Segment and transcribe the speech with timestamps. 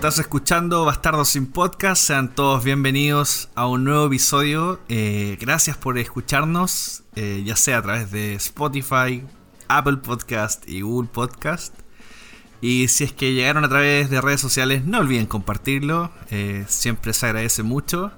[0.00, 2.02] Estás escuchando Bastardos sin Podcast.
[2.02, 4.80] Sean todos bienvenidos a un nuevo episodio.
[4.88, 9.22] Eh, gracias por escucharnos, eh, ya sea a través de Spotify,
[9.68, 11.74] Apple Podcast y Google Podcast.
[12.62, 16.10] Y si es que llegaron a través de redes sociales, no olviden compartirlo.
[16.30, 18.10] eh, siempre se agradece mucho.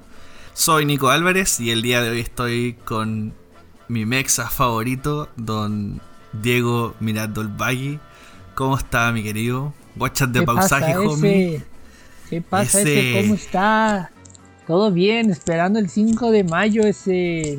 [0.54, 3.34] Soy Nico Álvarez y el día de hoy estoy con
[3.88, 6.00] mi mexa favorito, don
[6.32, 7.98] Diego Mirandol Valle.
[8.54, 9.74] ¿Cómo está, mi querido?
[9.96, 11.71] Guachas de ¿Qué pausaje, pasa, homie.
[12.32, 13.20] ¿Qué pasa Ese-?
[13.20, 14.10] ¿Cómo está?
[14.66, 17.58] Todo bien, esperando el 5 de mayo ese.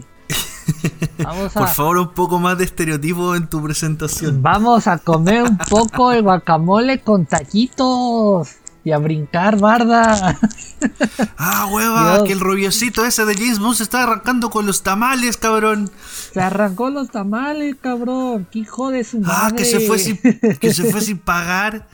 [1.24, 4.42] Vamos a, Por favor, un poco más de estereotipo en tu presentación.
[4.42, 8.50] vamos a comer un poco de guacamole con taquitos
[8.84, 10.40] y a brincar, barda.
[11.38, 12.24] Ah, hueva, Dios.
[12.28, 15.92] que el rubiosito ese de James Bond se está arrancando con los tamales, cabrón.
[16.34, 18.48] Se arrancó los tamales, cabrón.
[18.52, 19.36] ¡Qué hijo de su madre!
[19.38, 21.88] Ah, que se fue sin, que se fue sin pagar.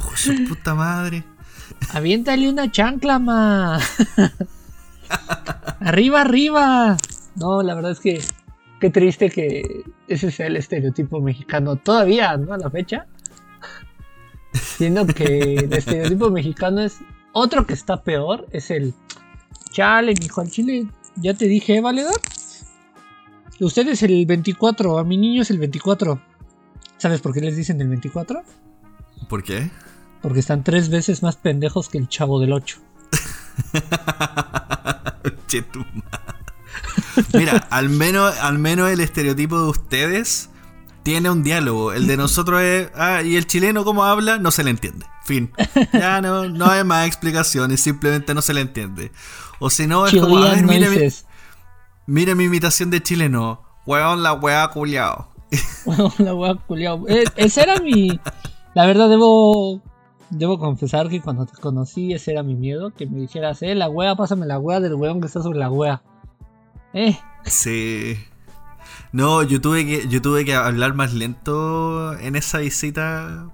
[0.00, 1.24] Hijo de su puta madre.
[1.92, 3.78] Aviéntale una chancla, ma.
[5.80, 6.96] arriba, arriba.
[7.36, 8.20] No, la verdad es que
[8.80, 12.52] qué triste que ese sea el estereotipo mexicano todavía, ¿no?
[12.52, 13.06] A la fecha.
[14.52, 16.98] Siendo que el estereotipo mexicano es
[17.32, 18.94] otro que está peor, es el
[19.70, 20.86] chale, mijo, al chile.
[21.16, 22.20] Ya te dije, ¿eh, valedor.
[23.60, 26.20] Usted es el 24, a mi niño es el 24.
[26.96, 28.42] ¿Sabes por qué les dicen el 24?
[29.28, 29.70] ¿Por qué?
[30.22, 32.78] Porque están tres veces más pendejos que el chavo del 8.
[35.46, 37.24] Che, tu madre.
[37.34, 40.48] Mira, al menos, al menos el estereotipo de ustedes
[41.02, 41.92] tiene un diálogo.
[41.92, 42.90] El de nosotros es.
[42.94, 44.38] Ah, y el chileno, ¿cómo habla?
[44.38, 45.06] No se le entiende.
[45.24, 45.52] Fin.
[45.92, 49.12] Ya no, no hay más explicaciones, simplemente no se le entiende.
[49.58, 50.38] O si no, es como.
[50.38, 51.26] A ver, mira, mi- nueces.
[52.06, 53.62] mira mi imitación de chileno.
[53.86, 55.28] Weón, la weá culiao.
[56.18, 57.06] la wea culiao.
[57.08, 58.20] Eh, ese era mi.
[58.74, 59.82] La verdad, debo.
[60.30, 62.92] Debo confesar que cuando te conocí, ese era mi miedo.
[62.94, 65.70] Que me dijeras, eh, la wea, pásame la wea del weón que está sobre la
[65.70, 66.02] wea.
[66.94, 68.16] Eh, Sí.
[69.12, 73.48] No, yo tuve que, yo tuve que hablar más lento en esa visita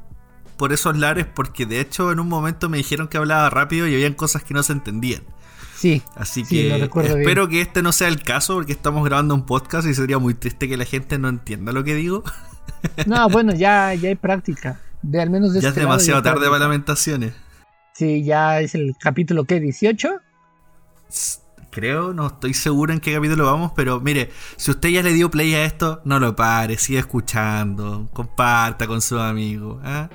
[0.59, 3.95] por esos lares, porque de hecho en un momento me dijeron que hablaba rápido y
[3.95, 5.23] habían cosas que no se entendían.
[5.77, 6.03] sí.
[6.15, 6.91] Así Sí, que bien.
[7.21, 10.35] espero que este no sea el caso, porque estamos grabando un podcast y sería muy
[10.35, 12.23] triste que la gente no entienda lo que digo.
[13.07, 14.81] No, bueno, ya, ya hay práctica.
[15.09, 17.33] De al menos de ya es este lado demasiado tarde para lamentaciones.
[17.95, 19.63] Sí, ya es el capítulo, ¿qué?
[19.63, 20.21] ¿18?
[21.09, 21.41] S-
[21.71, 25.31] Creo, no estoy seguro en qué capítulo vamos, pero mire, si usted ya le dio
[25.31, 29.79] play a esto, no lo pare, siga escuchando, comparta con sus amigos.
[29.85, 30.09] ¿ah?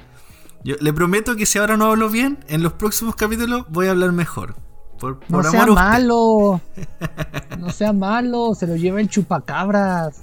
[0.63, 3.91] Yo le prometo que si ahora no hablo bien, en los próximos capítulos voy a
[3.91, 4.55] hablar mejor.
[4.99, 5.91] Por, No por sea amor a usted.
[5.91, 6.61] malo.
[7.59, 10.19] No sea malo, se lo lleva el chupacabras.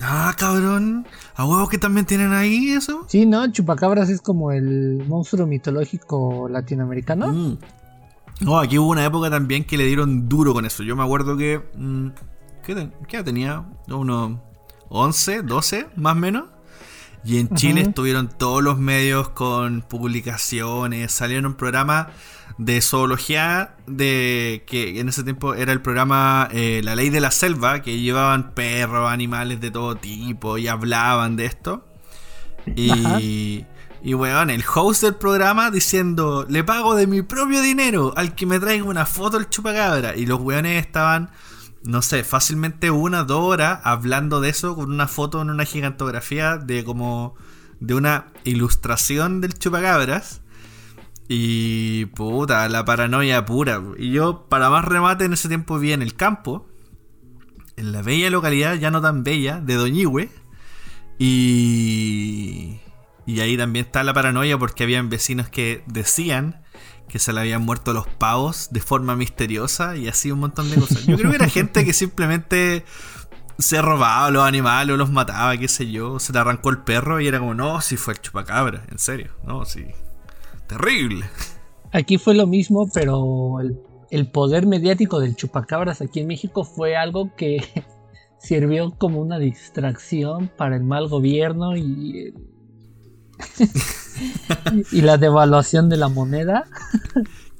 [0.00, 1.06] Ah, cabrón.
[1.34, 3.04] ¿A huevos que también tienen ahí eso?
[3.08, 3.50] Sí, ¿no?
[3.50, 7.28] Chupacabras es como el monstruo mitológico latinoamericano.
[7.28, 7.58] Mm.
[8.40, 10.82] No, aquí hubo una época también que le dieron duro con eso.
[10.82, 11.60] Yo me acuerdo que.
[11.76, 12.08] mm,
[12.64, 13.64] ¿Qué, qué tenía?
[13.88, 14.38] Unos
[14.90, 16.44] 11, 12, más o menos.
[17.24, 21.10] Y en Chile estuvieron todos los medios con publicaciones.
[21.12, 22.08] Salieron un programa
[22.58, 23.76] de zoología.
[23.86, 27.82] De que en ese tiempo era el programa eh, La Ley de la Selva.
[27.82, 30.58] Que llevaban perros, animales de todo tipo.
[30.58, 31.86] Y hablaban de esto.
[32.76, 33.64] Y.
[34.02, 38.46] Y weón, el host del programa diciendo, le pago de mi propio dinero al que
[38.46, 40.16] me traiga una foto del chupacabra.
[40.16, 41.30] Y los weones estaban,
[41.82, 46.58] no sé, fácilmente una, dos horas hablando de eso con una foto en una gigantografía
[46.58, 47.34] de como
[47.80, 50.42] de una ilustración del chupacabras.
[51.28, 53.82] Y puta, la paranoia pura.
[53.98, 56.66] Y yo, para más remate, en ese tiempo vi en el campo,
[57.76, 60.30] en la bella localidad, ya no tan bella, de Doñihue.
[61.18, 62.80] Y,
[63.26, 66.62] y ahí también está la paranoia porque habían vecinos que decían
[67.08, 70.76] que se le habían muerto los pavos de forma misteriosa y así un montón de
[70.76, 71.04] cosas.
[71.06, 72.84] Yo creo que era gente que simplemente
[73.58, 76.20] se robaba los animales o los mataba, qué sé yo.
[76.20, 79.32] Se le arrancó el perro y era como, no, si fue el chupacabra, en serio,
[79.44, 79.86] no, sí.
[80.68, 81.24] Terrible.
[81.92, 83.80] Aquí fue lo mismo, pero el,
[84.10, 87.64] el poder mediático del chupacabras aquí en México fue algo que
[88.38, 92.34] sirvió como una distracción para el mal gobierno y,
[94.92, 96.64] y la devaluación de la moneda.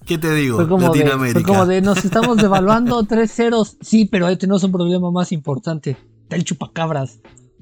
[0.04, 0.56] ¿Qué te digo?
[0.56, 1.40] Fue como, de, Latinoamérica.
[1.40, 3.76] fue como de nos estamos devaluando tres ceros.
[3.80, 5.98] Sí, pero ahí tenemos un problema más importante.
[6.22, 7.20] Está el chupacabras.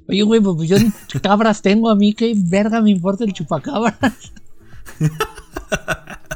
[0.08, 4.32] Oye, güey, pues yo ni cabras tengo a mí, ¿qué verga me importa el chupacabras?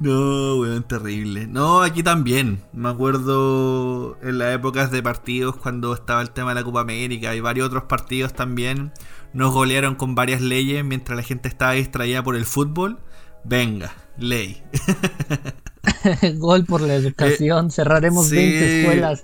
[0.00, 1.46] No, weón, terrible.
[1.46, 2.62] No, aquí también.
[2.72, 7.34] Me acuerdo en las épocas de partidos cuando estaba el tema de la Copa América
[7.34, 8.92] y varios otros partidos también.
[9.34, 12.98] Nos golearon con varias leyes mientras la gente estaba distraída por el fútbol.
[13.44, 14.62] Venga, ley.
[16.38, 17.70] Gol por la educación.
[17.70, 18.36] Cerraremos sí.
[18.36, 19.22] 20 escuelas.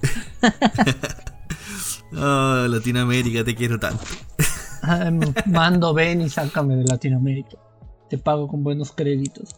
[2.13, 4.05] Oh, Latinoamérica, te quiero tanto.
[5.47, 7.57] Mando, ven y sácame de Latinoamérica.
[8.09, 9.57] Te pago con buenos créditos.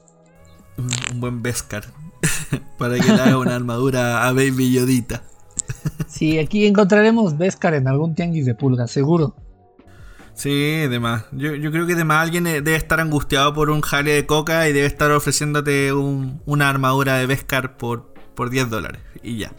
[0.76, 1.84] Un, un buen Beskar.
[2.78, 5.22] Para que le haga una armadura a Baby Yodita.
[6.08, 9.36] Sí, aquí encontraremos Beskar en algún tianguis de pulga, seguro.
[10.32, 10.50] Sí,
[10.88, 11.24] demás.
[11.32, 14.68] Yo, yo creo que además alguien eh, debe estar angustiado por un jale de coca
[14.68, 19.02] y debe estar ofreciéndote un- una armadura de Beskar por, por 10 dólares.
[19.22, 19.52] Y ya.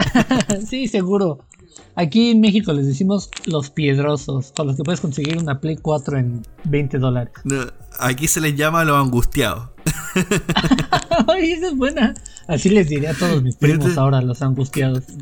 [0.67, 1.45] sí, seguro.
[1.95, 6.17] Aquí en México les decimos los piedrosos, con los que puedes conseguir una Play 4
[6.17, 7.33] en 20 dólares.
[7.99, 9.69] Aquí se les llama los angustiados.
[11.27, 12.13] Ay, esa es buena.
[12.47, 15.03] Así les diré a todos mis primos ahora, los angustiados.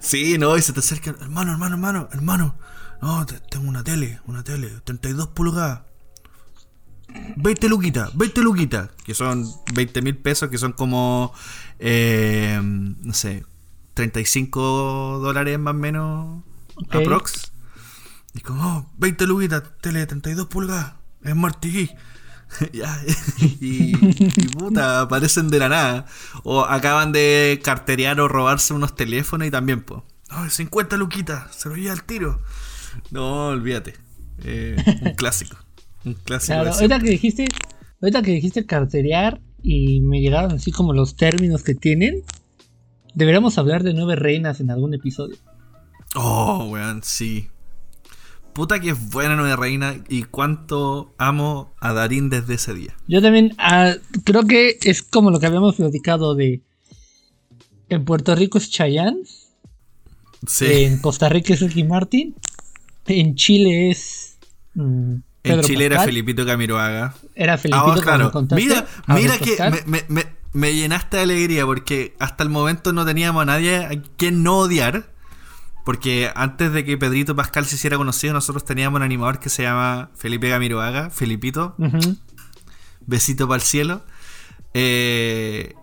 [0.00, 2.54] Sí, no, y se te acercan, hermano, hermano, hermano, hermano.
[3.02, 5.80] No, te- tengo una tele, una tele, 32 pulgadas.
[7.36, 11.32] 20 luquitas, 20 luquitas, que son 20 mil pesos, que son como,
[11.78, 13.44] eh, no sé,
[13.96, 16.44] 35 dólares más o menos,
[16.76, 16.94] Ok.
[16.96, 17.52] aprox.
[18.34, 20.94] Y como, oh, 20 luquitas, tele de 32 pulgadas,
[21.24, 21.90] es Smart TV.
[22.72, 23.02] Ya,
[23.40, 26.06] y, y puta, aparecen de la nada.
[26.44, 30.02] O acaban de carterear o robarse unos teléfonos y también, pues.
[30.30, 32.40] No, 50 luquitas, se lo lleva al tiro.
[33.10, 33.94] No, olvídate.
[34.44, 35.56] Eh, un clásico.
[36.04, 36.52] Un clásico.
[36.54, 37.48] Claro, ahorita que dijiste,
[38.02, 42.22] ahorita que dijiste carterear y me llegaron así como los términos que tienen,
[43.16, 45.36] deberíamos hablar de nueve reinas en algún episodio.
[46.14, 47.48] Oh, weón, sí.
[48.52, 52.94] Puta que es buena Nueva Reina y cuánto amo a Darín desde ese día.
[53.06, 53.92] Yo también ah,
[54.24, 56.62] creo que es como lo que habíamos platicado de
[57.90, 59.18] en Puerto Rico es Chayanne,
[60.46, 60.84] Sí.
[60.84, 62.34] en Costa Rica es Ricky Martin,
[63.06, 64.38] en Chile es
[64.74, 65.14] mm,
[65.44, 66.02] en Chile era.
[66.02, 67.14] Felipito Camiroaga.
[67.34, 68.56] Era Felipito Ah, como claro.
[68.56, 70.26] Mira, Ahora mira que me-
[70.56, 74.58] me- llenaste de alegría porque hasta el momento no teníamos a nadie a quien no
[74.58, 75.14] odiar.
[75.84, 79.62] Porque antes de que Pedrito Pascal se hiciera conocido, nosotros teníamos un animador que se
[79.62, 81.76] llama Felipe Gamiroaga, Felipito,
[83.06, 84.02] besito para el cielo.
[84.74, 85.74] Eh,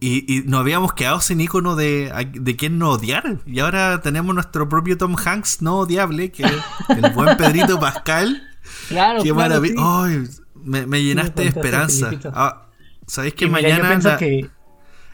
[0.00, 3.40] y, y nos habíamos quedado sin icono de, de quién no odiar.
[3.46, 6.52] Y ahora tenemos nuestro propio Tom Hanks no odiable, que es
[6.88, 8.42] el buen Pedrito Pascal.
[8.88, 9.74] Claro, Qué claro, maravilla.
[9.76, 9.82] sí.
[9.82, 10.28] Ay,
[10.62, 12.10] me, me llenaste de esperanza.
[12.34, 12.67] Ah,
[13.08, 14.48] ¿Sabéis que Y mira, mañana pienso la- que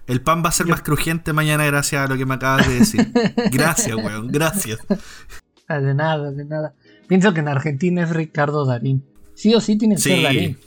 [0.07, 2.75] el pan va a ser más crujiente mañana gracias a lo que me acabas de
[2.81, 3.11] decir?
[3.51, 4.79] gracias, weón, gracias.
[5.69, 6.75] Ah, De nada, de nada.
[7.09, 9.03] Pienso que en Argentina es Ricardo Darín.
[9.35, 10.59] Sí o sí tiene que ser Darín.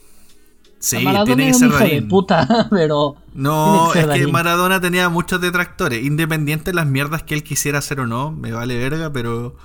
[0.79, 2.07] sí, tiene que ser hijo de Darín.
[2.07, 4.31] puta, pero No, que es que Darín.
[4.31, 6.03] Maradona tenía muchos detractores.
[6.03, 9.55] Independiente de las mierdas que él quisiera hacer o no, me vale verga, pero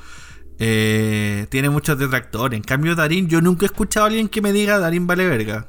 [0.58, 2.56] eh, tiene muchos detractores.
[2.56, 5.66] En cambio, Darín, yo nunca he escuchado a alguien que me diga Darín vale verga.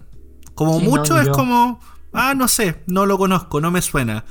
[0.56, 1.80] Como Sí, mucho es como,
[2.14, 4.26] ah, no sé, no lo conozco, no me suena.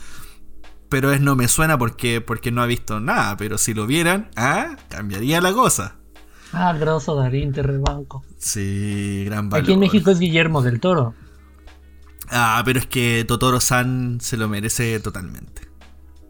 [0.89, 3.37] Pero es no me suena porque, porque no ha visto nada.
[3.37, 5.97] Pero si lo vieran, ah, cambiaría la cosa.
[6.53, 8.25] ah, grosso Darín, te rebanco.
[8.37, 9.65] Sí, gran valor.
[9.65, 11.15] Aquí en México es Guillermo del Toro.
[12.31, 15.69] Ah, pero es que Totoro San se lo merece totalmente.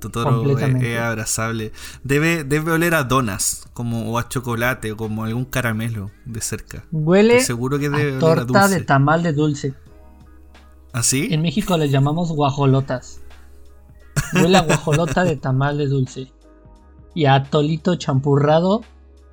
[0.00, 1.73] Totoro es, abrazable.
[2.02, 6.85] Debe, debe oler a donas, como o a chocolate, o como algún caramelo de cerca.
[6.90, 8.81] Huele Estoy seguro que debe a oler a torta dulce.
[8.81, 9.75] de tamal de dulce.
[10.92, 11.28] ¿Así?
[11.32, 13.20] En México les llamamos guajolotas.
[14.34, 16.32] Huele a guajolota de tamal de dulce.
[17.14, 18.82] Y a tolito champurrado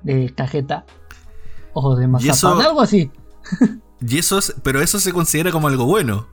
[0.02, 0.84] de cajeta.
[1.72, 3.10] O de mazapán, eso- algo así.
[4.06, 6.26] Y eso es, pero eso se considera como algo bueno.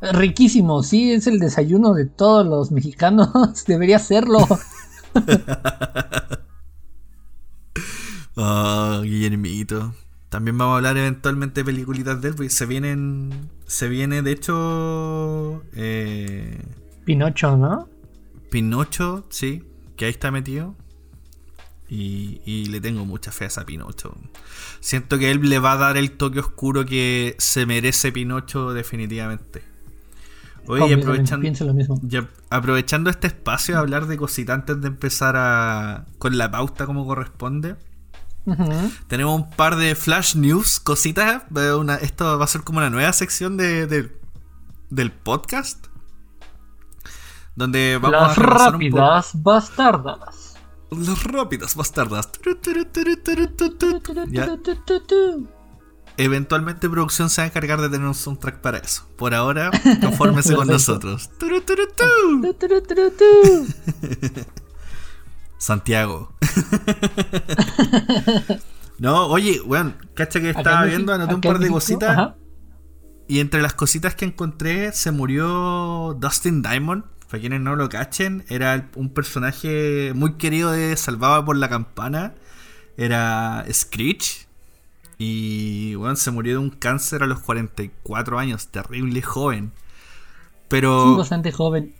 [0.00, 3.28] Riquísimo, sí, es el desayuno de todos los mexicanos.
[3.66, 4.38] Debería serlo.
[8.36, 9.92] Ah, Guillermito.
[10.32, 13.50] También vamos a hablar eventualmente de peliculitas de él, porque se vienen.
[13.66, 15.62] Se viene, de hecho.
[15.74, 16.58] Eh,
[17.04, 17.86] Pinocho, ¿no?
[18.50, 19.62] Pinocho, sí,
[19.94, 20.74] que ahí está metido.
[21.86, 24.16] Y, y le tengo mucha fe a esa Pinocho.
[24.80, 29.62] Siento que él le va a dar el toque oscuro que se merece Pinocho definitivamente.
[30.66, 32.00] Oye, aprovechando, lo mismo.
[32.48, 37.06] aprovechando este espacio a hablar de cositas antes de empezar a, con la pauta como
[37.06, 37.76] corresponde.
[39.06, 41.42] Tenemos un par de flash news, cositas.
[41.56, 44.16] eh, una- esto va a ser como una nueva sección de, de-
[44.90, 45.86] del podcast.
[47.54, 50.54] Donde vamos Las a repasar un rápidas bastardas.
[50.90, 52.30] Las rápidas bastardas.
[54.30, 55.48] Ya, Tu, tu, tu, tu.
[56.16, 59.06] eventualmente producción se va a encargar de tener un soundtrack para eso.
[59.16, 59.70] Por ahora,
[60.00, 61.30] confórmese con nosotros.
[65.62, 66.32] Santiago.
[68.98, 72.10] no, oye, weón, cacha que estaba en viendo, anoté un par de cositas.
[72.10, 72.34] ajá.
[73.28, 77.04] y entre las cositas que encontré, se murió Dustin Diamond.
[77.30, 82.34] Para quienes no lo cachen, era un personaje muy querido de Salvaba por la Campana.
[82.96, 84.48] Era Screech.
[85.16, 89.70] Y bueno, se murió de un cáncer a los 44 años, terrible joven.
[90.66, 91.16] Pero.
[91.16, 91.94] bastante joven.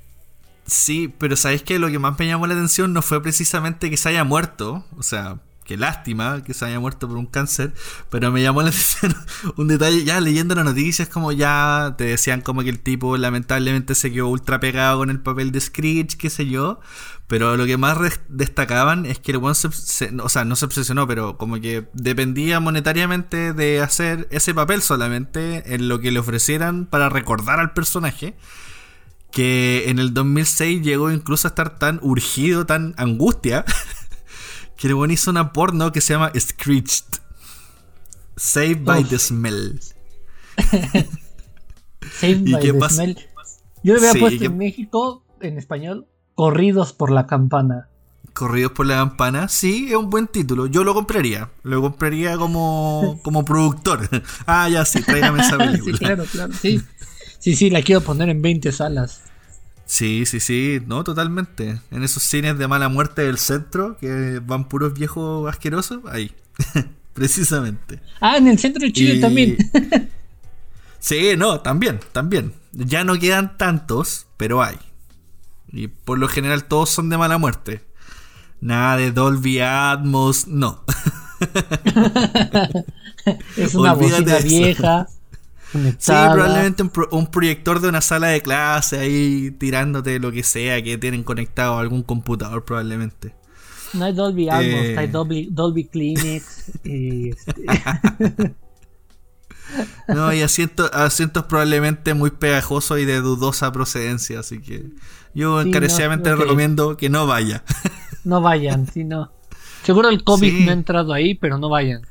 [0.73, 3.99] Sí, pero ¿sabéis que lo que más me llamó la atención no fue precisamente que
[3.99, 4.87] se haya muerto?
[4.97, 7.75] O sea, qué lástima que se haya muerto por un cáncer,
[8.09, 9.15] pero me llamó la atención
[9.59, 13.95] un detalle, ya leyendo las noticias, como ya te decían como que el tipo lamentablemente
[13.95, 16.81] se quedó ultra pegado con el papel de Screech, qué sé yo,
[17.27, 17.99] pero lo que más
[18.31, 19.69] destacaban es que el buen se,
[20.23, 25.75] o sea, no se obsesionó, pero como que dependía monetariamente de hacer ese papel solamente
[25.75, 28.37] en lo que le ofrecieran para recordar al personaje
[29.33, 33.65] que en el 2006 llegó incluso a estar tan urgido, tan angustia,
[34.77, 37.21] que el buen hizo una porno que se llama Screeched.
[38.37, 39.81] Saved by the Smell.
[42.21, 43.19] Saved by the Smell.
[43.83, 47.89] Yo le había puesto en México, en español, Corridos por la Campana.
[48.33, 50.67] Corridos por la Campana, sí, es un buen título.
[50.67, 51.51] Yo lo compraría.
[51.63, 54.09] Lo compraría como, como productor.
[54.47, 55.99] ah, ya sí, tráigame esa película.
[55.99, 56.83] sí, claro, claro, sí.
[57.43, 59.23] Sí, sí, la quiero poner en 20 salas.
[59.85, 61.81] Sí, sí, sí, no, totalmente.
[61.91, 66.31] En esos cines de mala muerte del centro, que van puros viejos asquerosos, ahí.
[67.15, 67.99] Precisamente.
[68.21, 69.57] Ah, en el centro de Chile también.
[71.01, 72.55] sí, no, también, también.
[72.71, 74.77] Ya no quedan tantos, pero hay.
[75.73, 77.83] Y por lo general todos son de mala muerte.
[78.61, 80.85] Nada de Dolby Atmos, no.
[83.57, 85.09] es una bocina vieja.
[85.73, 90.99] Sí, probablemente un, proyector de una sala de clase ahí tirándote lo que sea que
[90.99, 93.35] tienen conectado a algún computador probablemente.
[93.95, 94.99] No hay Dolby Atmos, eh.
[94.99, 98.55] hay Dolby, Dolby Clinics y este...
[100.09, 104.91] No, y asientos, asientos probablemente muy pegajosos y de dudosa procedencia, así que
[105.35, 107.65] yo encarecidamente recomiendo que no vaya.
[108.25, 109.33] No vayan, si no.
[109.83, 112.03] Seguro el COVID no ha entrado ahí, pero no vayan.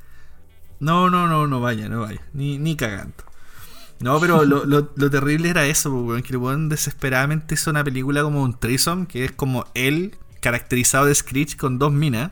[0.82, 2.20] No, no, no, no vaya, no vaya.
[2.34, 3.24] Ni, ni cagando.
[4.02, 8.60] No, pero lo, lo, terrible era eso, que el desesperadamente hizo una película como un
[8.60, 12.32] trisom, que es como él caracterizado de Screech con dos minas.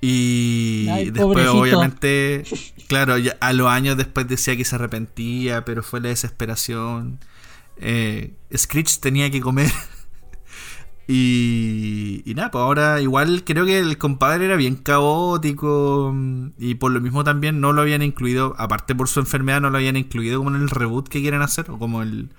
[0.00, 2.44] Y después, obviamente,
[2.88, 7.20] claro, ya a los años después decía que se arrepentía, pero fue la desesperación.
[7.76, 9.70] Eh, Screech tenía que comer
[11.12, 16.76] y, y nada, pues ahora igual creo que el compadre era bien caótico mm, y
[16.76, 19.96] por lo mismo también no lo habían incluido, aparte por su enfermedad, no lo habían
[19.96, 22.30] incluido como en el reboot que quieren hacer o como el,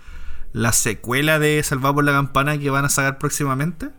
[0.54, 3.90] la secuela de Salvado por la Campana que van a sacar próximamente.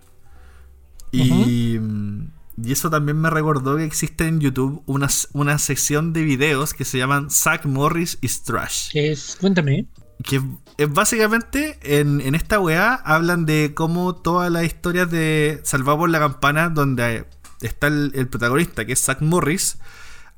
[1.10, 2.30] Y, mm,
[2.64, 6.86] y eso también me recordó que existe en YouTube una, una sección de videos que
[6.86, 8.88] se llaman Zack Morris y Trash.
[8.94, 9.86] Es, cuéntame
[10.22, 10.42] que es
[10.86, 16.68] básicamente en, esta weá hablan de cómo todas las historias de Salvado por la Campana,
[16.68, 17.26] donde
[17.60, 19.78] está el, protagonista, que es Zack Morris,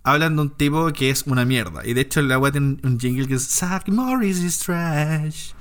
[0.03, 1.87] hablan de un tipo que es una mierda.
[1.87, 5.53] Y de hecho, la weá tiene un jingle que es Zack Morris is trash.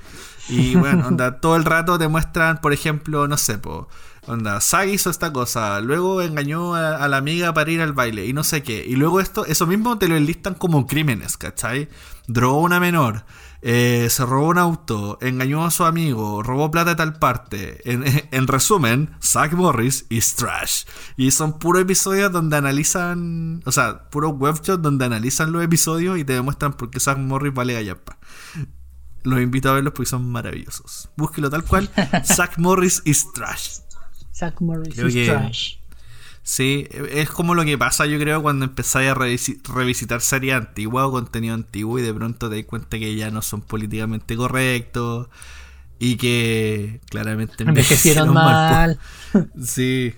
[0.48, 3.88] Y bueno, onda, todo el rato te muestran, por ejemplo, no sé, po,
[4.26, 8.26] onda, Zack hizo esta cosa, luego engañó a, a, la amiga para ir al baile
[8.26, 8.84] y no sé qué.
[8.86, 11.88] Y luego esto, eso mismo te lo enlistan como crímenes, ¿cachai?
[12.26, 13.24] Drogó a una menor.
[13.66, 17.80] Eh, se robó un auto, engañó a su amigo, robó plata de tal parte.
[17.90, 20.84] En, resumen, Zack Morris is trash.
[21.16, 26.24] Y son puros episodios donde analizan, o sea, puros webshots donde analizan los episodios y
[26.24, 28.18] te demuestran por qué Zack Morris vale gallapa.
[29.22, 31.08] Los invito a verlos porque son maravillosos.
[31.16, 31.88] Búsquelo tal cual.
[32.22, 33.78] Zack Morris is trash.
[34.34, 35.76] Zack Morris is trash.
[36.46, 41.10] Sí, es como lo que pasa, yo creo, cuando empezáis a revisitar series antiguas o
[41.10, 45.28] contenido antiguo y de pronto te das cuenta que ya no son políticamente correctos
[45.98, 48.98] y que claramente envejecieron mal.
[49.64, 50.14] sí.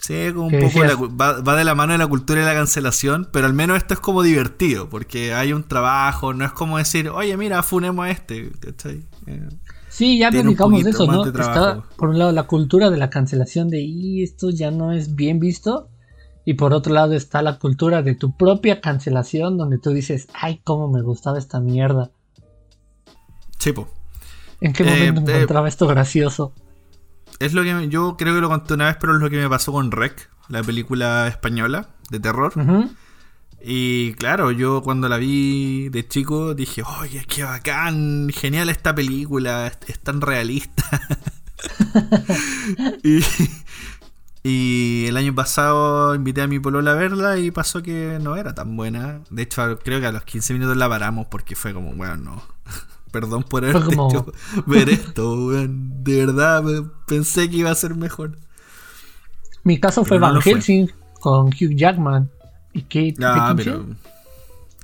[0.00, 3.46] Sí, como un poco va, de la mano de la cultura y la cancelación, pero
[3.46, 7.36] al menos esto es como divertido, porque hay un trabajo, no es como decir, oye,
[7.36, 9.06] mira, funemos a este, ¿cachai?
[9.26, 9.48] Eh,
[9.92, 11.26] Sí, ya platicamos de eso, ¿no?
[11.26, 15.14] Está, por un lado, la cultura de la cancelación de, y esto ya no es
[15.14, 15.90] bien visto.
[16.46, 20.62] Y por otro lado está la cultura de tu propia cancelación, donde tú dices, ay,
[20.64, 22.10] cómo me gustaba esta mierda.
[23.58, 23.86] Chipo.
[24.62, 26.54] ¿En qué momento me eh, encontraba esto gracioso?
[27.38, 29.48] Es lo que yo creo que lo conté una vez, pero es lo que me
[29.50, 32.54] pasó con Rec, la película española de terror.
[33.64, 39.70] Y claro, yo cuando la vi de chico dije, oye, qué bacán, genial esta película,
[39.86, 40.82] es, tan realista.
[44.42, 48.52] y, el año pasado invité a mi polola a verla y pasó que no era
[48.52, 49.20] tan buena.
[49.30, 52.42] De hecho, creo que a los 15 minutos la paramos porque fue como, bueno, no.
[53.12, 54.08] Perdón por haber como...
[54.08, 54.32] hecho
[54.66, 56.02] ver esto, weón.
[56.02, 56.64] De verdad
[57.06, 58.38] pensé que iba a ser mejor.
[59.62, 60.90] Mi caso fue Van Helsing
[61.20, 62.28] con Hugh Jackman
[62.72, 63.86] y Kate ah, pero...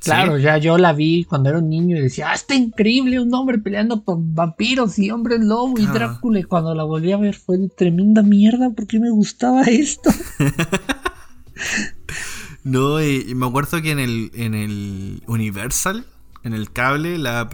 [0.03, 3.33] Claro, ya yo la vi cuando era un niño y decía, ah, está increíble, un
[3.35, 6.41] hombre peleando con vampiros y hombres lobo y Drácula.
[6.41, 10.11] Y cuando la volví a ver fue de tremenda mierda porque me gustaba esto.
[12.65, 16.05] no, y, me acuerdo que en el, en el Universal,
[16.45, 17.49] en el cable, la,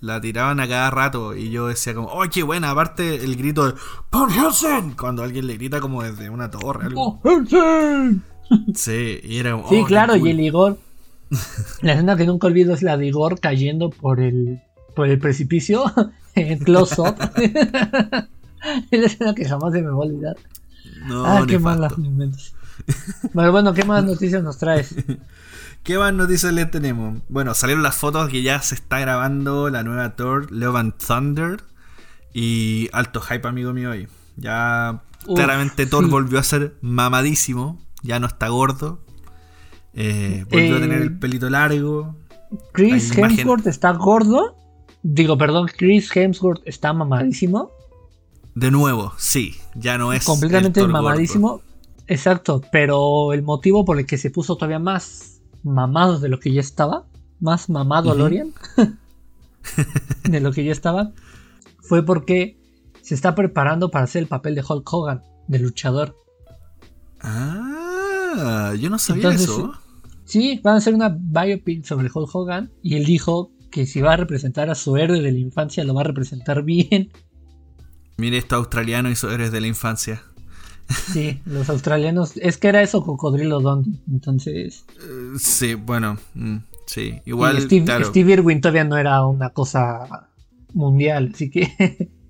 [0.00, 2.70] la, tiraban a cada rato y yo decía como, ¡oh, qué buena!
[2.70, 3.74] Aparte el grito de
[4.10, 4.30] ¡Paul
[4.98, 6.86] Cuando alguien le grita como desde una torre.
[6.86, 7.20] Algo.
[8.74, 10.78] Sí, y era Sí, oh, claro, y el Igor
[11.82, 14.60] la escena que nunca olvido es la de Igor cayendo por el,
[14.94, 15.84] por el precipicio
[16.34, 17.16] en close up.
[18.90, 20.36] es la escena que jamás se me va a olvidar.
[21.06, 21.92] No, ah, qué mala.
[23.32, 24.94] Bueno, bueno, ¿qué más noticias nos traes?
[25.82, 27.20] ¿Qué más noticias le tenemos?
[27.28, 31.62] Bueno, salieron las fotos que ya se está grabando la nueva Thor, Love and Thunder.
[32.32, 34.08] Y alto hype, amigo mío, hoy.
[34.36, 37.78] Ya claramente Thor volvió a ser mamadísimo.
[38.04, 39.00] Ya no está gordo.
[39.94, 42.14] Eh, volvió a tener el eh, pelito largo.
[42.72, 44.56] Chris Hemsworth está gordo.
[45.02, 47.70] Digo, perdón, Chris Hemsworth está mamadísimo.
[48.54, 50.24] De nuevo, sí, ya no es.
[50.24, 51.62] Completamente mamadísimo.
[52.06, 56.52] Exacto, pero el motivo por el que se puso todavía más mamado de lo que
[56.52, 57.06] ya estaba,
[57.40, 58.52] más mamado Lorian,
[60.24, 61.12] de lo que ya estaba,
[61.80, 62.58] fue porque
[63.00, 66.14] se está preparando para hacer el papel de Hulk Hogan, de luchador.
[67.20, 67.83] Ah,
[68.78, 69.74] yo no sabía eso.
[70.24, 74.14] Sí, van a hacer una biopic sobre Hulk Hogan y él dijo que si va
[74.14, 77.10] a representar a su héroe de la infancia lo va a representar bien.
[78.16, 80.22] Mire esto australiano y su héroe de la infancia.
[80.88, 84.84] Sí, los australianos, es que era eso Cocodrilo Don, entonces...
[85.00, 87.62] Eh, sí, bueno, mm, sí, igual...
[87.62, 90.28] Steve, Irwin todavía no era una cosa
[90.72, 92.10] mundial, así que...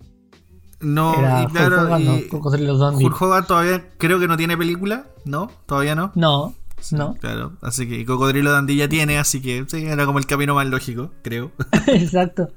[0.85, 5.51] No, era claro, Hulk Hogan todavía creo que no tiene película, ¿no?
[5.67, 6.13] ¿Todavía no?
[6.15, 6.55] No,
[6.93, 7.15] no.
[7.15, 10.67] Claro, así que Cocodrilo Dandy ya tiene, así que sí, era como el camino más
[10.67, 11.53] lógico, creo.
[11.87, 12.51] Exacto.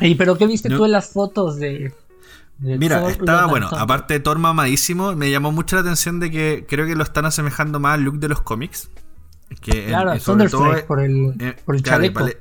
[0.00, 1.94] ¿Y pero qué viste tú en las fotos de,
[2.58, 6.86] Mira, estaba bueno, aparte de Thor mamadísimo, me llamó mucho la atención de que creo
[6.86, 8.90] que lo están asemejando más al look de los cómics.
[9.60, 12.28] Que claro, en, sobre todo, por el, eh, por el chaleco.
[12.28, 12.32] Y,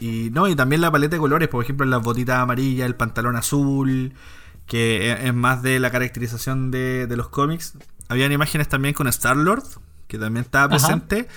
[0.00, 4.12] no, y también la paleta de colores, por ejemplo, las botitas amarillas, el pantalón azul,
[4.66, 7.74] que es, más de la caracterización de, de los cómics.
[8.08, 9.64] Habían imágenes también con Star-Lord,
[10.08, 11.28] que también estaba presente.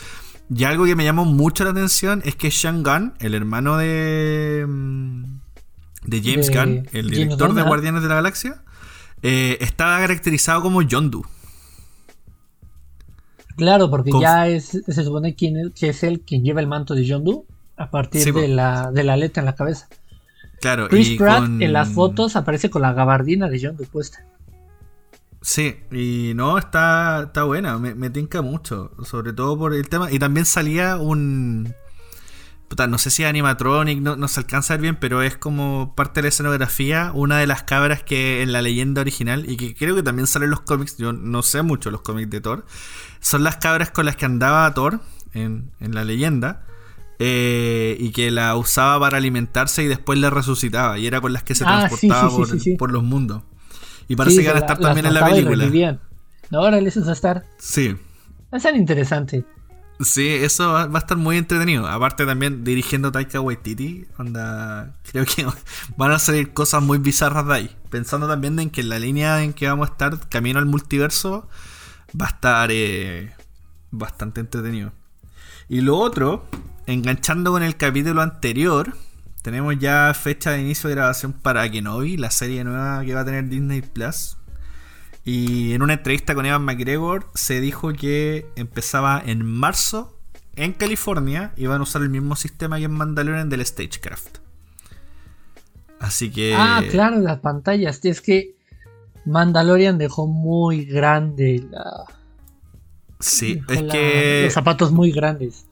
[0.53, 4.65] Y algo que me llamó mucho la atención es que Sean Gunn, el hermano de,
[4.67, 5.23] mm,
[6.05, 8.63] de James Gunn, el director de Guardianes de la Galaxia,
[9.23, 11.23] eh, estaba caracterizado como Yondu.
[13.57, 17.45] Claro, porque ya es, se supone que es él quien lleva el manto de Yondu
[17.77, 19.87] a partir de, la, de la aleta en la cabeza.
[20.59, 24.25] Claro, Chris Pratt en las fotos aparece con la gabardina de Yondu puesta.
[25.41, 30.11] Sí, y no, está, está buena, me, me tinca mucho, sobre todo por el tema.
[30.11, 31.73] Y también salía un...
[32.67, 35.93] Puta, no sé si animatronic, no, no se alcanza a ver bien, pero es como
[35.95, 39.73] parte de la escenografía, una de las cabras que en la leyenda original, y que
[39.73, 42.65] creo que también sale en los cómics, yo no sé mucho los cómics de Thor,
[43.21, 44.99] son las cabras con las que andaba Thor
[45.33, 46.65] en, en la leyenda.
[47.19, 50.99] Eh, y que la usaba para alimentarse y después la resucitaba.
[50.99, 53.43] Y era con las que se ah, transportaba por, por, los mundos.
[54.07, 55.99] Y parece que van a estar también en la película.
[56.51, 57.45] Ahora les a estar.
[57.57, 57.95] Sí.
[58.53, 59.43] Va a ser interesante.
[59.99, 61.87] Sí, eso va, a estar muy entretenido.
[61.87, 65.45] Aparte también dirigiendo Taika Waititi, onda, creo que
[65.97, 67.75] van a salir cosas muy bizarras de ahí.
[67.89, 71.49] Pensando también en que la línea en que vamos a estar, camino al multiverso,
[72.19, 73.33] va a estar eh,
[73.89, 74.91] bastante entretenido.
[75.67, 76.45] Y lo otro,
[76.87, 78.95] enganchando con el capítulo anterior,
[79.43, 83.25] tenemos ya fecha de inicio de grabación para Kenobi, la serie nueva que va a
[83.25, 84.37] tener Disney Plus.
[85.23, 90.17] Y en una entrevista con Evan McGregor se dijo que empezaba en marzo
[90.55, 94.37] en California y van a usar el mismo sistema que en Mandalorian del Stagecraft.
[95.99, 96.55] Así que.
[96.55, 98.03] Ah, claro, las pantallas.
[98.05, 98.55] Es que
[99.25, 102.05] Mandalorian dejó muy grande la.
[103.19, 104.43] Sí, es que.
[104.45, 105.66] Los zapatos muy grandes.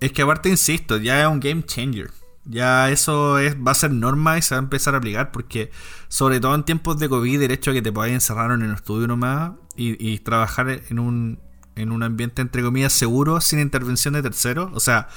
[0.00, 2.10] Es que aparte, insisto, ya es un game changer.
[2.44, 5.70] Ya eso es, va a ser norma y se va a empezar a aplicar porque,
[6.08, 8.72] sobre todo en tiempos de COVID, el hecho de que te puedas encerrar en el
[8.72, 11.40] estudio nomás y, y trabajar en un,
[11.76, 14.70] en un ambiente, entre comillas, seguro, sin intervención de terceros.
[14.74, 15.08] O sea,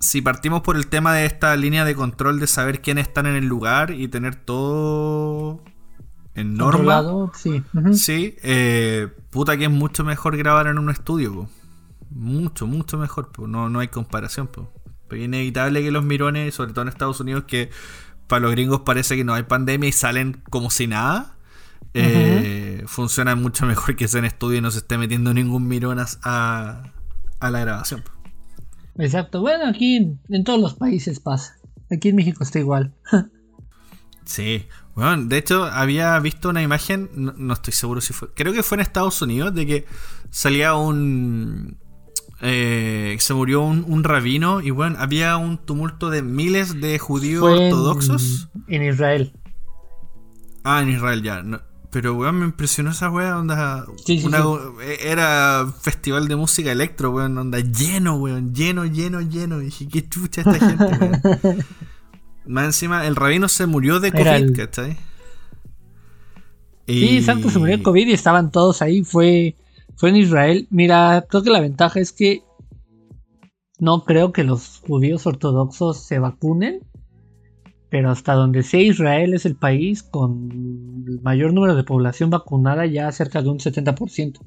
[0.00, 3.36] si partimos por el tema de esta línea de control de saber quiénes están en
[3.36, 5.62] el lugar y tener todo
[6.34, 7.30] en norma.
[7.34, 7.62] sí.
[7.92, 11.48] Sí, eh, puta que es mucho mejor grabar en un estudio.
[12.10, 13.30] Mucho, mucho mejor.
[13.48, 14.46] No, no hay comparación.
[14.48, 14.72] Po.
[15.08, 17.70] Porque es inevitable que los mirones, sobre todo en Estados Unidos, que
[18.26, 21.36] para los gringos parece que no hay pandemia y salen como si nada,
[21.94, 25.98] eh, funcionan mucho mejor que sea en estudio y no se esté metiendo ningún mirón
[25.98, 26.92] a,
[27.40, 28.04] a la grabación.
[28.98, 31.56] Exacto, bueno, aquí en todos los países pasa.
[31.90, 32.94] Aquí en México está igual.
[34.24, 38.62] sí, bueno, de hecho había visto una imagen, no, estoy seguro si fue, creo que
[38.62, 39.86] fue en Estados Unidos, de que
[40.30, 41.78] salía un...
[42.42, 48.48] Eh, se murió un, rabino y bueno, había un tumulto de miles de judíos ortodoxos.
[48.66, 49.32] En, Israel.
[50.64, 51.44] Ah, en Israel ya.
[51.90, 53.84] pero weón, me impresionó esa weá, onda.
[55.02, 59.60] Era festival de música electro, weón, onda lleno, weón, lleno, lleno, lleno.
[59.60, 61.64] Y dije, qué chucha esta gente, weón.
[62.46, 64.96] Más encima, el rabino se murió de COVID, ¿cachai?
[66.86, 69.04] Sí, exacto, se murió de COVID y estaban todos ahí.
[69.04, 69.54] Fue,
[70.00, 70.66] fue en Israel.
[70.70, 72.42] Mira, creo que la ventaja es que
[73.78, 76.80] no creo que los judíos ortodoxos se vacunen.
[77.90, 82.86] Pero hasta donde sé, Israel es el país con el mayor número de población vacunada,
[82.86, 84.40] ya cerca de un 70%.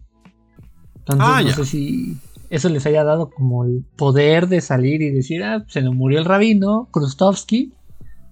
[0.95, 2.17] Entonces, ah, no sé si
[2.49, 6.17] eso les haya dado como el poder de salir y decir, ah, se nos murió
[6.19, 7.73] el rabino, Krustovsky,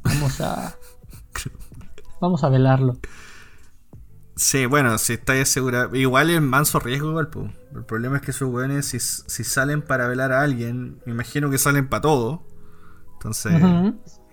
[0.04, 0.76] Vamos a.
[2.22, 2.98] vamos a velarlo.
[4.42, 5.88] Sí, bueno, si estáis segura.
[5.94, 7.30] Igual es manso riesgo, igual,
[7.76, 11.52] El problema es que esos weones, si, si, salen para velar a alguien, me imagino
[11.52, 12.44] que salen para todo.
[13.14, 13.54] Entonces,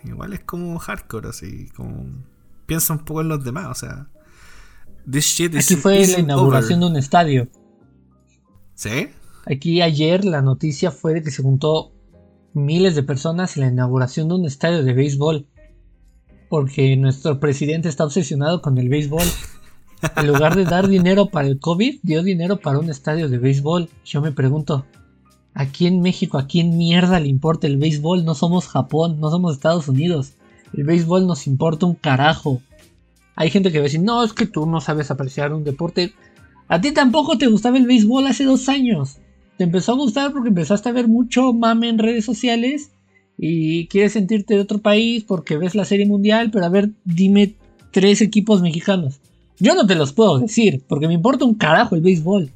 [0.04, 1.68] igual es como hardcore, así.
[1.76, 2.06] como
[2.64, 4.08] Piensa un poco en los demás, o sea.
[5.10, 7.50] This shit is, Aquí fue la inauguración de un estadio.
[8.76, 9.10] ¿Sí?
[9.44, 11.92] Aquí ayer la noticia fue de que se juntó
[12.54, 15.46] miles de personas en la inauguración de un estadio de béisbol
[16.48, 19.26] porque nuestro presidente está obsesionado con el béisbol.
[20.16, 23.88] En lugar de dar dinero para el COVID, dio dinero para un estadio de béisbol.
[24.04, 24.86] Yo me pregunto,
[25.54, 28.24] aquí en México, ¿a quién mierda le importa el béisbol?
[28.24, 30.34] No somos Japón, no somos Estados Unidos.
[30.72, 32.62] El béisbol nos importa un carajo.
[33.34, 36.12] Hay gente que va a decir, no, es que tú no sabes apreciar un deporte.
[36.68, 39.16] A ti tampoco te gustaba el béisbol hace dos años.
[39.56, 42.92] Te empezó a gustar porque empezaste a ver mucho mame en redes sociales
[43.36, 47.56] y quieres sentirte de otro país porque ves la serie mundial, pero a ver, dime
[47.90, 49.20] tres equipos mexicanos.
[49.60, 52.50] Yo no te los puedo decir, porque me importa un carajo el béisbol.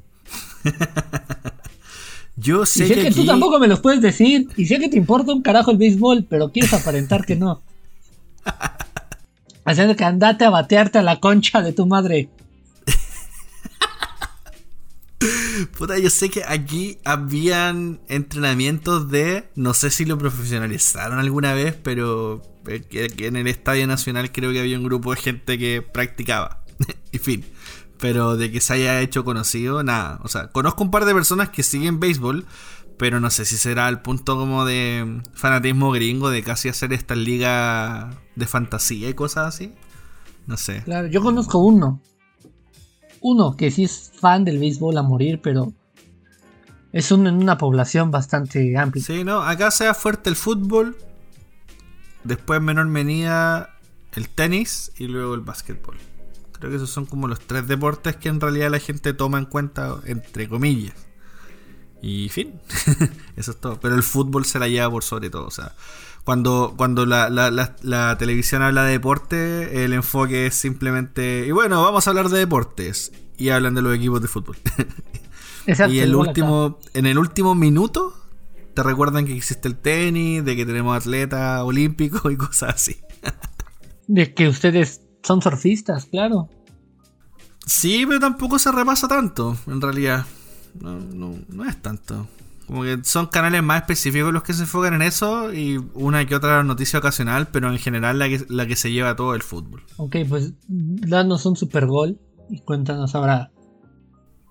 [2.35, 4.97] Yo sé, y sé que, tú tampoco me los puedes decir, y sé que te
[4.97, 7.61] importa un carajo el béisbol, pero quieres aparentar que no.
[9.65, 12.29] Haciendo que andate a batearte a la concha de tu madre.
[15.77, 19.45] Puta, yo sé que aquí habían entrenamientos de.
[19.55, 24.77] No sé si lo profesionalizaron alguna vez, pero en el Estadio Nacional creo que había
[24.77, 26.62] un grupo de gente que practicaba.
[27.11, 27.45] en fin.
[27.99, 30.19] Pero de que se haya hecho conocido, nada.
[30.23, 32.45] O sea, conozco un par de personas que siguen béisbol,
[32.97, 37.15] pero no sé si será el punto como de fanatismo gringo de casi hacer esta
[37.15, 39.73] liga de fantasía y cosas así.
[40.47, 40.83] No sé.
[40.83, 42.01] Claro, yo conozco uno
[43.23, 45.73] uno que sí es fan del béisbol a morir, pero
[46.91, 49.03] es una población bastante amplia.
[49.03, 50.97] Sí, no, acá sea fuerte el fútbol,
[52.23, 53.77] después menor medida
[54.13, 55.97] el tenis y luego el básquetbol.
[56.63, 59.43] Creo que esos son como los tres deportes que en realidad la gente toma en
[59.43, 60.95] cuenta, entre comillas.
[62.01, 62.53] Y fin,
[63.35, 63.81] eso es todo.
[63.81, 65.45] Pero el fútbol se la lleva por sobre todo.
[65.45, 65.75] O sea,
[66.23, 71.45] cuando, cuando la, la, televisión habla de deporte, el enfoque es simplemente.
[71.45, 73.11] Y bueno, vamos a hablar de deportes.
[73.37, 74.55] Y hablan de los equipos de fútbol.
[75.89, 78.17] y el último, en el último minuto
[78.73, 83.01] te recuerdan que existe el tenis, de que tenemos atletas olímpicos y cosas así.
[84.07, 86.49] de que ustedes son surfistas, claro.
[87.65, 90.25] Sí, pero tampoco se repasa tanto, en realidad.
[90.79, 92.27] No, no, no es tanto.
[92.67, 96.35] Como que son canales más específicos los que se enfocan en eso y una que
[96.35, 99.83] otra noticia ocasional, pero en general la que, la que se lleva todo el fútbol.
[99.97, 103.51] Ok, pues danos un super gol y cuéntanos ahora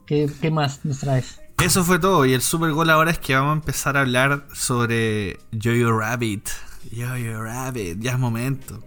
[0.06, 1.40] qué, qué más nos traes.
[1.62, 4.46] Eso fue todo y el super gol ahora es que vamos a empezar a hablar
[4.52, 6.48] sobre Jojo Rabbit.
[6.94, 8.82] Jojo Rabbit, ya es momento.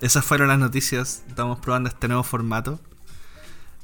[0.00, 2.80] Esas fueron las noticias, estamos probando este nuevo formato.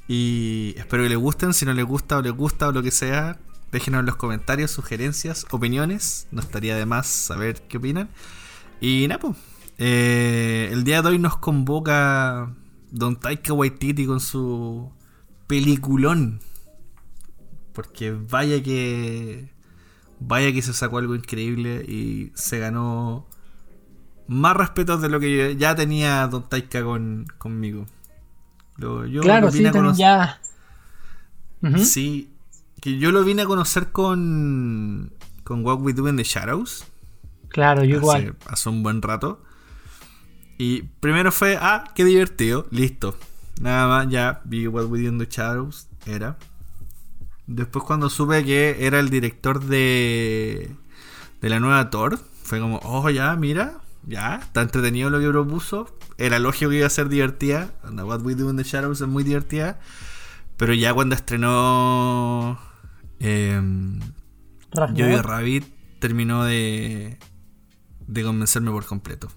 [0.07, 2.90] Y espero que les gusten, si no les gusta o les gusta o lo que
[2.90, 3.38] sea,
[3.74, 6.29] Déjenos en los comentarios sugerencias, opiniones.
[6.31, 8.09] No estaría de más saber qué opinan.
[8.81, 9.37] Y nada, pues.
[9.79, 12.55] Eh, el día de hoy nos convoca
[12.92, 14.92] Don Taika Waititi con su
[15.48, 16.38] peliculón.
[17.72, 19.50] Porque vaya que.
[20.20, 23.27] Vaya que se sacó algo increíble y se ganó
[24.26, 27.87] más respeto de lo que ya tenía Don Taika con, conmigo.
[28.78, 29.64] yo claro, sí,
[29.96, 30.40] ya.
[31.78, 32.30] Sí,
[32.80, 35.12] que yo lo vine a conocer con.
[35.44, 36.84] con What We Do in the Shadows.
[37.48, 38.37] Claro, yo igual.
[38.40, 39.42] Hace, hace un buen rato.
[40.58, 43.16] Y primero fue, ah, qué divertido, listo.
[43.60, 46.37] Nada más, ya vi What We Do in the Shadows, era.
[47.46, 50.74] Después cuando supe que era el director de,
[51.40, 55.97] de la nueva Thor, fue como, oh, ya, mira, ya, está entretenido lo que propuso.
[56.19, 57.73] Era lógico que iba a ser divertida.
[57.85, 59.79] What We Do in the Shadows es muy divertida.
[60.57, 62.59] Pero ya cuando estrenó
[63.21, 63.61] eh,
[64.73, 65.64] Jojo Rabbit,
[65.99, 67.19] terminó de,
[68.07, 69.29] de convencerme por completo.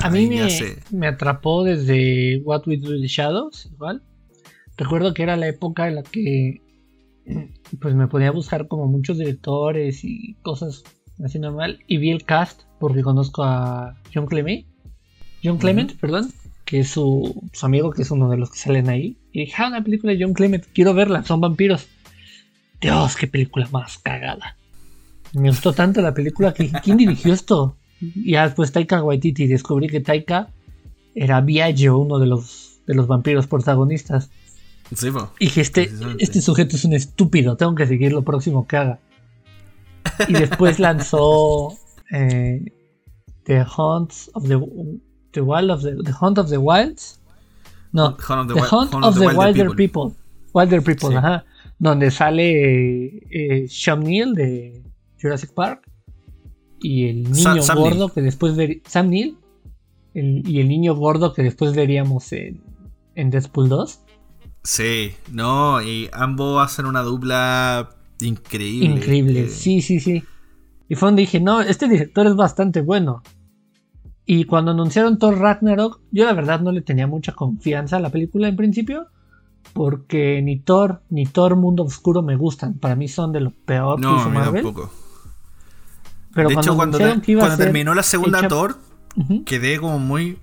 [0.00, 0.82] A mí me, se...
[0.90, 4.02] me, atrapó desde What We Do in the Shadows, igual.
[4.78, 6.62] Recuerdo que era la época en la que
[7.80, 10.84] pues me podía buscar como muchos directores y cosas
[11.24, 11.80] así normal.
[11.86, 14.66] Y vi el cast porque conozco a John Clement.
[15.42, 16.32] John Clement, perdón.
[16.64, 19.16] Que es su, su, amigo, que es uno de los que salen ahí.
[19.32, 21.86] Y dije, ah, una película de John Clement, quiero verla, son vampiros.
[22.80, 24.56] Dios, qué película más cagada.
[25.32, 27.76] Me gustó tanto la película que ¿quién dirigió esto?
[28.00, 30.50] Y ya después Taika Waititi descubrí que Taika
[31.14, 34.30] era Viaggio, uno de los, de los vampiros protagonistas.
[34.94, 38.76] Sí, y dije, este, este sujeto es un estúpido, tengo que seguir lo próximo que
[38.76, 39.00] haga.
[40.26, 41.76] Y después lanzó
[42.10, 42.64] eh,
[43.44, 44.58] The Hunts of the,
[45.32, 47.20] the Wild of the, the Hunt of the Wilds.
[47.92, 48.50] No, The Hunt
[48.94, 50.14] of the, Wilder, People.
[50.52, 51.44] Wilder People, ajá.
[51.78, 54.82] Donde sale eh, Sean Neill de
[55.20, 55.88] Jurassic Park
[56.80, 59.38] y el niño gordo que después ver Sam Neill
[60.14, 62.62] y el niño gordo que después veríamos en,
[63.14, 64.00] en Deadpool 2.
[64.64, 68.96] Sí, no, y ambos hacen una dupla increíble.
[68.96, 70.22] Increíble, eh, sí, sí, sí.
[70.88, 73.22] Y fue donde dije, no, este director es bastante bueno.
[74.24, 78.10] Y cuando anunciaron Thor Ragnarok, yo la verdad no le tenía mucha confianza a la
[78.10, 79.08] película en principio.
[79.72, 82.78] Porque ni Thor ni Thor Mundo Oscuro me gustan.
[82.78, 84.62] Para mí son de lo peor no, que hizo Marvel.
[84.62, 84.90] Tampoco.
[86.34, 86.98] Pero de cuando hecho, cuando,
[87.38, 88.78] cuando terminó la segunda Thor,
[89.44, 90.38] quedé como muy.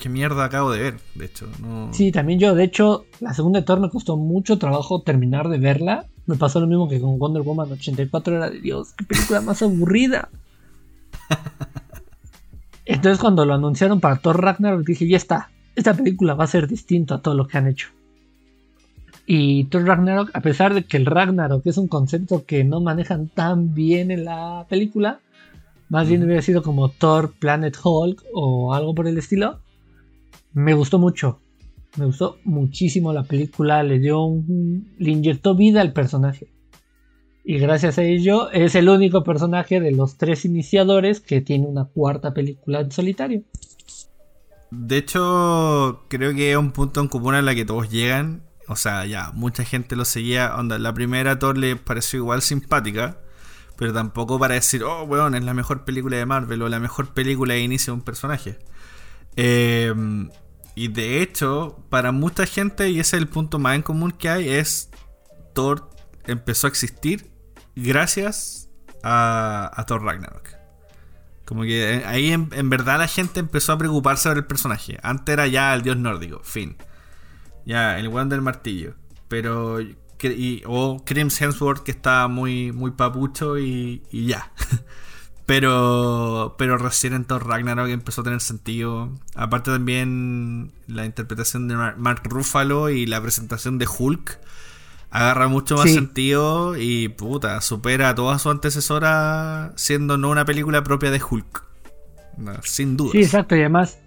[0.00, 0.94] ¿Qué mierda acabo de ver?
[1.14, 1.92] De hecho, no...
[1.92, 2.54] Sí, también yo.
[2.54, 6.06] De hecho, la segunda Thor me costó mucho trabajo terminar de verla.
[6.26, 8.36] Me pasó lo mismo que con Wonder Woman 84.
[8.36, 10.28] Era de Dios, qué película más aburrida.
[12.84, 15.50] Entonces, cuando lo anunciaron para Thor Ragnarok, dije: Ya está.
[15.74, 17.88] Esta película va a ser distinto a todo lo que han hecho.
[19.26, 23.28] Y Thor Ragnarok, a pesar de que el Ragnarok es un concepto que no manejan
[23.28, 25.20] tan bien en la película,
[25.88, 29.60] más bien hubiera sido como Thor Planet Hulk o algo por el estilo.
[30.56, 31.42] Me gustó mucho.
[31.98, 33.82] Me gustó muchísimo la película.
[33.82, 34.94] Le dio un.
[34.98, 36.48] Le inyectó vida al personaje.
[37.44, 41.84] Y gracias a ello es el único personaje de los tres iniciadores que tiene una
[41.84, 43.42] cuarta película en solitario.
[44.70, 48.42] De hecho, creo que es un punto en común a la que todos llegan.
[48.66, 50.56] O sea, ya, mucha gente lo seguía.
[50.56, 53.20] Onda, la primera Thor le pareció igual simpática
[53.76, 57.12] pero tampoco para decir, oh, weón, es la mejor película de Marvel o la mejor
[57.12, 58.58] película de inicio de un personaje.
[59.36, 60.30] Em,
[60.76, 64.28] y de hecho, para mucha gente, y ese es el punto más en común que
[64.28, 64.90] hay, es
[65.54, 65.90] Thor
[66.26, 67.30] empezó a existir
[67.74, 68.68] gracias
[69.02, 70.50] a, Thor Ragnarok.
[71.46, 74.98] Como que ahí en, verdad la gente empezó a preocuparse sobre el personaje.
[75.02, 76.76] Antes era ya el dios nórdico, fin.
[77.64, 78.94] Ya, el weón del martillo.
[79.28, 79.78] Pero
[80.66, 84.52] o Crims Hemsworth que está muy, muy papucho y, ya.
[85.46, 89.10] pero, pero recién en Thor Ragnarok empezó a tener sentido.
[89.34, 94.40] Aparte también la interpretación de Mark Ruffalo y la presentación de Hulk
[95.10, 100.82] agarra mucho más sentido y puta, supera a toda su antecesora siendo no una película
[100.82, 101.64] propia de Hulk.
[102.64, 103.12] sin duda.
[103.12, 103.98] Sí, exacto, y además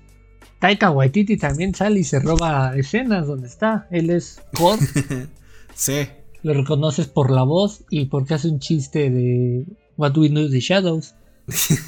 [0.60, 3.88] Taika Waititi también sale y se roba escenas donde está.
[3.92, 4.80] Él es God
[5.74, 6.08] Sí.
[6.44, 9.66] Lo reconoces por la voz y porque hace un chiste de
[9.98, 11.16] What We Know the Shadows.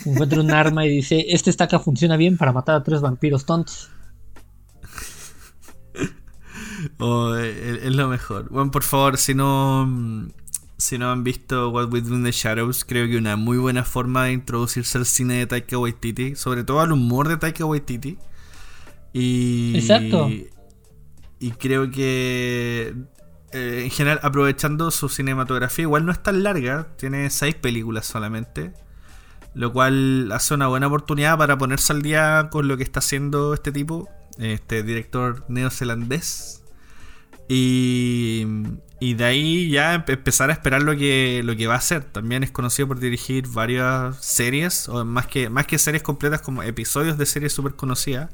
[0.05, 3.89] Encuentra un arma y dice: Este estaca funciona bien para matar a tres vampiros tontos.
[6.97, 8.49] Oh, es, lo mejor.
[8.49, 10.27] Bueno, por favor, si no,
[10.77, 13.83] si no han visto What We Do in the Shadows, creo que una muy buena
[13.83, 18.17] forma de introducirse al cine de Taika Waititi, sobre todo al humor de Taika Waititi.
[19.13, 20.27] Y, Exacto.
[21.39, 22.95] Y creo que
[23.51, 28.73] eh, en general, aprovechando su cinematografía, igual no es tan larga, tiene seis películas solamente,
[29.53, 33.53] lo cual hace una buena oportunidad para ponerse al día con lo que está haciendo
[33.53, 36.63] este tipo, este director neozelandés.
[37.47, 38.45] Y,
[39.01, 42.05] y de ahí ya empezar a esperar lo que, lo que va a hacer.
[42.05, 46.63] También es conocido por dirigir varias series, o más que, más que series completas, como
[46.63, 48.29] episodios de series súper conocidas.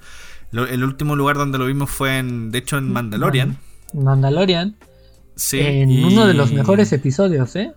[0.51, 3.57] el último lugar donde lo vimos fue en, de hecho, en Mandalorian.
[3.93, 4.77] Mandalorian
[5.51, 7.73] en uno de los mejores episodios, ¿eh?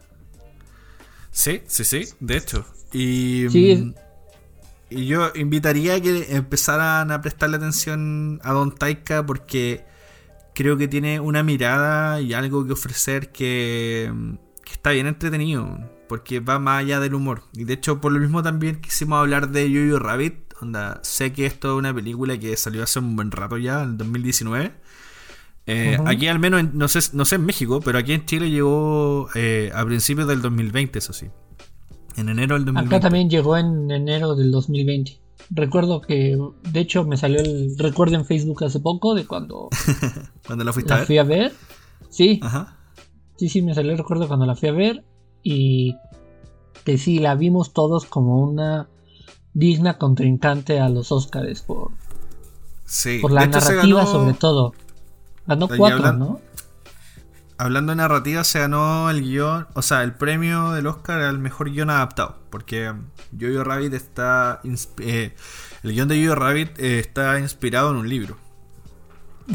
[1.31, 2.65] Sí, sí, sí, de hecho.
[2.93, 3.95] Y, Sí.
[4.91, 9.85] y yo invitaría a que empezaran a prestarle atención a Don Taika porque
[10.55, 14.13] creo que tiene una mirada y algo que ofrecer que,
[14.65, 15.79] que está bien entretenido.
[16.09, 17.45] Porque va más allá del humor.
[17.55, 20.35] Y de hecho, por lo mismo también quisimos hablar de Yo-Yo Rabbit.
[20.61, 23.97] Onda, sé que esto es una película que salió hace un buen rato ya, en
[23.97, 24.73] 2019.
[25.67, 26.09] Eh, Ujú.
[26.09, 29.29] Aquí al menos, en- no sé, no sé en México, pero aquí en Chile llegó
[29.37, 31.29] eh, a principios del 2020, eso sí.
[32.17, 32.95] En enero del 2020.
[32.97, 35.19] Acá también llegó en enero del 2020.
[35.51, 36.39] Recuerdo que,
[36.71, 39.69] de hecho, me salió el recuerdo en Facebook hace poco de cuando
[40.47, 41.07] Cuando la fuiste a la ver.
[41.07, 41.53] fui a ver.
[42.11, 42.77] Sí, Ajá.
[43.37, 45.05] sí, sí, me salió el recuerdo cuando la fui a ver.
[45.43, 45.97] Y
[46.85, 48.89] que sí, la vimos todos como una
[49.55, 51.91] digna contrincante a los Oscars por,
[52.85, 53.19] Sí.
[53.21, 54.75] por la de narrativa, ganó- sobre todo.
[55.47, 56.41] Ganó cuatro, ¿no?
[57.61, 61.71] Hablando de narrativa, se ganó el guion, o sea, el premio del Oscar al mejor
[61.71, 62.39] guion adaptado.
[62.49, 62.91] Porque
[63.39, 64.63] Jojo Rabbit está.
[65.01, 65.37] eh,
[65.83, 68.39] el guion de Jojo Rabbit eh, está inspirado en un libro.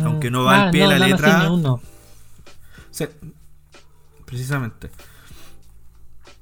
[0.03, 1.05] Aunque no va al pie de la.
[1.05, 1.51] Ah, letra.
[1.51, 1.81] uno.
[4.25, 4.91] Precisamente.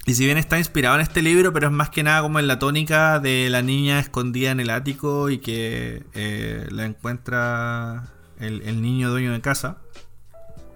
[0.06, 2.48] Y si bien está inspirado en este libro, pero es más que nada como en
[2.48, 8.64] la tónica de la niña escondida en el ático y que eh, la encuentra el,
[8.64, 9.78] el niño dueño de casa.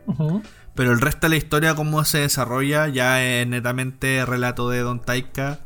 [0.05, 0.41] Ujú.
[0.77, 5.01] Pero el resto de la historia, cómo se desarrolla, ya es netamente relato de Don
[5.01, 5.59] Taika.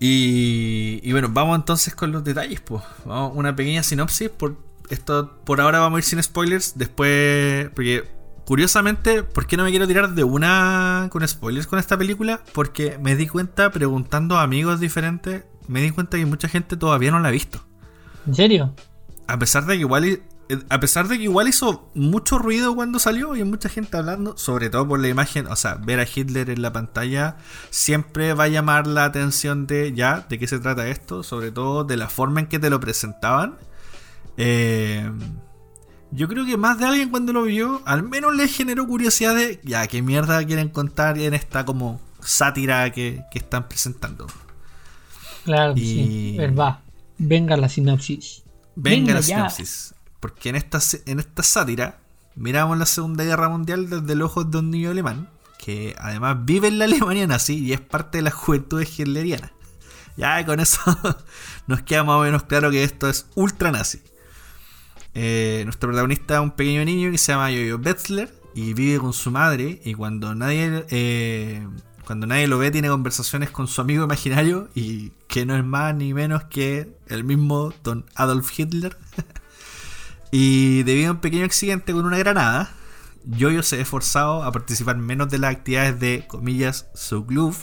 [0.00, 2.60] Y, y bueno, vamos entonces con los detalles.
[2.62, 2.82] Pues.
[3.04, 4.30] Vamos, una pequeña sinopsis.
[4.30, 4.56] Por,
[4.88, 6.78] esto, por ahora vamos a ir sin spoilers.
[6.78, 8.08] Después, porque
[8.46, 12.40] curiosamente, ¿por qué no me quiero tirar de una con spoilers con esta película?
[12.54, 17.10] Porque me di cuenta, preguntando a amigos diferentes, me di cuenta que mucha gente todavía
[17.10, 17.62] no la ha visto.
[18.26, 18.74] ¿En serio?
[19.26, 20.22] A pesar de que igual
[20.68, 24.68] a pesar de que igual hizo mucho ruido cuando salió y mucha gente hablando, sobre
[24.70, 27.36] todo por la imagen, o sea, ver a Hitler en la pantalla
[27.70, 31.84] siempre va a llamar la atención de ya, de qué se trata esto, sobre todo
[31.84, 33.56] de la forma en que te lo presentaban.
[34.36, 35.10] Eh,
[36.10, 39.60] yo creo que más de alguien cuando lo vio, al menos le generó curiosidad de
[39.64, 44.26] ya, qué mierda quieren contar en esta como sátira que, que están presentando.
[45.44, 46.34] Claro Y- sí.
[46.38, 46.80] A ver, va.
[47.18, 48.42] Venga la sinopsis.
[48.76, 49.48] Venga, la ya.
[49.48, 49.94] sinopsis.
[50.24, 51.98] Porque en esta, en esta sátira
[52.34, 56.68] miramos la Segunda Guerra Mundial desde los ojos de un niño alemán, que además vive
[56.68, 59.52] en la Alemania nazi y es parte de la juventud hitleriana.
[60.16, 60.80] Ya con eso
[61.66, 64.00] nos queda más o menos claro que esto es ultra nazi.
[65.12, 69.12] Eh, nuestro protagonista es un pequeño niño que se llama Jojo Betzler y vive con
[69.12, 71.68] su madre y cuando nadie eh,
[72.06, 75.94] cuando nadie lo ve tiene conversaciones con su amigo imaginario y que no es más
[75.94, 78.96] ni menos que el mismo don Adolf Hitler.
[80.36, 82.72] y debido a un pequeño accidente con una granada,
[83.38, 87.54] Jojo se ve forzado a participar menos de las actividades de, comillas, su club,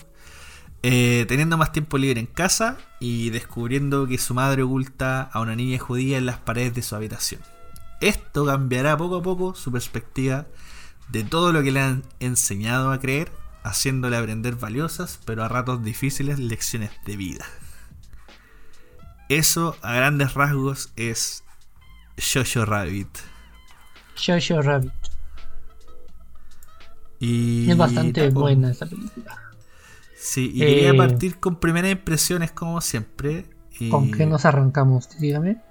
[0.81, 5.53] eh, teniendo más tiempo libre en casa y descubriendo que su madre oculta a una
[5.53, 7.41] niña judía en las paredes de su habitación.
[7.99, 10.47] Esto cambiará poco a poco su perspectiva
[11.10, 15.84] de todo lo que le han enseñado a creer, haciéndole aprender valiosas, pero a ratos
[15.84, 17.45] difíciles lecciones de vida.
[19.27, 21.43] Eso, a grandes rasgos, es
[22.17, 23.10] Jojo Rabbit.
[24.15, 24.91] Jojo Rabbit.
[27.19, 29.38] Y Es bastante buena esa película.
[30.15, 33.45] Sí, y quería Eh, partir con primeras impresiones, como siempre.
[33.80, 35.10] Y ¿Con qué nos arrancamos?
[35.19, 35.62] Dígame.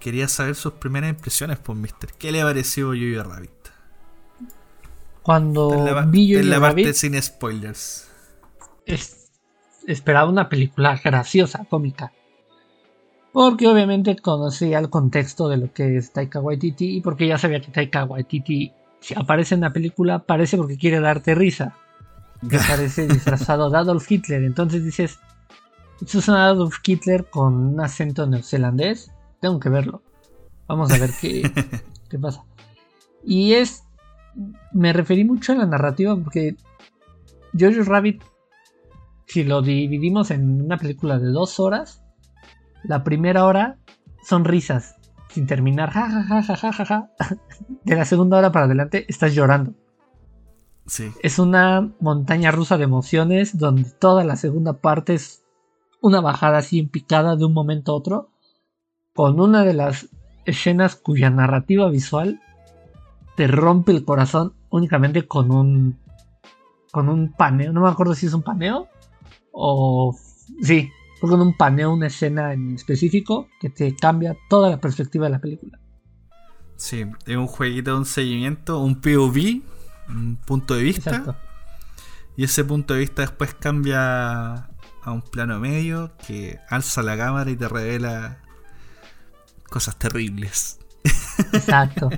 [0.00, 2.12] Quería saber sus primeras impresiones, pues, mister.
[2.12, 3.50] ¿Qué le pareció Jojo Rabbit?
[5.22, 8.08] Cuando en la, vi en la parte Rabbit, sin spoilers.
[8.84, 9.30] es-
[9.88, 12.12] esperaba una película graciosa, cómica.
[13.36, 17.60] Porque obviamente conocía el contexto de lo que es Taika Waititi y porque ya sabía
[17.60, 21.76] que Taika Waititi, si aparece en la película, aparece porque quiere darte risa.
[22.48, 24.42] Que aparece disfrazado de Adolf Hitler.
[24.42, 25.18] Entonces dices,
[26.00, 29.12] esto es un Adolf Hitler con un acento neozelandés.
[29.38, 30.00] Tengo que verlo.
[30.66, 31.42] Vamos a ver qué,
[32.08, 32.42] qué pasa.
[33.22, 33.84] Y es.
[34.72, 36.56] Me referí mucho a la narrativa porque
[37.52, 38.22] Jojo Rabbit,
[39.26, 42.02] si lo dividimos en una película de dos horas,
[42.88, 43.78] la primera hora
[44.22, 44.96] son risas,
[45.28, 47.10] sin terminar, ja, ja, ja, ja, ja, ja, ja.
[47.84, 49.74] De la segunda hora para adelante estás llorando.
[50.86, 51.10] Sí.
[51.22, 55.44] Es una montaña rusa de emociones donde toda la segunda parte es
[56.00, 58.30] una bajada así en picada de un momento a otro,
[59.14, 60.08] con una de las
[60.44, 62.40] escenas cuya narrativa visual
[63.36, 65.98] te rompe el corazón únicamente con un
[66.92, 68.88] con un paneo, no me acuerdo si es un paneo
[69.52, 70.16] o
[70.62, 75.26] sí, fue con un paneo una escena en específico que te cambia toda la perspectiva
[75.26, 75.78] de la película.
[76.76, 79.62] Sí, es un jueguito de un seguimiento, un POV,
[80.08, 81.10] un punto de vista.
[81.10, 81.36] Exacto.
[82.36, 84.68] Y ese punto de vista después cambia
[85.02, 88.42] a un plano medio que alza la cámara y te revela
[89.70, 90.78] cosas terribles.
[91.54, 92.10] Exacto.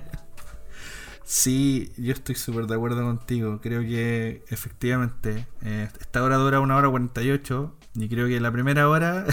[1.25, 3.61] sí, yo estoy súper de acuerdo contigo.
[3.61, 8.89] Creo que efectivamente eh, esta hora dura una hora 48 y creo que la primera
[8.89, 9.27] hora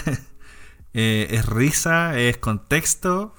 [0.94, 3.34] eh, es risa, es contexto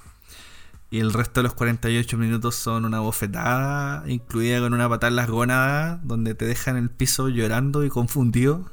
[0.91, 5.16] y el resto de los 48 minutos son una bofetada, incluida con una patada en
[5.16, 8.70] las gónadas, donde te dejan en el piso llorando y confundido.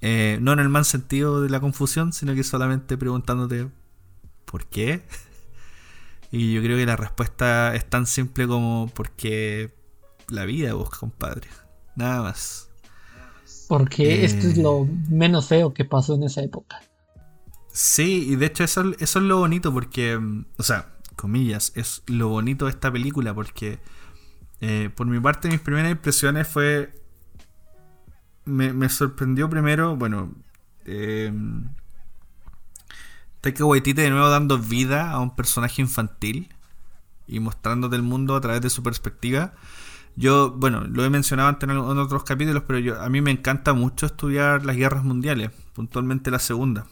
[0.00, 3.68] Eh, no en el mal sentido de la confusión, sino que solamente preguntándote
[4.44, 5.06] ¿por qué?
[6.34, 9.74] Y yo creo que la respuesta es tan simple como porque
[10.28, 11.46] la vida busca, compadre.
[11.94, 12.71] Nada más.
[13.68, 14.90] Porque esto es lo eh.
[15.08, 16.80] menos feo que pasó en esa época.
[17.72, 22.02] Sí, y de hecho eso, eso es lo bonito porque, mm, o sea, comillas, es
[22.06, 23.78] lo bonito de esta película porque
[24.60, 26.94] eh, por mi parte mis primeras impresiones fue...
[28.44, 30.34] Me, sorprendió primero, bueno,
[30.84, 31.32] eh,
[33.40, 36.48] Taika Waititi de nuevo dando vida a un personaje infantil
[37.28, 39.54] y mostrándote el mundo a través de su perspectiva.
[40.16, 43.72] Yo, bueno, lo he mencionado antes en otros capítulos, pero yo, a mí me encanta
[43.72, 46.86] mucho estudiar las guerras mundiales, puntualmente la segunda.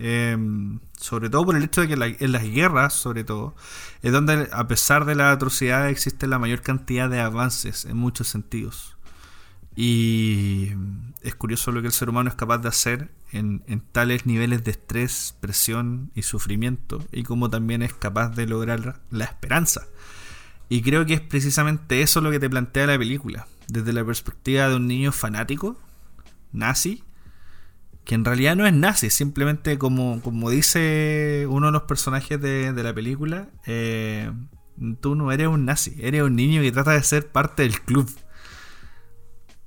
[0.00, 3.54] Em, sobre todo por el hecho de que en las guerras, sobre todo,
[4.02, 8.28] es donde a pesar de la atrocidad existe la mayor cantidad de avances en muchos
[8.28, 8.96] sentidos.
[9.74, 10.72] Y
[11.22, 13.62] es curioso lo que el ser humano es capaz de hacer en,
[13.92, 19.24] tales niveles de estrés, presión y sufrimiento, y cómo también es capaz de lograr la
[19.24, 19.86] esperanza.
[20.68, 24.68] Y creo que es precisamente eso lo que te plantea la película, desde la perspectiva
[24.68, 25.78] de un niño fanático,
[26.52, 27.02] nazi,
[28.04, 32.72] que en realidad no es nazi, simplemente como, como dice uno de los personajes de,
[32.72, 34.30] la película, eh,
[35.00, 38.10] tú no eres un nazi, eres un niño que trata de ser parte del club.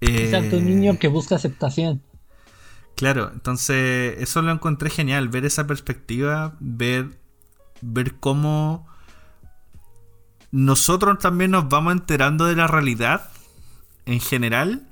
[0.02, 2.02] Exacto, un niño que busca aceptación.
[2.95, 7.20] Claro, entonces eso lo encontré genial, ver esa perspectiva, ver,
[7.82, 8.88] ver cómo
[10.52, 13.30] nosotros también nos vamos enterando de la realidad
[14.06, 14.88] en general.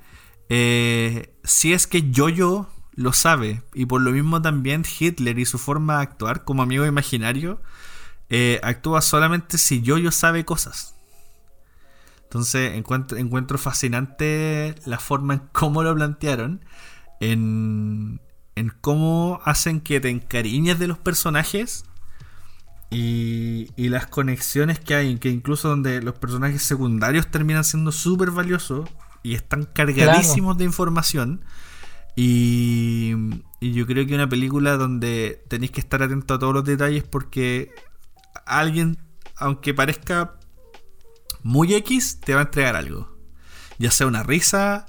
[0.48, 3.62] Eh, si es que yo-yo lo sabe.
[3.74, 7.60] Y por lo mismo también Hitler y su forma de actuar como amigo imaginario
[8.28, 10.94] eh, actúa solamente si yo sabe cosas.
[12.24, 16.64] Entonces encuentro, encuentro fascinante la forma en cómo lo plantearon,
[17.18, 18.20] en,
[18.54, 21.84] en cómo hacen que te encariñes de los personajes
[22.90, 28.32] y, y, las conexiones que hay, que incluso donde los personajes secundarios terminan siendo súper
[28.32, 28.88] valiosos
[29.22, 31.44] y están cargadísimos de información.
[32.16, 33.14] Y,
[33.60, 37.72] yo creo que una película donde tenéis que estar atento a todos los detalles porque
[38.46, 38.98] alguien,
[39.36, 40.34] aunque parezca
[41.42, 43.16] muy X, te va a entregar algo.
[43.78, 44.86] Ya sea una risa,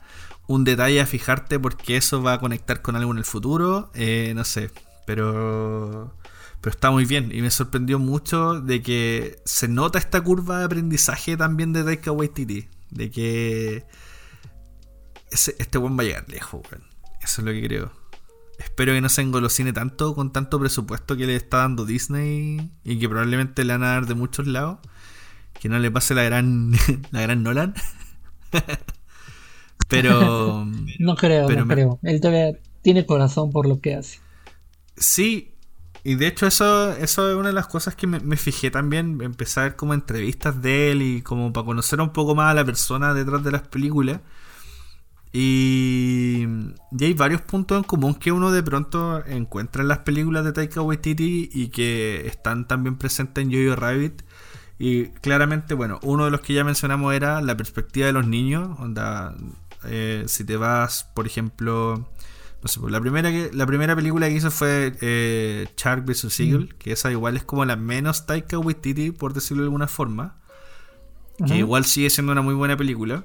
[0.48, 4.34] un detalle a fijarte porque eso va a conectar con algo en el futuro, eh,
[4.36, 4.72] no sé,
[5.06, 6.14] pero,
[6.62, 10.66] pero está muy bien y me sorprendió mucho de que se nota esta curva de
[10.66, 13.86] aprendizaje también de Taika Waititi, de que
[15.32, 16.62] este buen va a llegar lejos,
[17.22, 17.92] eso es lo que creo.
[18.60, 23.00] Espero que no se engolosine tanto con tanto presupuesto que le está dando Disney y
[23.00, 24.80] que probablemente le van a dar de muchos lados.
[25.60, 26.72] Que no le pase la gran,
[27.12, 27.74] la gran Nolan.
[29.88, 30.66] pero.
[31.00, 32.00] no creo, no creo.
[32.04, 34.20] Él todavía tiene corazón por lo que hace.
[34.96, 35.51] Sí,
[36.04, 39.76] y de hecho eso, eso es una de las cosas que me, fijé también, empezar
[39.76, 43.44] como entrevistas de él y como para conocer un poco más a la persona detrás
[43.44, 44.20] de las películas.
[45.34, 46.46] Y,
[47.00, 50.82] hay varios puntos en común que uno de pronto encuentra en las películas de Taika
[50.82, 54.24] Waititi y que están también presentes en Jojo Rabbit.
[54.80, 58.78] Y claramente, bueno, uno de los que ya mencionamos era la perspectiva de los niños.
[58.80, 59.36] Onda,
[59.86, 62.10] eh, si te vas, por ejemplo,
[62.62, 66.40] no sé, pues la primera, que, la primera película que hizo fue eh, Shark vs.
[66.40, 66.70] Eagle, mm.
[66.78, 70.38] que esa igual es como la menos Taika Waititi, por decirlo de alguna forma.
[71.48, 73.24] Que igual sigue siendo una muy buena película.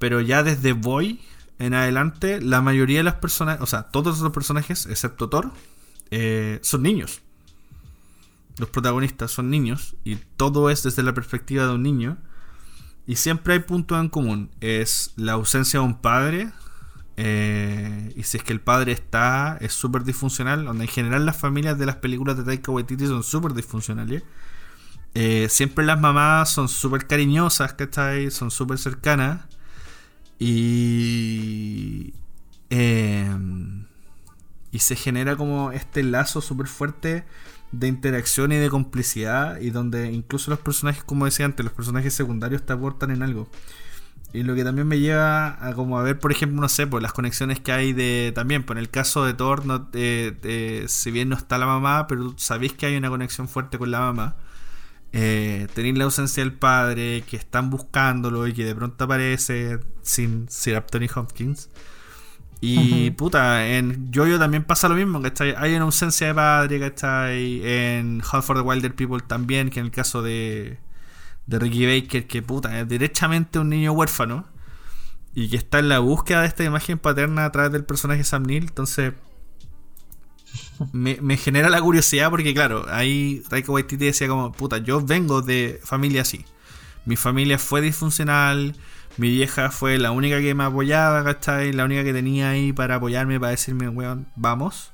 [0.00, 1.20] Pero ya desde Boy
[1.58, 5.52] en adelante, la mayoría de las personas, o sea, todos los personajes, excepto Thor,
[6.10, 7.20] eh, son niños.
[8.58, 12.18] Los protagonistas son niños y todo es desde la perspectiva de un niño.
[13.06, 14.50] Y siempre hay puntos en común.
[14.60, 16.50] Es la ausencia de un padre.
[17.20, 20.64] Eh, y si es que el padre está, es súper disfuncional.
[20.64, 24.22] Donde en general las familias de las películas de Taika Waititi son súper disfuncionales.
[25.14, 28.30] Eh, siempre las mamás son súper cariñosas, ¿cachai?
[28.30, 29.46] Son súper cercanas.
[30.38, 32.14] Y.
[32.70, 33.86] Em,
[34.70, 37.24] y se genera como este lazo súper fuerte
[37.72, 39.58] de interacción y de complicidad.
[39.60, 43.48] Y donde incluso los personajes, como decía antes, los personajes secundarios te aportan en algo.
[44.32, 47.02] Y lo que también me lleva a como a ver, por ejemplo, no sé, pues
[47.02, 51.30] las conexiones que hay de también, pues en el caso de Thor, no, si bien
[51.30, 54.36] no está la mamá, pero sabéis que hay una conexión fuerte con la mamá.
[55.12, 60.48] Eh, tenéis la ausencia del padre, que están buscándolo y que de pronto aparece sin
[60.50, 61.70] Sir Anthony Hopkins.
[62.60, 65.54] Y puta, en Jojo también pasa lo mismo, ¿cachai?
[65.56, 67.62] Hay una ausencia de padre, ¿cachai?
[67.64, 70.78] En Hunt for the Wilder People también, que en el caso de,
[71.48, 74.46] de Ricky Baker, que puta, es derechamente un niño huérfano
[75.34, 78.42] y que está en la búsqueda de esta imagen paterna a través del personaje Sam
[78.42, 78.64] Neill.
[78.64, 79.14] Entonces,
[80.92, 85.80] me, genera la curiosidad porque, claro, ahí Taika Waititi decía como, puta, yo vengo de
[85.82, 86.44] familia así.
[87.06, 88.76] Mi familia fue disfuncional,
[89.16, 91.72] mi vieja fue la única que me apoyaba, ¿cachai?
[91.72, 94.92] La única que tenía ahí para apoyarme, para decirme, weón, vamos.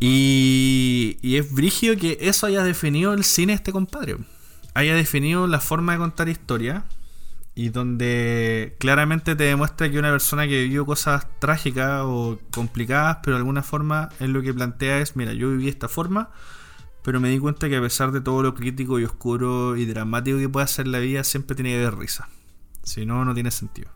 [0.00, 4.16] Y, y es brigio que eso haya definido el cine este compadre
[4.74, 6.84] haya definido la forma de contar historia
[7.54, 13.36] y donde claramente te demuestra que una persona que vivió cosas trágicas o complicadas, pero
[13.36, 16.30] de alguna forma es lo que plantea es, mira, yo viví esta forma,
[17.02, 20.38] pero me di cuenta que a pesar de todo lo crítico y oscuro y dramático
[20.38, 22.28] que puede ser la vida, siempre tiene que haber risa.
[22.84, 23.90] Si no, no tiene sentido.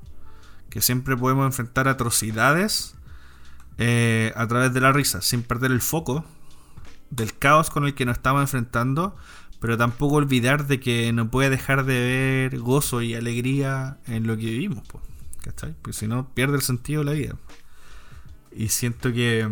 [0.69, 2.95] Que siempre podemos enfrentar atrocidades
[3.79, 6.25] eh, a través de la risa, sin perder el foco
[7.11, 9.17] del caos con el que nos estamos enfrentando,
[9.61, 14.37] pero tampoco olvidar de que no puede dejar de ver gozo y alegría en lo
[14.37, 14.83] que vivimos,
[15.43, 15.75] ¿cachai?
[15.81, 17.37] Porque si no, pierde el sentido de la vida.
[18.53, 19.49] Y siento que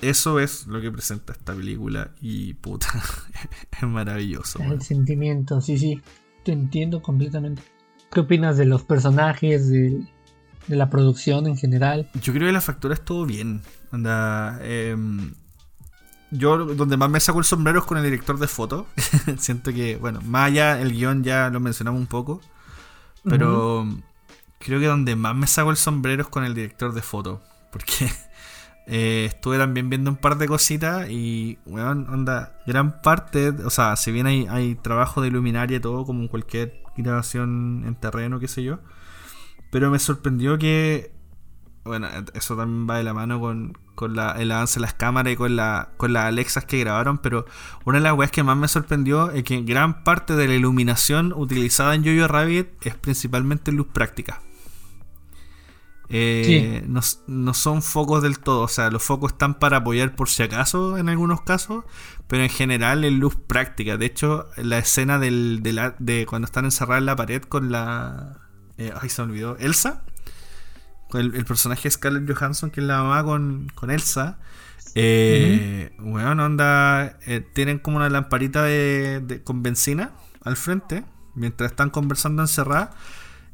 [0.00, 2.88] eso es lo que presenta esta película y puta,
[3.80, 4.60] es maravilloso.
[4.62, 6.00] El sentimiento, sí, sí,
[6.44, 7.62] te entiendo completamente.
[8.10, 10.02] ¿Qué opinas de los personajes, de,
[10.68, 12.10] la producción en general?
[12.20, 13.62] Yo creo que la factura estuvo bien.
[13.90, 14.96] Anda, eh,
[16.32, 18.86] yo donde más me saco el sombrero es con el director de foto.
[19.38, 22.40] Siento que, bueno, más allá el guion ya lo mencionamos un poco.
[23.24, 23.86] Pero
[24.58, 27.40] creo que donde más me saco el sombrero es con el director de foto.
[27.70, 28.10] Porque
[28.86, 33.94] eh, estuve también viendo un par de cositas y, bueno, onda, gran parte, o sea,
[33.96, 38.40] si bien hay, hay trabajo de luminaria y todo, como en cualquier grabación en terreno,
[38.40, 38.80] qué sé yo.
[39.70, 41.12] Pero me sorprendió que
[41.84, 45.32] bueno, eso también va de la mano con, con la, el avance de las cámaras
[45.32, 47.46] y con, la, con las Alexas que grabaron, pero
[47.84, 51.32] una de las weas que más me sorprendió es que gran parte de la iluminación
[51.34, 54.40] utilizada en Jojo Rabbit es principalmente luz práctica.
[56.14, 60.28] Eh, no, no, son focos del todo, o sea, los focos están para apoyar por
[60.28, 61.84] si acaso en algunos casos,
[62.26, 63.96] pero en general es luz práctica.
[63.96, 67.72] De hecho, la escena del, de, la, de cuando están encerradas en la pared con
[67.72, 68.40] la...
[68.76, 69.56] Eh, ay, se me olvidó.
[69.58, 70.02] Elsa
[71.14, 74.38] el, personaje de Scarlett Johansson, que es la mamá con, Elsa.
[74.94, 77.18] Eh, Bueno, onda.
[77.26, 81.04] Eh, tienen como una lamparita de, con benzina al frente.
[81.34, 82.90] Mientras están conversando encerrada.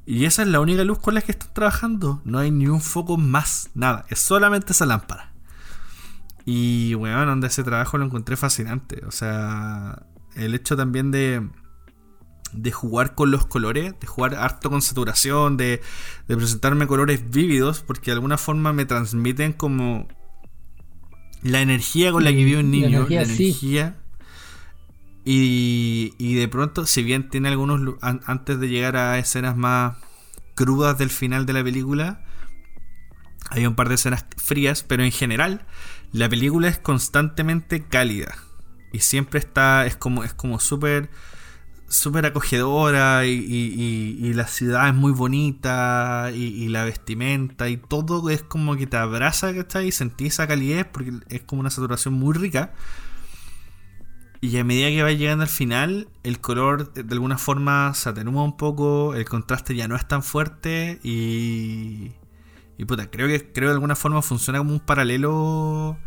[0.05, 2.23] Y esa es la única luz con la que están trabajando.
[2.25, 3.71] No hay ni un foco más.
[3.75, 4.07] Nada.
[4.09, 5.33] Es solamente esa lámpara.
[6.45, 9.03] Y bueno, onda ese trabajo lo encontré fascinante.
[9.07, 10.03] O sea.
[10.35, 11.49] El hecho también de
[12.53, 15.81] de jugar con los colores, de jugar harto con saturación, de,
[16.27, 20.09] presentarme colores vívidos, porque de alguna forma me transmiten como
[21.43, 23.97] la energía con la que vive un niño, la energía.
[25.25, 29.97] Y, y, de pronto, si bien tiene algunos, antes de llegar a escenas más
[30.55, 32.25] crudas del final de la película,
[33.51, 35.67] hay un par de escenas frías, pero en general
[36.13, 38.35] la película es constantemente cálida.
[38.93, 41.11] Y siempre está, es como, es como súper
[41.89, 48.77] súper acogedora y, la ciudad es muy bonita y, la vestimenta y todo es como
[48.77, 49.89] que te abraza, ¿cachai?
[49.89, 52.73] Y sentís esa calidez porque es como una saturación muy rica.
[54.41, 58.45] Y a medida que va llegando al final, el color de alguna forma se atenúa
[58.45, 62.13] un poco, el contraste ya no es tan fuerte y...
[62.81, 65.99] Y puta, creo que creo de alguna forma funciona como un paralelo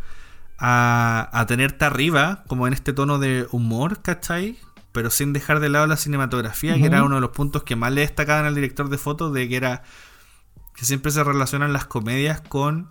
[0.58, 4.58] a, a tenerte arriba, como en este tono de humor, ¿cachai?
[4.92, 7.92] Pero sin dejar de lado la cinematografía, que era uno de los puntos que más
[7.92, 9.82] le destacaban al director de fotos, de que era
[10.74, 12.90] que siempre se relacionan las comedias con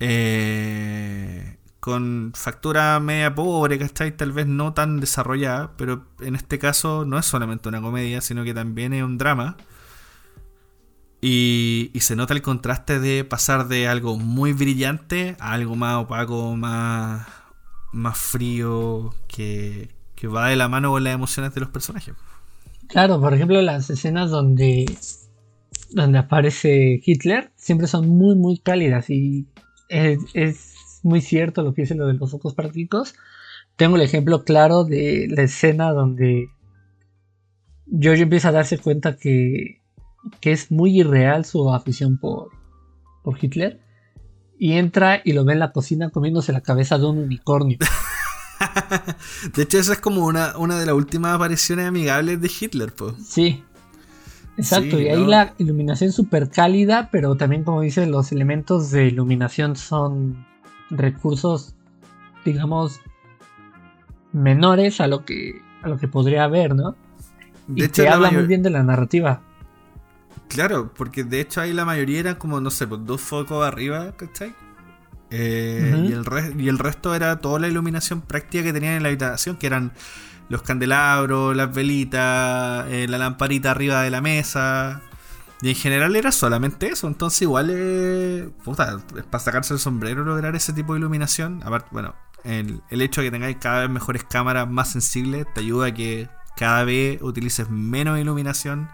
[0.00, 4.16] eh, con factura media pobre, ¿cachai?
[4.16, 8.44] Tal vez no tan desarrollada, pero en este caso no es solamente una comedia, sino
[8.44, 9.56] que también es un drama.
[11.22, 15.96] Y, y se nota el contraste de pasar de algo muy brillante a algo más
[15.96, 17.26] opaco, más,
[17.92, 19.90] más frío, que,
[20.20, 22.14] que va de la mano con las emociones de los personajes.
[22.88, 24.84] Claro, por ejemplo, las escenas donde,
[25.90, 29.46] donde aparece Hitler siempre son muy, muy cálidas y
[29.88, 33.14] es, muy cierto lo que dice lo de los ojos prácticos.
[33.76, 36.48] Tengo el ejemplo claro de la escena donde
[37.98, 39.80] George empieza a darse cuenta que
[40.40, 42.50] que es muy irreal su afición por,
[43.22, 43.80] por Hitler.
[44.58, 47.78] Y entra y lo ve en la cocina comiéndose la cabeza de un unicornio.
[49.54, 53.14] de hecho, esa es como una, una de las últimas apariciones amigables de Hitler, pues.
[53.26, 53.64] Sí.
[54.56, 59.74] Exacto, y ahí la iluminación súper cálida, pero también como dices, los elementos de iluminación
[59.74, 60.44] son
[60.90, 61.74] recursos,
[62.44, 63.00] digamos,
[64.32, 66.94] menores a lo que, a lo que podría haber, ¿no?
[67.68, 69.40] De y hecho, te habla muy bien de la narrativa.
[70.48, 74.12] Claro, porque de hecho ahí la mayoría eran como, no sé, pues dos focos arriba,
[74.16, 74.52] ¿cachai?
[75.30, 79.10] Eh, y, el y el resto era toda la iluminación práctica que tenían en la
[79.10, 79.92] habitación, que eran
[80.48, 85.02] los candelabros, las velitas, eh, la lamparita arriba de la mesa.
[85.62, 87.06] Y en general era solamente eso.
[87.06, 88.48] Entonces, igual es.
[88.64, 91.62] Puta, es para sacarse el sombrero lograr ese tipo de iluminación.
[91.64, 92.14] Aparte, bueno,
[92.44, 95.94] el, el, hecho de que tengáis cada vez mejores cámaras más sensibles te ayuda a
[95.94, 98.88] que cada vez utilices menos iluminación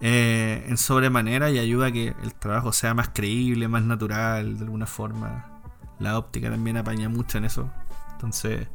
[0.00, 4.64] eh, en sobremanera y ayuda a que el trabajo sea más creíble, más natural de
[4.64, 5.55] alguna forma.
[5.98, 7.70] La óptica también apaña mucho en eso.
[8.12, 8.68] Entonces,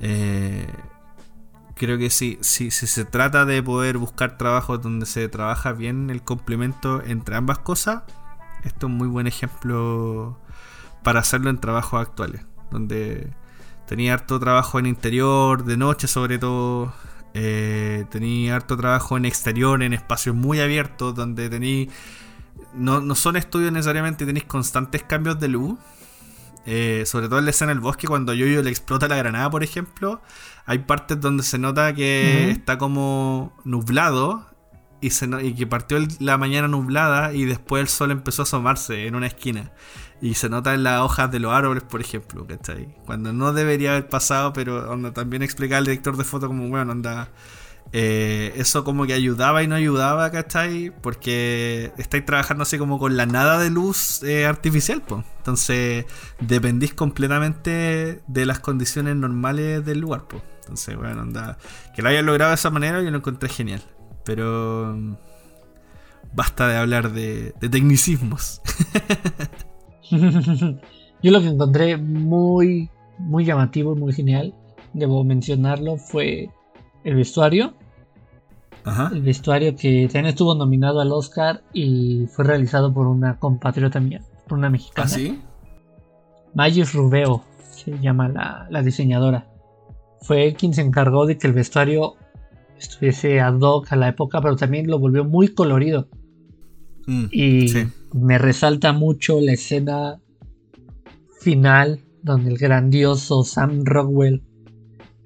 [0.00, 0.66] eh,
[1.74, 6.22] creo que sí, si se trata de poder buscar trabajos donde se trabaja bien el
[6.22, 8.02] complemento entre ambas cosas,
[8.64, 10.38] esto es un muy buen ejemplo
[11.02, 13.32] para hacerlo en trabajos actuales, donde
[13.86, 16.92] tenía harto trabajo en interior, de noche sobre todo,
[17.34, 21.90] eh, tenía harto trabajo en exterior, en espacios muy abiertos, donde tenéis.
[22.74, 25.78] No, no, son estudios necesariamente, tenéis constantes cambios de luz.
[26.70, 29.64] Eh, sobre todo en la escena del bosque, cuando Yoyo le explota la granada, por
[29.64, 30.20] ejemplo,
[30.66, 34.44] hay partes donde se nota que está como nublado
[35.00, 39.06] y, se, y que partió la mañana nublada y después el sol empezó a asomarse
[39.06, 39.72] en una esquina.
[40.20, 42.94] Y se nota en las hojas de los árboles, por ejemplo, ¿cachai?
[43.06, 47.30] Cuando no debería haber pasado, pero también explica el director de foto como, bueno, anda...
[47.92, 50.92] Eh, eso como que ayudaba y no ayudaba, ¿cachai?
[51.00, 55.24] Porque estáis trabajando así como con la nada de luz eh, artificial, pues.
[55.38, 56.04] Entonces
[56.40, 60.42] dependís completamente de las condiciones normales del lugar, pues.
[60.60, 61.56] Entonces, bueno, anda...
[61.94, 63.82] Que lo hayan logrado de esa manera yo lo encontré genial.
[64.24, 64.94] Pero...
[64.94, 65.14] Mm,
[66.34, 68.60] basta de hablar de, tecnicismos.
[71.22, 74.54] Yo lo que encontré muy, muy llamativo y muy genial,
[74.92, 76.50] debo mencionarlo, fue
[77.08, 77.74] el vestuario.
[79.12, 84.22] El vestuario que también estuvo nominado al Oscar y fue realizado por una compatriota mía,
[84.46, 85.06] por una mexicana.
[85.06, 86.82] ¿Ah, sí?
[86.94, 89.46] Rubeo se llama la, diseñadora.
[90.22, 92.14] Fue quien se encargó de que el vestuario
[92.78, 96.08] estuviese ad hoc a la época, pero también lo volvió muy colorido.
[97.06, 97.66] Mm, y
[98.14, 100.20] me resalta mucho la escena
[101.40, 104.42] final donde el grandioso Sam Rockwell,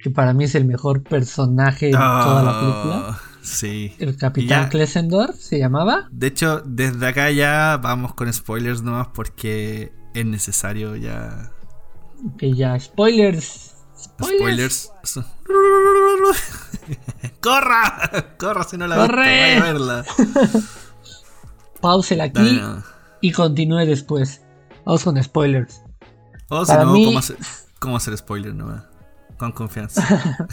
[0.03, 3.07] que para mí es el mejor personaje de toda la película.
[3.09, 3.95] Ah, sí.
[3.99, 6.09] El Capitán Klesendor se llamaba.
[6.11, 11.51] De hecho, desde acá ya vamos con spoilers nomás porque es necesario ya.
[12.37, 13.77] Que ya, spoilers.
[13.97, 14.91] Spoilers.
[17.41, 18.35] ¡Corra!
[18.39, 19.57] ¡Corra si no la ¡Corre!
[19.57, 20.05] a verla.
[21.81, 22.61] Pausela aquí
[23.21, 24.43] y continúe después.
[24.85, 25.81] Vamos con spoilers.
[26.49, 27.37] Si no, ¿cómo, hacer,
[27.79, 28.55] ¿cómo hacer spoiler?
[28.55, 28.92] No?
[29.43, 30.07] Con confianza.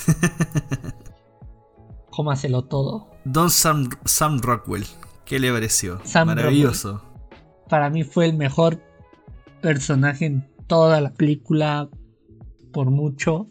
[2.10, 3.12] Cómaselo todo.
[3.24, 4.84] Don Sam, Sam Rockwell.
[5.26, 6.02] ¿Qué le pareció?
[6.26, 7.04] Maravilloso.
[7.70, 8.82] Para mí fue el mejor
[9.62, 11.88] personaje en toda la película.
[12.74, 13.48] Por mucho.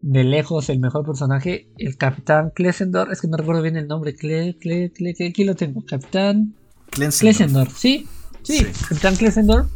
[0.00, 1.68] De lejos, el mejor personaje.
[1.76, 3.12] El Capitán Klesendor.
[3.12, 4.14] Es que no recuerdo bien el nombre.
[4.14, 5.84] Cle, Cle, Cle, aquí lo tengo.
[5.84, 6.54] Capitán
[6.88, 7.76] Klesendorf.
[7.76, 8.08] sí.
[8.42, 9.68] Sí, Capitán Klesendorf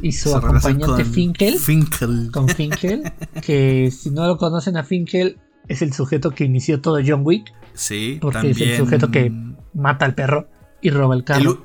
[0.00, 2.30] y su acompañante Finkel, Finkel.
[2.32, 5.38] Con Finkel, que si no lo conocen a Finkel,
[5.68, 7.52] es el sujeto que inició todo John Wick.
[7.74, 9.32] Sí, porque es el sujeto que
[9.72, 10.48] mata al perro
[10.80, 11.64] y roba el carro.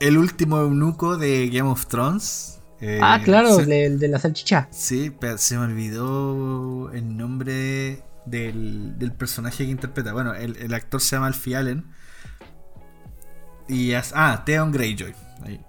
[0.00, 2.60] El, último eunuco de Game of Thrones.
[2.80, 4.68] Eh, ah, claro, el de, la salchicha.
[4.70, 10.12] Sí, pero se me olvidó el nombre del, personaje que interpreta.
[10.12, 11.84] Bueno, el, el actor se llama Alfie Allen.
[13.68, 15.14] Y ah, Theon Greyjoy.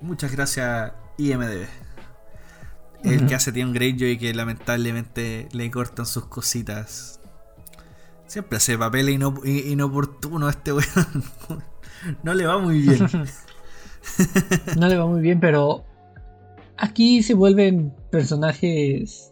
[0.02, 1.85] Muchas gracias, IMDB.
[3.06, 7.20] El que hace Theon Greyjoy y que lamentablemente le cortan sus cositas.
[8.28, 11.24] Siempre hace papel inoportuno a este weón.
[12.24, 13.08] no le va muy bien.
[14.78, 15.86] no le va muy bien, pero
[16.78, 19.32] aquí se vuelven personajes.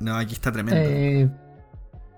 [0.00, 0.80] No, aquí está tremendo.
[0.80, 1.30] Eh,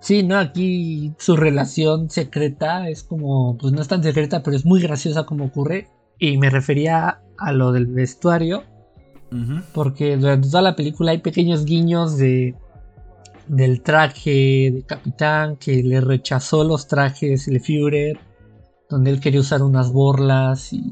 [0.04, 4.66] Sí, no, aquí su relación secreta es como, pues no es tan secreta, pero es
[4.66, 5.88] muy graciosa como ocurre.
[6.18, 8.64] Y me refería a lo del vestuario,
[9.72, 12.54] porque durante toda la película hay pequeños guiños de
[13.46, 18.18] del traje de capitán que le rechazó los trajes el Führer,
[18.88, 20.82] donde él quería usar unas borlas y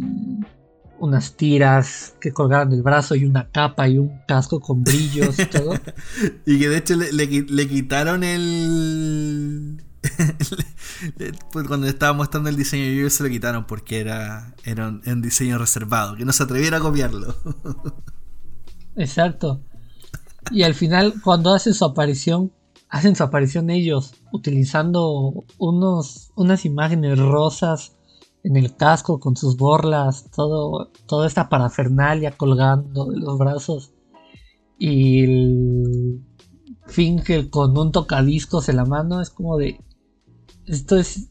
[0.99, 5.47] unas tiras que colgaran del brazo y una capa y un casco con brillos y
[5.47, 5.75] todo.
[6.47, 9.83] y que de hecho le, quitaron el...
[11.53, 15.59] pues cuando estaba mostrando el diseño yo se lo quitaron porque era, era un, diseño
[15.59, 17.35] reservado, que no se atreviera a copiarlo.
[18.97, 19.61] Exacto.
[20.51, 22.53] Y al final, cuando hace su aparición,
[22.89, 27.93] hacen su aparición ellos, utilizando unos, unas imágenes rosas
[28.45, 33.93] en el casco con sus borlas, todo, toda esta parafernalia colgando de los brazos.
[34.79, 36.21] Y el
[36.87, 39.81] Finkel con un tocadiscos en la mano es como de.
[40.67, 41.31] Esto es.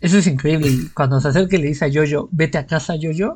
[0.00, 0.68] Eso es increíble.
[0.68, 3.34] Y cuando se acerca y le dice a Yoyo, vete a casa, Yoyo,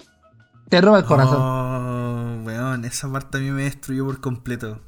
[0.68, 1.38] te roba el corazón.
[1.40, 1.87] Oh,
[2.48, 4.80] weón, esa parte a mí me destruyó por completo.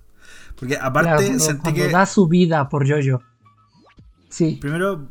[0.56, 1.88] Porque aparte sentí que.
[1.88, 3.22] da su vida por Yoyo.
[4.28, 4.58] Sí.
[4.60, 5.08] Primero,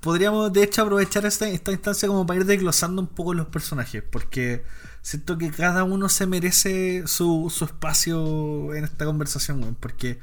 [0.00, 4.02] podríamos de hecho aprovechar esta, esta instancia como para ir desglosando un poco los personajes,
[4.02, 4.64] porque
[5.02, 10.18] siento que cada uno se merece su, espacio en esta conversación, porque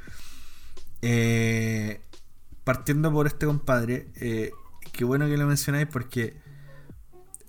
[1.02, 2.00] eh,
[2.64, 4.50] partiendo por este compadre, eh,
[4.92, 6.41] qué bueno que lo mencionáis, porque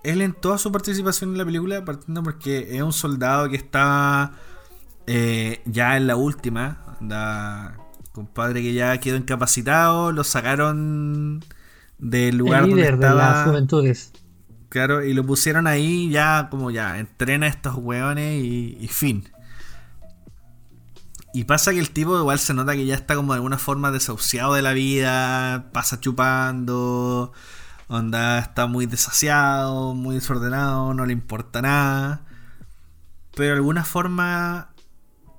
[0.03, 4.33] él en toda su participación en la película, partiendo porque es un soldado que está
[5.07, 7.77] eh, ya en la última, anda
[8.11, 11.43] compadre que ya quedó incapacitado, lo sacaron
[11.97, 14.11] del lugar donde estaba, de las juventudes.
[14.69, 19.29] Claro, y lo pusieron ahí ya como ya, entrena a estos weones y, fin.
[21.33, 23.91] Y pasa que el tipo igual se nota que ya está como de alguna forma
[23.91, 27.33] desahuciado de la vida, pasa chupando,
[27.87, 32.25] onda está muy desasiado, muy desordenado, no le importa nada.
[33.35, 34.73] Pero de alguna forma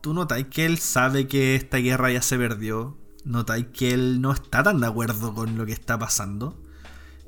[0.00, 4.32] tú notas que él sabe que esta guerra ya se perdió notáis que él no
[4.32, 6.60] está tan de acuerdo con lo que está pasando.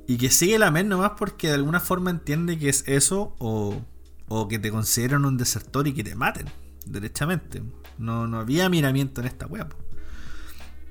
[0.07, 3.83] Y que sigue la MEN nomás porque de alguna forma entiende que es eso o,
[4.29, 6.47] o que te consideran un desertor y que te maten,
[6.87, 7.62] derechamente.
[7.99, 9.75] No, no había miramiento en esta web.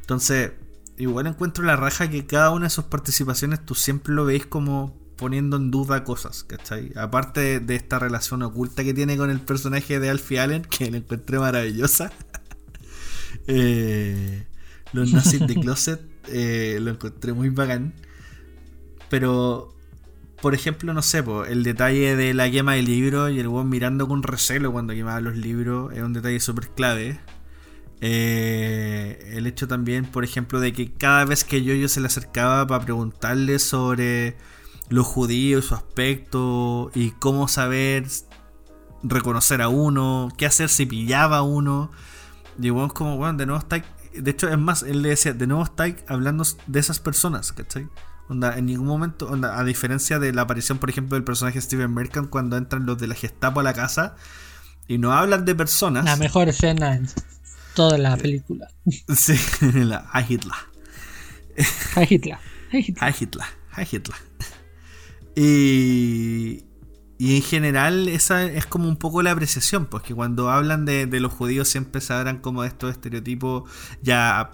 [0.02, 0.52] Entonces,
[0.98, 5.06] igual encuentro la raja que cada una de sus participaciones tú siempre lo veis como
[5.16, 6.92] poniendo en duda cosas, ¿cachai?
[6.96, 10.98] Aparte de, esta relación oculta que tiene con el personaje de Alfie Allen, que la
[10.98, 12.12] encontré maravillosa.
[13.48, 14.46] eh,
[14.94, 17.94] los nazis de closet, eh, lo encontré muy bacán.
[19.10, 19.76] Pero,
[20.42, 24.08] por ejemplo, no sé, el detalle de la quema del libro y el weón mirando
[24.08, 27.20] con recelo cuando quemaba los libros es un detalle súper clave.
[28.02, 32.08] Eh, el hecho también, por ejemplo, de que cada vez que yo, yo se le
[32.08, 34.38] acercaba para preguntarle sobre
[34.90, 38.06] los judíos, su aspecto y cómo saber
[39.02, 41.92] reconocer a uno, qué hacer si pillaba a uno.
[42.60, 43.84] Y bueno, como, bueno, de nuevo está
[44.16, 47.88] de hecho, es más, él le decía, de nuevo está hablando de esas personas, ¿cachai?
[48.28, 52.30] Onda, en ningún momento, a diferencia de la aparición, por ejemplo, del personaje Steven Merchant
[52.30, 54.16] cuando entran los de la Gestapo a la casa
[54.88, 56.06] y no hablan de personas.
[56.06, 57.08] La mejor escena en
[57.76, 58.68] toda la película.
[59.16, 59.36] Sí,
[59.74, 60.54] la Hitler.
[62.10, 62.38] Hitler.
[62.72, 63.46] Hitler.
[63.92, 64.18] Hitler.
[65.36, 66.64] Y,
[67.18, 71.08] y en general esa es como un poco la apreciación, pues que cuando hablan de,
[71.20, 73.70] los judíos siempre se hablan como de estos estereotipos,
[74.02, 74.52] ya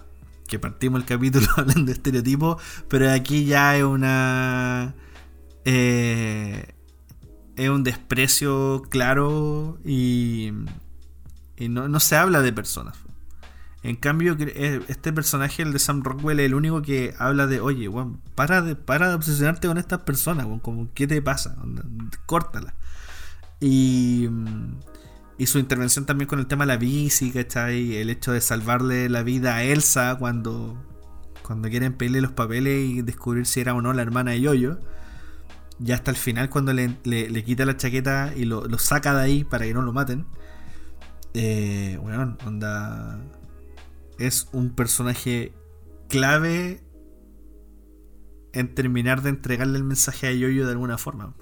[0.48, 4.96] que partimos el capítulo hablando de estereotipos, pero aquí ya es una...
[5.64, 6.74] Eh,
[7.56, 10.52] es un desprecio claro y,
[11.58, 12.98] y no, no se habla de personas.
[13.84, 17.62] En cambio, eh, este personaje, el de Sam Rockwell, es el único que habla de,
[17.62, 17.90] oye,
[18.36, 21.58] para de, para de obsesionarte con estas personas, como, ¿qué te pasa?
[22.28, 22.76] Córtala.
[23.60, 24.30] Y,
[25.38, 27.96] y su intervención también con el tema de la bici, ¿cachai?
[27.98, 30.78] El hecho de salvarle la vida a Elsa cuando,
[31.42, 34.80] cuando quieren pedirle los papeles y descubrir si era o no la hermana de Yoyo.
[35.80, 39.66] Ya hasta el final, cuando le, quita la chaqueta y lo, saca de ahí para
[39.66, 40.28] que no lo maten.
[41.34, 43.20] Eh, bueno, onda
[44.28, 45.52] es un personaje
[46.08, 46.82] clave
[48.54, 51.36] en terminar de entregarle el mensaje a Yoyo de alguna forma.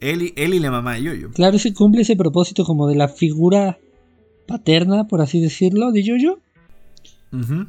[0.00, 1.30] Él y, él y la mamá de Yoyo.
[1.30, 3.78] Claro, se cumple ese propósito como de la figura
[4.46, 6.38] paterna, por así decirlo, de Yoyo.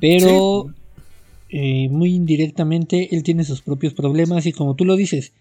[0.02, 0.74] Pero
[1.48, 5.32] eh, muy indirectamente él tiene sus propios problemas y como tú lo dices,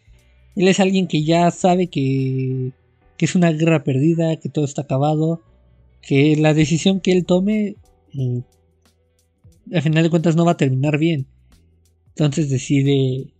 [0.54, 2.70] él es alguien que ya sabe que,
[3.16, 5.40] que es una guerra perdida, que todo está acabado,
[6.02, 7.74] que la decisión que él tome
[8.16, 8.42] eh,
[9.72, 11.26] al final de cuentas no va a terminar bien.
[12.08, 13.32] Entonces decide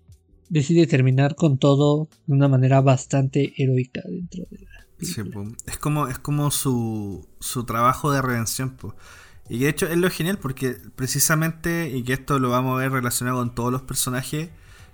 [0.49, 5.23] decide terminar con todo de una manera bastante heroica dentro de la sí,
[5.66, 8.77] es como es como su, su trabajo de redención
[9.49, 12.93] y de hecho es lo genial porque precisamente y que esto lo vamos a ver
[12.93, 14.51] relacionado con todos los personajes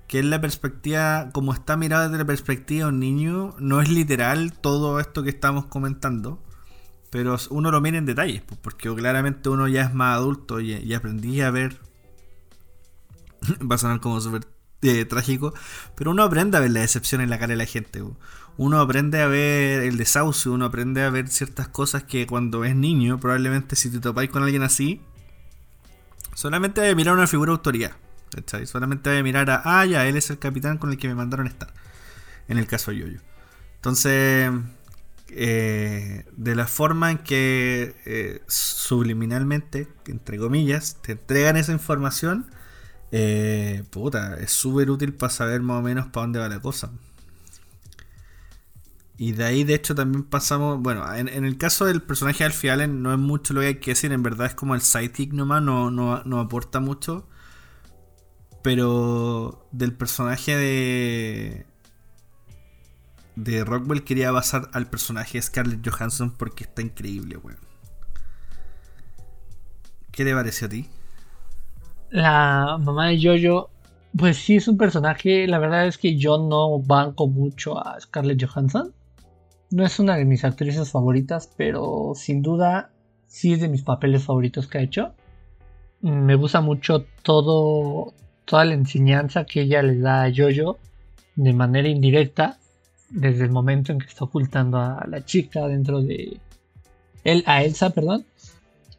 [0.09, 3.91] que es la perspectiva, como está mirado desde la perspectiva de un niño, no es
[3.91, 6.43] literal todo esto que estamos comentando,
[7.11, 10.95] pero uno lo mira en detalles, pues, porque claramente uno ya es más adulto y,
[10.95, 11.79] aprendí a ver,
[13.71, 14.47] va a sonar como súper
[14.83, 15.55] eh, trágico,
[15.95, 18.03] pero uno aprende a ver la decepción en la cara de la gente.
[18.57, 22.75] Uno aprende a ver el desahucio, uno aprende a ver ciertas cosas que cuando es
[22.77, 25.01] niño, probablemente si te topáis con alguien así,
[26.35, 27.93] solamente que mirar una figura de autoridad.
[28.67, 31.15] Solamente voy a mirar a, ah, ya, él es el capitán con el que me
[31.15, 31.73] mandaron estar.
[32.47, 33.21] En el caso de Yoyo.
[33.77, 34.51] Entonces,
[35.31, 42.51] eh, de la forma en que eh, subliminalmente, entre comillas, te entregan esa información,
[43.13, 46.93] eh, puta, es súper útil para saber más o menos para dónde va la cosa.
[49.21, 50.81] Y de ahí, de hecho, también pasamos.
[50.81, 53.75] Bueno, en, el caso del personaje de Alfie Allen, no es mucho lo que hay
[53.81, 54.13] que decir.
[54.13, 57.29] En verdad, es como el sidekick nomás, no, no, no aporta mucho.
[58.63, 61.67] Pero del personaje de.
[63.39, 67.61] De Rockwell quería basar al personaje de Scarlett Johansson porque está increíble, weón.
[70.11, 70.89] ¿Qué te pareció a ti?
[72.11, 73.71] La mamá de Jojo,
[74.17, 75.47] pues sí es un personaje.
[75.47, 78.93] La verdad es que yo no banco mucho a Scarlett Johansson.
[79.71, 82.91] No es una de mis actrices favoritas, pero sin duda
[83.29, 85.15] sí es de mis papeles favoritos que ha hecho.
[86.01, 88.15] Me gusta mucho todo,
[88.47, 90.79] toda la enseñanza que ella le da a Jojo
[91.37, 92.59] de manera indirecta
[93.11, 96.41] desde el momento en que está ocultando a la chica dentro de
[97.25, 98.27] él a Elsa, perdón,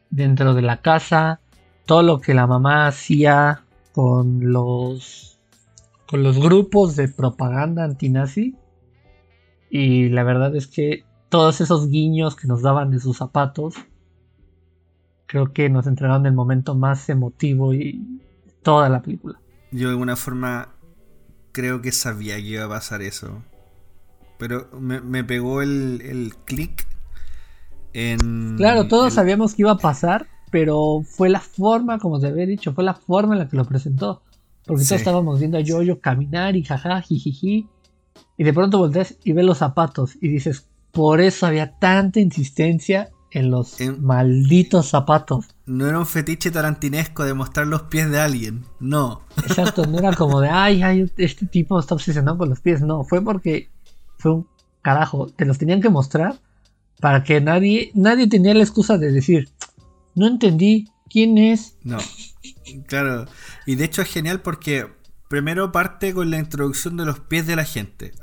[0.09, 1.39] dentro de la casa,
[1.85, 5.39] todo lo que la mamá hacía con los
[6.07, 8.55] con los grupos de propaganda antinazi
[9.69, 13.75] y la verdad es que todos esos guiños que nos daban de sus zapatos
[15.27, 18.19] creo que nos entregaron el momento más emotivo y
[18.63, 19.39] toda la película.
[19.71, 20.69] Yo de alguna forma
[21.51, 23.43] creo que sabía que iba a pasar eso.
[24.39, 26.87] Pero me, pegó el, el clic
[27.93, 28.55] en...
[28.57, 32.73] Claro, todos sabíamos que iba a pasar, pero fue la forma, como se había dicho,
[32.73, 34.23] fue la forma en la que lo presentó.
[34.65, 37.67] Porque todos estábamos viendo a Yoyo caminar y jaja, jijiji.
[38.37, 43.09] Y de pronto volteas y ves los zapatos y dices, por eso había tanta insistencia
[43.31, 45.47] en los malditos zapatos.
[45.65, 49.21] No era un fetiche tarantinesco de mostrar los pies de alguien, no.
[49.37, 53.03] Exacto, no era como de, ay, ay, este tipo está obsesionado con los pies, no,
[53.03, 53.69] fue porque
[54.19, 54.47] fue un
[54.81, 56.39] carajo, te los tenían que mostrar
[56.99, 59.49] para que nadie, nadie tenía la excusa de decir,
[60.15, 61.77] no entendí quién es.
[61.83, 61.97] No,
[62.87, 63.25] claro,
[63.65, 64.87] y de hecho es genial porque
[65.29, 68.13] primero parte con la introducción de los pies de la gente.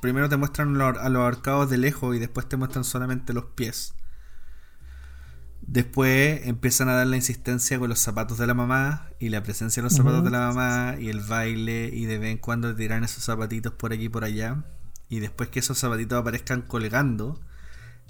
[0.00, 3.94] Primero te muestran a los arcados de lejos y después te muestran solamente los pies.
[5.62, 9.82] Después empiezan a dar la insistencia con los zapatos de la mamá y la presencia
[9.82, 13.02] de los zapatos de la mamá y el baile y de vez en cuando tiran
[13.02, 14.62] esos zapatitos por aquí y por allá.
[15.08, 17.40] Y después que esos zapatitos aparezcan colgando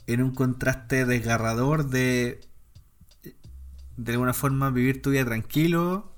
[0.06, 2.40] en un contraste desgarrador de
[3.96, 6.12] de alguna forma vivir tu vida tranquilo.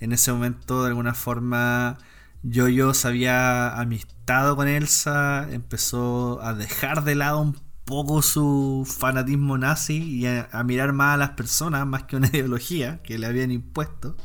[0.00, 1.98] En ese momento de alguna forma
[2.42, 8.86] yo yo se había amistado con Elsa, empezó a dejar de lado un poco su
[8.86, 13.26] fanatismo nazi y a, mirar más a las personas más que una ideología que le
[13.26, 14.16] habían impuesto.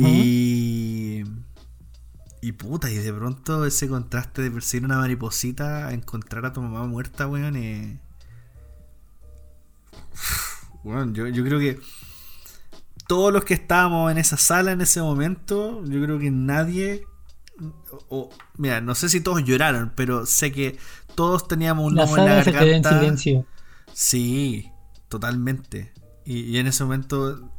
[0.00, 1.24] Y.
[2.44, 6.60] Y puta, y de pronto ese contraste de perseguir una mariposita a encontrar a tu
[6.60, 7.98] mamá muerta, weón, eh...
[10.82, 11.80] Bueno, yo, yo creo que
[13.06, 17.06] todos los que estábamos en esa sala en ese momento, yo creo que nadie
[18.10, 18.28] o,
[18.58, 20.76] mira, no sé si todos lloraron, pero sé que
[21.14, 22.90] todos teníamos un nudo en la garganta.
[22.90, 23.46] Se en silencio.
[23.94, 24.70] Sí,
[25.08, 25.94] totalmente.
[26.26, 27.53] Y, en ese momento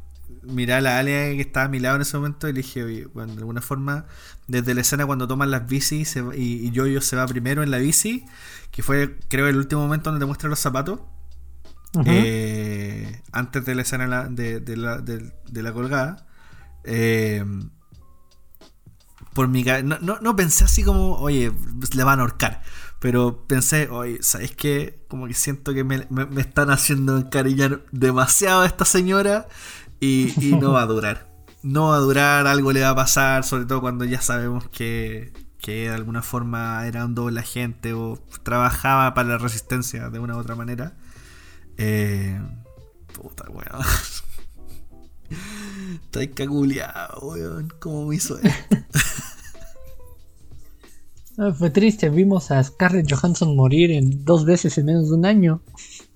[0.47, 3.05] miré a la Alia que estaba a mi lado en ese momento y le dije,
[3.13, 4.05] bueno, de alguna forma,
[4.47, 7.77] desde la escena cuando toman las bicis y, yo, yo se va primero en la
[7.77, 8.25] bici,
[8.71, 10.99] que fue creo el último momento donde te muestra los zapatos,
[12.05, 16.27] eh, antes de la escena de, la, de la, colgada,
[16.83, 17.45] eh,
[19.33, 21.51] por mi no, no, no, pensé así como, oye,
[21.93, 22.63] le van a ahorcar.
[22.99, 25.05] Pero pensé, oye, ¿sabes qué?
[25.09, 29.47] Como que siento que me, están haciendo encariñar demasiado a esta señora
[29.99, 31.33] y, no va a durar.
[31.63, 35.33] No va a durar, algo le va a pasar, sobre todo cuando ya sabemos que,
[35.59, 40.35] que de alguna forma era un doble agente o trabajaba para la resistencia de una
[40.35, 40.93] u otra manera.
[41.77, 42.39] Eh,
[43.13, 43.85] puta weón.
[46.05, 47.73] Estoy caguleado, weón.
[47.79, 48.77] ¿Cómo me hizo esto?
[51.37, 55.25] Ah, fue triste, vimos a Scarlett Johansson morir en dos veces en menos de un
[55.25, 55.61] año.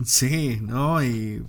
[0.05, 1.03] Sí, ¿no?
[1.03, 1.43] Y.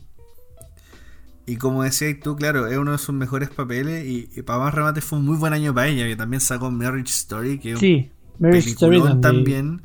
[1.51, 4.07] Y como decías tú, claro, es uno de sus mejores papeles.
[4.07, 7.11] Y, para más remate fue un muy buen año para ella, que también sacó Marriage
[7.11, 9.83] Story, que sí, Marriage Story también.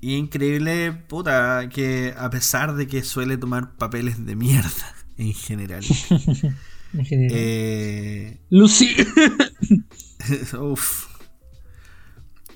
[0.00, 5.84] Y increíble, puta, que a pesar de que suele tomar papeles de mierda en general.
[6.94, 7.36] en general.
[7.36, 8.88] Eh, Lucy.
[10.58, 11.08] Uf.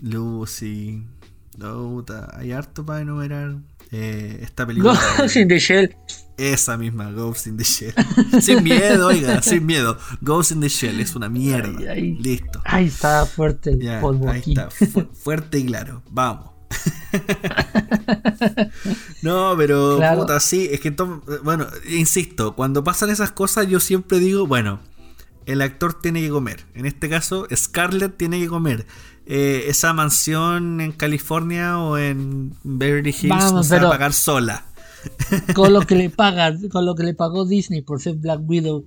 [0.01, 1.07] Lucy.
[1.59, 3.59] puta, hay harto para enumerar.
[3.91, 4.99] Eh, esta película.
[5.18, 5.95] Ghost in the Shell.
[6.39, 7.95] Esa misma, Ghost in the Shell.
[8.41, 9.99] sin miedo, oiga, sin miedo.
[10.20, 11.95] Ghost in the Shell es una mierda.
[11.95, 12.61] Listo.
[12.64, 14.68] Ahí está fuerte el polvo ahí está,
[15.12, 16.03] fuerte y claro.
[16.11, 16.51] Vamos.
[19.22, 20.95] no, pero puta, sí, es que
[21.43, 24.80] bueno, insisto, cuando pasan esas cosas yo siempre digo, bueno,
[25.47, 26.66] el actor tiene que comer.
[26.74, 28.86] En este caso, Scarlett tiene que comer.
[29.26, 34.64] Eh, esa mansión en California o en Beverly Hills no se va a pagar sola.
[35.55, 38.86] Con lo que le paga, con lo que le pagó Disney por ser Black Widow.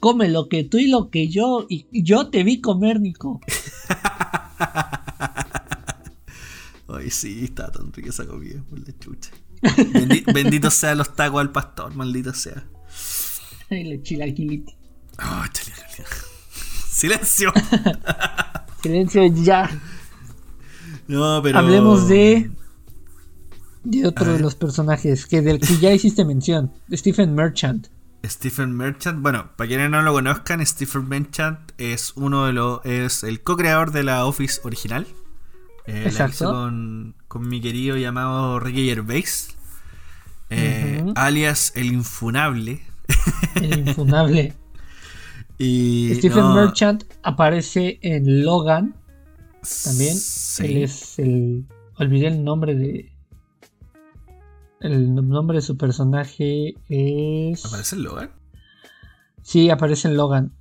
[0.00, 1.66] Come lo que tú y lo que yo.
[1.68, 3.40] Y yo te vi comer, Nico.
[6.88, 9.30] Ay, sí, está tan rica esa comida, por la chucha.
[10.32, 12.64] bendito sea los tacos al pastor, maldito sea.
[13.70, 14.72] Ay, la chilaquilita.
[15.22, 15.44] Oh,
[16.90, 17.52] Silencio.
[18.82, 19.70] Silencio ya.
[21.08, 21.58] No, pero.
[21.58, 22.50] Hablemos de.
[23.84, 27.88] De otro de los personajes que del que ya hiciste mención, Stephen Merchant.
[28.24, 32.80] Stephen Merchant, bueno, para quienes no lo conozcan, Stephen Merchant es uno de los.
[32.84, 35.06] es el co-creador de la Office original.
[35.86, 36.50] Eh, Exacto.
[36.50, 39.54] con, con, mi querido llamado Ricky Gervais.
[40.48, 42.82] Eh, alias el infunable.
[43.56, 44.54] El infunable.
[45.58, 48.94] Stephen Merchant aparece en Logan.
[49.84, 50.16] También.
[50.60, 51.64] Él es el.
[51.96, 53.13] Olvidé el nombre de.
[54.84, 57.64] El nombre de su personaje es.
[57.64, 58.30] ¿Aparece en Logan?
[59.40, 60.52] Sí, aparece en Logan.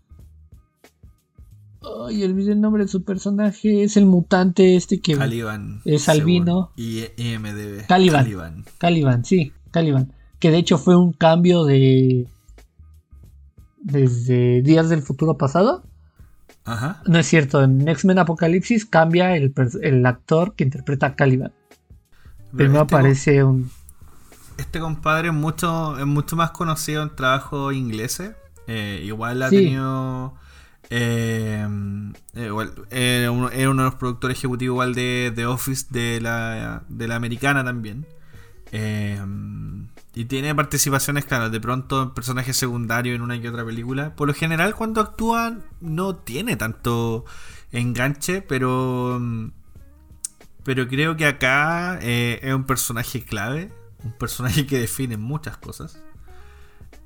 [2.07, 3.83] Ay, olvidé el nombre de su personaje.
[3.83, 5.17] Es el mutante este que.
[5.17, 5.81] Caliban.
[5.83, 6.71] Es albino.
[6.77, 7.85] Y IMDB.
[7.85, 8.23] Caliban.
[8.23, 8.65] Caliban.
[8.77, 9.51] Caliban, sí.
[9.71, 10.13] Caliban.
[10.39, 12.25] Que de hecho fue un cambio de
[13.81, 15.83] desde Días del Futuro Pasado.
[16.63, 17.01] Ajá.
[17.05, 21.51] No es cierto, en X-Men Apocalipsis cambia el, actor que interpreta a Caliban.
[22.55, 23.69] Primero aparece un.
[24.57, 28.35] Este compadre es mucho, es mucho más conocido en trabajo ingleses.
[28.67, 30.35] Eh, igual ha tenido.
[30.89, 31.67] Eh,
[32.35, 32.51] eh,
[32.91, 37.63] era uno, de los productores ejecutivos igual de, de Office de la, de la americana
[37.63, 38.05] también.
[38.71, 39.19] Eh,
[40.15, 44.15] y tiene participaciones, claro, de pronto en personajes secundarios en una y otra película.
[44.15, 47.25] Por lo general, cuando actúa, no tiene tanto
[47.71, 49.21] enganche, pero.
[50.63, 53.71] Pero creo que acá eh, es un personaje clave.
[54.03, 55.97] Un personaje que define muchas cosas.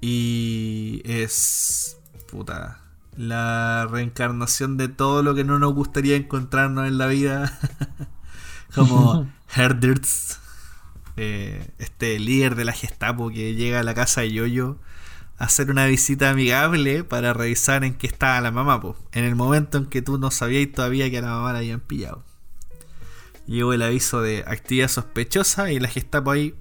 [0.02, 1.98] Y es.
[2.30, 2.82] Puta.
[3.16, 7.58] La reencarnación de todo lo que no nos gustaría encontrarnos en la vida.
[8.76, 10.40] Como Herderts
[11.20, 14.78] eh, este líder de la Gestapo que llega a la casa de Yoyo
[15.40, 18.80] a hacer una visita amigable para revisar en qué estaba la mamá,
[19.14, 21.80] en el momento en que tú no sabías todavía que a la mamá la habían
[21.80, 22.24] pillado.
[23.48, 26.54] Llegó el aviso de actividad sospechosa y la Gestapo ahí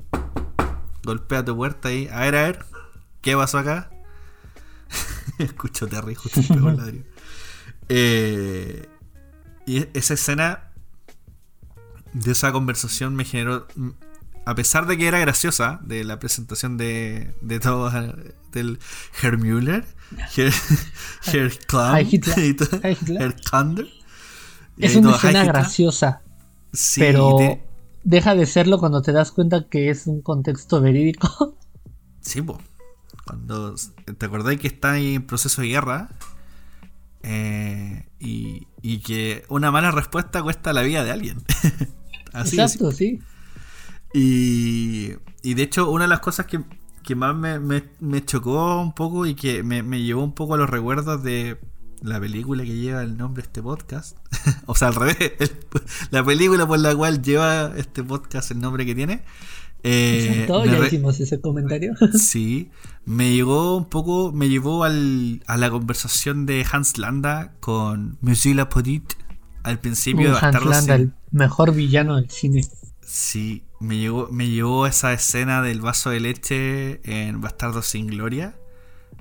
[1.02, 2.08] golpea tu puerta ahí.
[2.12, 2.66] A ver, a ver,
[3.20, 3.90] ¿qué pasó acá?
[5.38, 7.04] Escucho Terry justo el ladrillo.
[7.88, 8.88] Eh,
[9.66, 10.70] y esa escena
[12.12, 13.66] de esa conversación me generó
[14.46, 17.92] a pesar de que era graciosa, de la presentación de, de todos,
[18.52, 18.78] del
[19.20, 19.84] Herr Müller,
[20.36, 20.52] Herr,
[21.26, 21.52] Herr
[22.82, 23.88] Herr Thunder.
[24.78, 26.22] Es una escena graciosa,
[26.96, 27.38] pero
[28.04, 31.56] deja de serlo cuando te das cuenta que es un contexto verídico.
[32.20, 32.58] Sí, pues.
[33.24, 33.76] Cuando
[34.18, 36.08] te acordáis que está en proceso de guerra
[37.22, 41.38] eh, y, y, que una mala respuesta cuesta la vida de alguien.
[42.32, 43.20] Así Exacto, sí.
[44.12, 45.12] Y,
[45.42, 49.62] y de hecho, una de las cosas que, más me, chocó un poco y que
[49.62, 51.58] me, llevó un poco a los recuerdos de
[52.02, 54.16] la película que lleva el nombre de este podcast,
[54.66, 55.32] o sea, al revés,
[56.10, 59.22] la película por la cual lleva este podcast el nombre que tiene.
[59.82, 61.94] Eh, ya hicimos ese comentario.
[62.12, 62.70] sí,
[63.04, 68.56] me llevó un poco, me llevó al, a la conversación de Hans Landa con Monsieur
[68.56, 69.14] Lapodit
[69.62, 72.64] al principio de Hans Landa, el mejor villano del cine.
[73.02, 78.56] Sí, me llevó, me llevó esa escena del vaso de leche en Bastardo sin Gloria.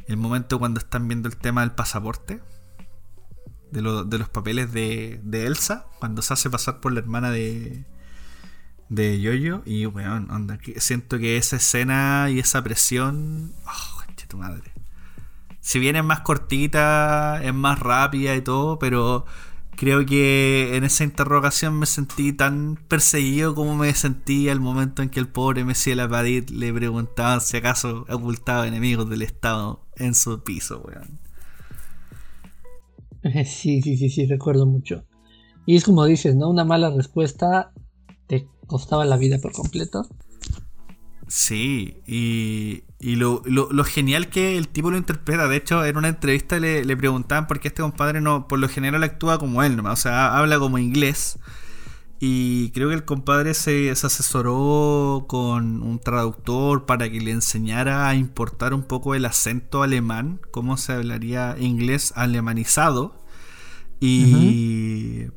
[0.07, 2.41] El momento cuando están viendo el tema del pasaporte.
[3.81, 5.85] De, de los papeles de, de, Elsa.
[5.99, 7.83] Cuando se hace pasar por la hermana de,
[8.89, 9.61] de Yoyo.
[9.65, 13.53] Y weón, onda, siento que esa escena y esa presión.
[13.67, 13.95] Oh,
[14.27, 14.71] tu madre.
[15.61, 19.25] Si bien es más cortita, es más rápida y todo, pero
[19.75, 25.09] creo que en esa interrogación me sentí tan perseguido como me sentí al momento en
[25.09, 30.43] que el pobre Messi Lapadit le preguntaba si acaso ocultaba enemigos del Estado en su
[30.43, 31.19] piso, weón.
[33.45, 35.03] Sí, sí, sí, sí, recuerdo mucho.
[35.65, 36.49] Y es como dices, ¿no?
[36.49, 37.71] Una mala respuesta
[38.27, 40.07] te costaba la vida por completo.
[41.27, 45.47] Sí, y, y lo, lo, genial que el tipo lo interpreta.
[45.47, 48.69] De hecho, en una entrevista le, le preguntaban por qué este compadre no, por lo
[48.69, 51.39] general actúa como él nomás, o sea, habla como inglés.
[52.27, 58.15] Y creo que el compadre se, asesoró con un traductor para que le enseñara a
[58.15, 63.23] importar un poco el acento alemán, cómo se hablaría inglés alemanizado.
[63.99, 65.27] Y,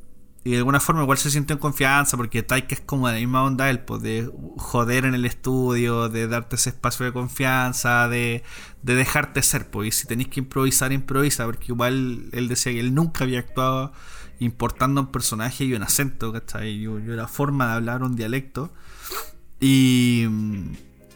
[0.44, 3.20] y de alguna forma igual se siente en confianza porque Taika es como de la
[3.20, 8.08] misma onda él, pues de joder en el estudio, de darte ese espacio de confianza,
[8.08, 8.44] de,
[8.82, 12.80] de dejarte ser, pues y si tenéis que improvisar, improvisa, porque igual él decía que
[12.80, 13.92] él nunca había actuado
[14.40, 16.70] importando un personaje y un acento, ¿cachai?
[16.70, 18.72] Y, una forma de hablar, un dialecto.
[19.60, 20.26] Y,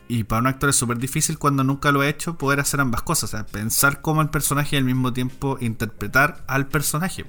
[0.09, 3.03] y para un actor es súper difícil cuando nunca lo ha hecho poder hacer ambas
[3.03, 7.25] cosas, o sea, pensar como el personaje y al mismo tiempo interpretar al personaje.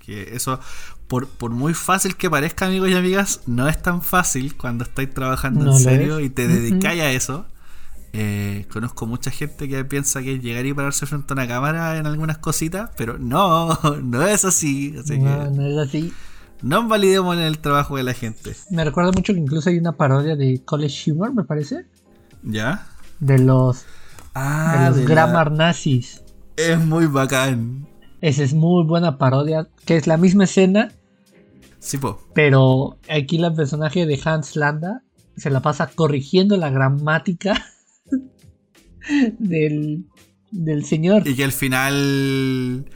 [0.00, 0.58] Que eso
[1.08, 5.70] por, muy fácil que parezca, amigos y amigas, no es tan fácil cuando estáis trabajando
[5.70, 7.46] en serio y te dedicáis a eso.
[8.12, 12.06] Eh, conozco mucha gente que piensa que llegar y pararse frente a una cámara en
[12.06, 14.94] algunas cositas, pero no, no es así.
[15.18, 16.12] no, no es así.
[16.62, 18.56] No validemos en el trabajo de la gente.
[18.70, 21.84] Me recuerda mucho que incluso hay una parodia de College Humor, me parece.
[22.42, 22.86] ¿Ya?
[23.20, 23.84] De los,
[24.34, 26.22] ah, de los grammar nazis.
[26.56, 27.86] Es muy bacán.
[28.22, 30.92] Esa es muy buena parodia, que es la misma escena.
[31.78, 32.20] Sí, po.
[32.34, 35.02] Pero aquí el personaje de Hans Landa
[35.36, 37.66] se la pasa corrigiendo la gramática
[39.38, 40.04] del,
[40.50, 41.26] del señor.
[41.26, 42.86] Y que al final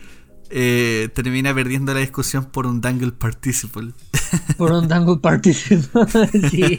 [0.53, 3.93] eh, termina perdiendo la discusión por un dangle participle.
[4.57, 6.07] Por un dangle participle,
[6.51, 6.79] sí.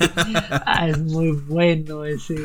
[0.65, 2.35] Ah, es muy bueno ese.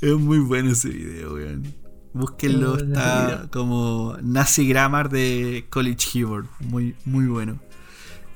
[0.00, 1.74] Es muy bueno ese video, weón.
[2.12, 6.46] Búsquenlo, está como Nazi Grammar de College Humor.
[6.60, 7.60] Muy, muy bueno.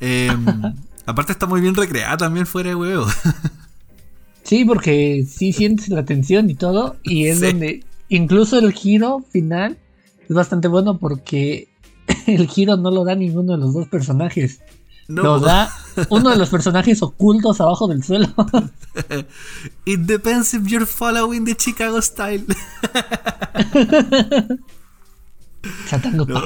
[0.00, 0.44] Em,
[1.06, 3.06] aparte está muy bien recreada también fuera de huevo.
[4.46, 6.96] Sí, porque sí sientes la tensión y todo.
[7.02, 9.76] Y es donde incluso el giro final
[10.28, 11.68] es bastante bueno porque
[12.26, 14.60] el giro no lo da ninguno de los dos personajes.
[15.08, 15.72] Lo da
[16.10, 18.28] uno de los personajes ocultos abajo del suelo.
[19.84, 22.44] It depends if you're following the Chicago style.
[25.88, 26.42] Tratando no,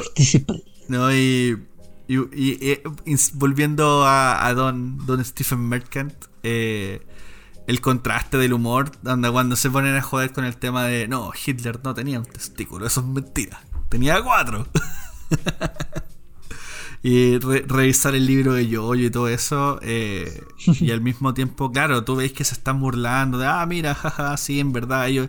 [0.89, 1.57] No, y,
[2.09, 2.79] y,
[3.35, 7.01] volviendo a, Don, Don Stephen Merchant, eh,
[7.71, 11.31] el contraste del humor, donde cuando se ponen a joder con el tema de no,
[11.33, 14.67] Hitler no tenía un testículo, eso es mentira, tenía cuatro.
[17.03, 19.79] y revisar el libro de Yoyo y todo eso.
[19.83, 20.43] Eh,
[20.81, 24.37] y al mismo tiempo, claro, tú veis que se están burlando de, ah, mira, jaja,
[24.37, 25.07] sí, en verdad.
[25.07, 25.29] Ellos,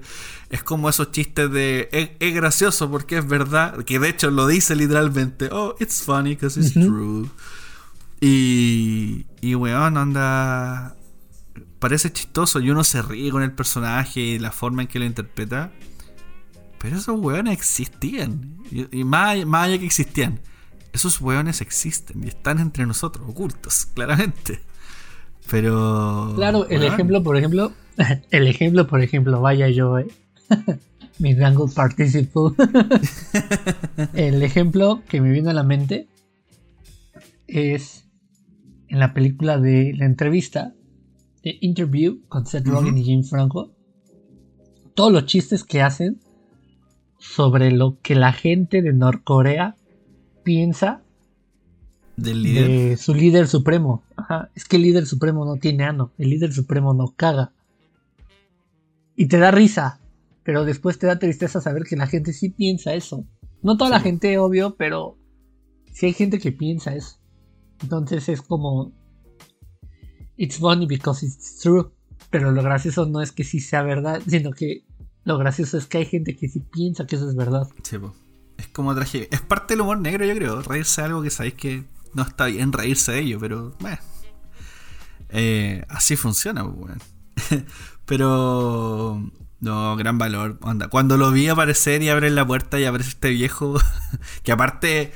[0.50, 4.76] es como esos chistes de, es, gracioso porque es verdad, que de hecho lo dice
[4.76, 7.30] literalmente, oh, it's funny because it's true.
[8.20, 10.96] Y, y weón, anda.
[11.82, 15.06] Parece chistoso y uno se ríe con el personaje y la forma en que lo
[15.06, 15.74] interpreta.
[16.80, 18.56] Pero esos weones existían.
[18.72, 20.40] Y, más, más allá que existían
[20.94, 24.60] esos weones existen y están entre nosotros, ocultos, claramente.
[25.50, 26.34] Pero.
[26.36, 27.72] Claro, el ejemplo, por ejemplo.
[28.32, 30.08] El ejemplo, por ejemplo, vaya yo, eh.
[31.20, 32.56] Mi rango participo.
[34.14, 36.08] el ejemplo que me viene a la mente
[37.48, 38.06] es
[38.88, 40.74] en la película de la entrevista,
[41.44, 43.72] de Interview con Seth Rogen y Jim Franco.
[44.94, 46.20] Todos los chistes que hacen
[47.18, 49.76] sobre lo que la gente de Norcorea
[50.44, 51.02] piensa
[52.18, 52.68] del líder.
[52.68, 54.04] De su líder supremo.
[54.56, 57.52] Es que el líder supremo no tiene ano, el líder supremo no caga.
[59.16, 60.00] Y te da risa,
[60.44, 63.26] pero después te da tristeza saber que la gente sí piensa eso.
[63.62, 65.18] No toda la gente, obvio, pero
[65.92, 67.18] sí hay gente que piensa eso.
[67.82, 68.92] Entonces es como.
[70.38, 71.92] It's funny because it's true.
[72.30, 74.86] Pero lo gracioso no es que sí sea verdad, sino que
[75.24, 77.68] lo gracioso es que hay gente que sí piensa que eso es verdad.
[77.84, 77.98] Sí,
[78.58, 79.28] es como traje.
[79.32, 80.62] Es parte del humor negro, yo creo.
[80.62, 81.84] Reírse de algo que sabéis que
[82.14, 83.76] no está bien reírse de ello, pero.
[85.30, 87.64] Eh, así funciona, pues,
[88.06, 89.32] pero.
[89.60, 90.60] No, gran valor.
[90.90, 93.80] Cuando lo vi aparecer y abrir la puerta y aparece este viejo.
[94.44, 95.14] que aparte.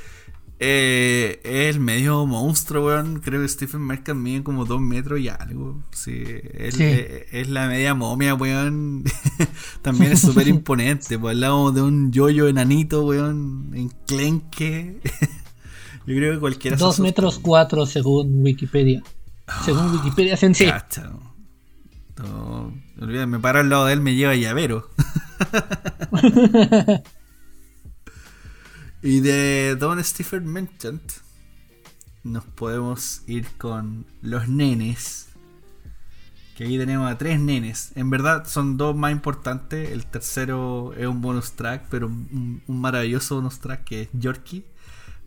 [0.58, 3.20] Eh, es el medio monstruo, weón.
[3.20, 5.82] Creo que Stephen Merchant mide como dos metros y algo.
[5.92, 9.04] Sí, es, es la media momia, weón.
[9.82, 11.18] También es súper imponente.
[11.18, 15.00] Pues hablamos de un yoyo enanito, weón, enclenque.
[16.06, 16.76] Yo creo que cualquiera.
[16.76, 19.02] Dos metros cuatro según Wikipedia.
[19.64, 20.72] Según Wikipedia Sensei.
[22.16, 22.72] No,
[23.26, 24.88] me paro al lado de él, me lleva llavero.
[29.06, 31.00] y de Don Stephen Merchant
[32.24, 35.28] nos podemos ir con los nenes.
[36.56, 37.92] Que ahí tenemos a tres nenes.
[37.94, 39.92] En verdad son dos más importantes.
[39.92, 44.64] El tercero es un bonus track, pero un, maravilloso bonus track que es Yorkie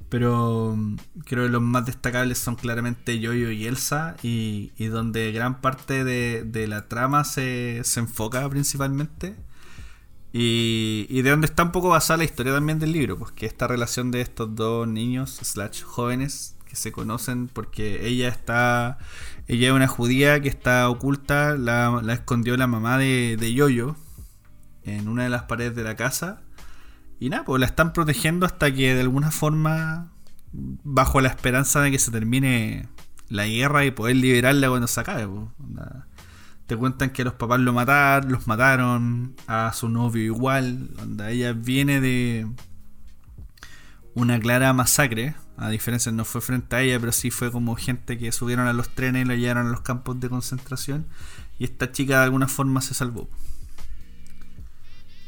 [0.10, 5.62] pero mm, creo que los más destacables son claramente Yoyo y Elsa, y, donde gran
[5.62, 9.36] parte de, la trama se, enfoca principalmente.
[10.32, 13.68] Y, de donde está un poco basada la historia también del libro, pues que esta
[13.68, 19.00] relación de estos dos niños, slash jóvenes, que se conocen porque ella está,
[19.48, 23.96] ella es una judía que está oculta, la, escondió la mamá de, de Yoyo
[24.84, 26.42] en una de las paredes de la casa
[27.20, 30.12] y nada, pues la están protegiendo hasta que de alguna forma,
[30.54, 32.88] bajo la esperanza de que se termine
[33.28, 35.28] la guerra y poder liberarla cuando se acabe.
[35.28, 35.48] Pues,
[36.70, 40.92] te cuentan que los papás lo mataron, los mataron, a su novio igual.
[41.02, 42.46] Onda, ella viene de
[44.14, 45.34] una clara masacre.
[45.58, 48.74] A diferencia, no fue frente a ella, pero sí fue como gente que subieron a
[48.74, 51.08] los trenes y la llevaron a los campos de concentración.
[51.58, 53.28] Y esta chica de alguna forma se salvó.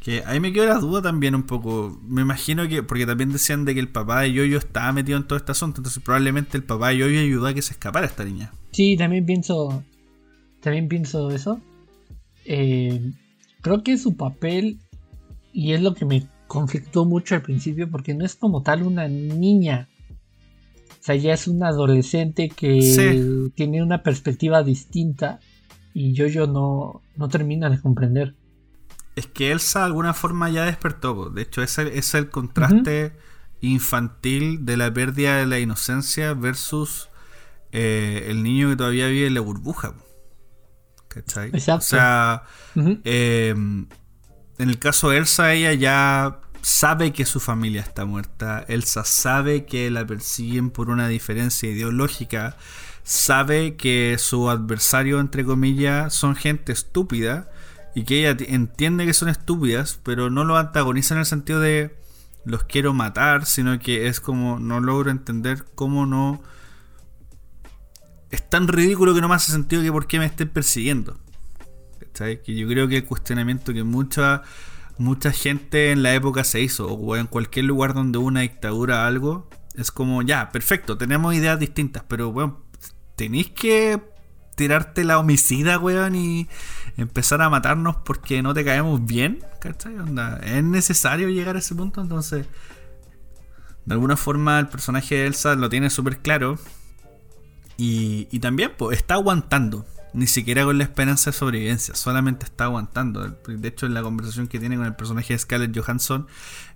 [0.03, 1.99] Que ahí me quedó la duda también un poco.
[2.03, 5.25] Me imagino que, porque también decían de que el papá de Yoyo estaba metido en
[5.25, 8.25] todo este asunto, entonces probablemente el papá de Yoyo ayudó a que se escapara esta
[8.25, 8.51] niña.
[8.73, 9.83] Sí, también pienso,
[10.61, 11.59] también pienso eso.
[12.45, 13.11] Eh,
[13.61, 14.79] creo que su papel,
[15.53, 19.07] y es lo que me conflictó mucho al principio, porque no es como tal una
[19.07, 19.89] niña.
[20.89, 25.39] O sea, ya es una adolescente que tiene una perspectiva distinta
[25.93, 28.35] y Yoyo no, no termina de comprender
[29.15, 31.29] es que Elsa de alguna forma ya despertó.
[31.29, 33.13] De hecho, ese es el contraste
[33.61, 37.09] infantil de la pérdida de la inocencia versus
[37.71, 39.93] eh, el niño que todavía vive en la burbuja.
[41.13, 41.49] ¿Cachai?
[41.49, 41.83] Exacto.
[41.83, 42.43] O sea,
[43.03, 43.89] eh, en
[44.57, 48.63] el caso de Elsa, ella ya sabe que su familia está muerta.
[48.67, 52.55] Elsa sabe que la persiguen por una diferencia ideológica.
[53.03, 57.49] Sabe que su adversario, entre comillas, son gente estúpida
[57.93, 61.97] y que ella entiende que son estúpidas, pero no lo antagoniza en el sentido de
[62.45, 66.41] los quiero matar, sino que es como no logro entender cómo no...
[68.31, 71.19] Es tan ridículo que no me hace sentido que por qué me estén persiguiendo.
[72.13, 74.43] Que yo creo que el cuestionamiento que mucha,
[74.97, 79.07] mucha gente en la época se hizo, o en cualquier lugar donde hubo una dictadura
[79.07, 82.63] algo, es como, ya, perfecto, tenemos ideas distintas, pero bueno,
[83.15, 84.01] tenéis que
[84.55, 86.47] tirarte la homicida, weón, y
[86.97, 89.95] empezar a matarnos porque no te caemos bien, ¿cachai?
[90.43, 92.45] Es necesario llegar a ese punto, entonces,
[93.85, 96.59] de alguna forma el personaje de Elsa lo tiene súper claro
[97.81, 99.87] y, y también pues, está aguantando.
[100.13, 103.27] Ni siquiera con la esperanza de sobrevivencia, solamente está aguantando.
[103.27, 106.27] De hecho, en la conversación que tiene con el personaje de Scarlett Johansson,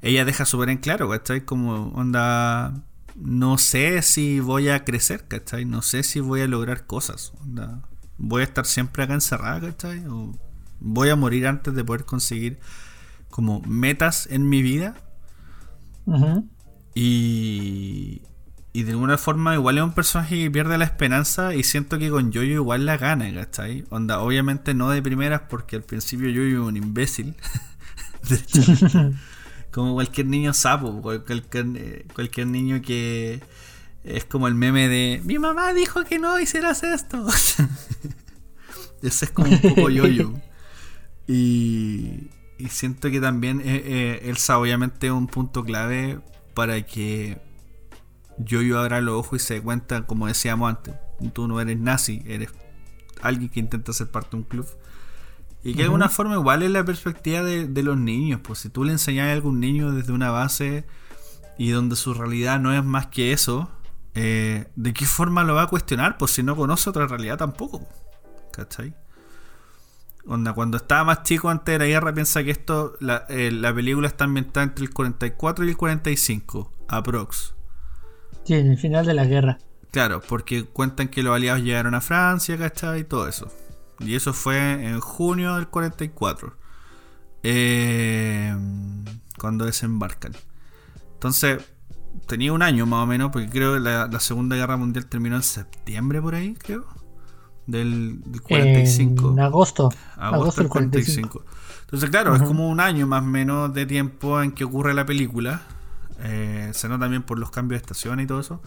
[0.02, 1.46] ella deja súper en claro, ¿cachai?
[1.46, 2.74] Como onda,
[3.16, 5.66] no sé si voy a crecer, ¿cachai?
[5.66, 7.34] No sé si voy a lograr cosas.
[8.18, 10.08] Voy a estar siempre acá encerrada, ¿cachai?
[10.08, 10.32] O
[10.80, 12.58] voy a morir antes de poder conseguir
[13.30, 14.96] como metas en mi vida.
[16.96, 18.24] Y,
[18.76, 22.10] y de alguna forma igual es un personaje que pierde la esperanza y siento que
[22.10, 23.86] con Yoyo igual la gana, ¿cachai?
[23.90, 27.36] Onda, obviamente no de primeras porque al principio Yoyo es un imbécil.
[29.72, 33.42] como cualquier niño sapo, cualquier, eh, cualquier niño que
[34.04, 37.26] es como el meme de mi mamá dijo que no hicieras esto.
[39.02, 40.34] Ese es como un poco yoyo.
[41.28, 42.28] Y,
[42.58, 46.20] y siento que también eh, eh, Elsa obviamente es un punto clave
[46.54, 47.38] para que
[48.38, 50.96] Yoyo abra los ojos y se cuenta, como decíamos antes,
[51.34, 52.50] tú no eres nazi, eres
[53.22, 54.68] alguien que intenta ser parte de un club.
[55.64, 58.40] Y que de alguna forma igual es la perspectiva de, los niños.
[58.44, 60.86] Pues si tú le enseñas a algún niño desde una base
[61.58, 63.72] y donde su realidad no es más que eso,
[64.14, 66.20] eh, ¿de qué forma lo va a cuestionar?
[66.20, 67.82] Pues si no conoce otra realidad tampoco.
[68.52, 68.96] ¿Cachai?
[70.28, 73.74] Onda, cuando estaba más chico antes de la guerra, piensa que esto, la, eh, la
[73.74, 77.55] película está ambientada entre el 44 y el 45, aprox.
[78.46, 79.58] Sí, en el final de la guerra.
[79.92, 83.02] Claro, porque cuentan que los aliados llegaron a Francia, ¿cachai?
[83.02, 83.52] Y todo eso.
[84.00, 86.56] Y eso fue en junio del 44.
[87.44, 88.56] Eh,
[89.38, 90.34] cuando desembarcan.
[91.14, 91.64] Entonces,
[92.28, 95.36] tenía un año más o menos, porque creo que la, la Segunda Guerra Mundial terminó
[95.36, 96.86] en septiembre por ahí, creo.
[97.68, 99.32] Del, del 45.
[99.32, 99.90] En agosto.
[100.18, 101.46] Agosto del 45.
[101.82, 105.06] Entonces, claro, es como un año más o menos de tiempo en que ocurre la
[105.06, 105.62] película.
[106.20, 108.62] Eh, se nota también por los cambios de estación y todo eso.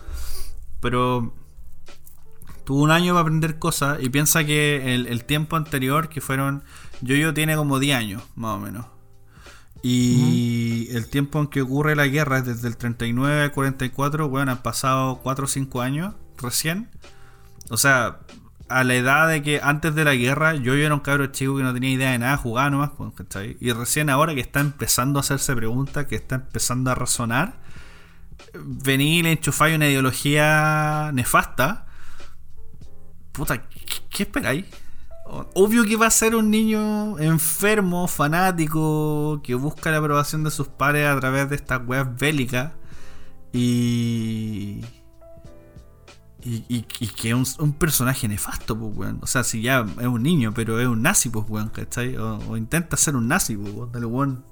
[0.80, 1.34] Pero
[2.64, 6.62] tuvo un año para aprender cosas y piensa que el, el tiempo anterior, que fueron.
[7.00, 8.86] Yo-Yo tiene como 10 años, más o menos.
[9.82, 14.50] Y el tiempo en que ocurre la guerra es desde el 39 al 44, bueno,
[14.50, 16.88] han pasado 4 o 5 años recién.
[17.70, 18.20] O sea,
[18.68, 21.62] a la edad de que antes de la guerra yo, era un cabro chico que
[21.62, 23.56] no tenía idea de nada, jugaba nomás, pues, ¿cachai?
[23.60, 27.54] Y recién ahora que está empezando a hacerse preguntas, que está empezando a razonar,
[28.54, 31.86] venir y le enchufáis una ideología nefasta.
[33.32, 33.62] Puta,
[34.10, 34.64] ¿qué, esperáis?
[35.54, 40.68] Obvio que va a ser un niño enfermo, fanático, que busca la aprobación de sus
[40.68, 42.72] padres a través de estas weas bélicas.
[43.52, 44.82] Y.
[46.48, 49.18] Y, y, y que es un, un, personaje nefasto, pues, weón.
[49.20, 52.16] O sea, si ya es un niño, pero es un nazi, pues, weón, ¿cachai?
[52.16, 54.04] O, o intenta ser un nazi, pues, weón.
[54.06, 54.44] Weón.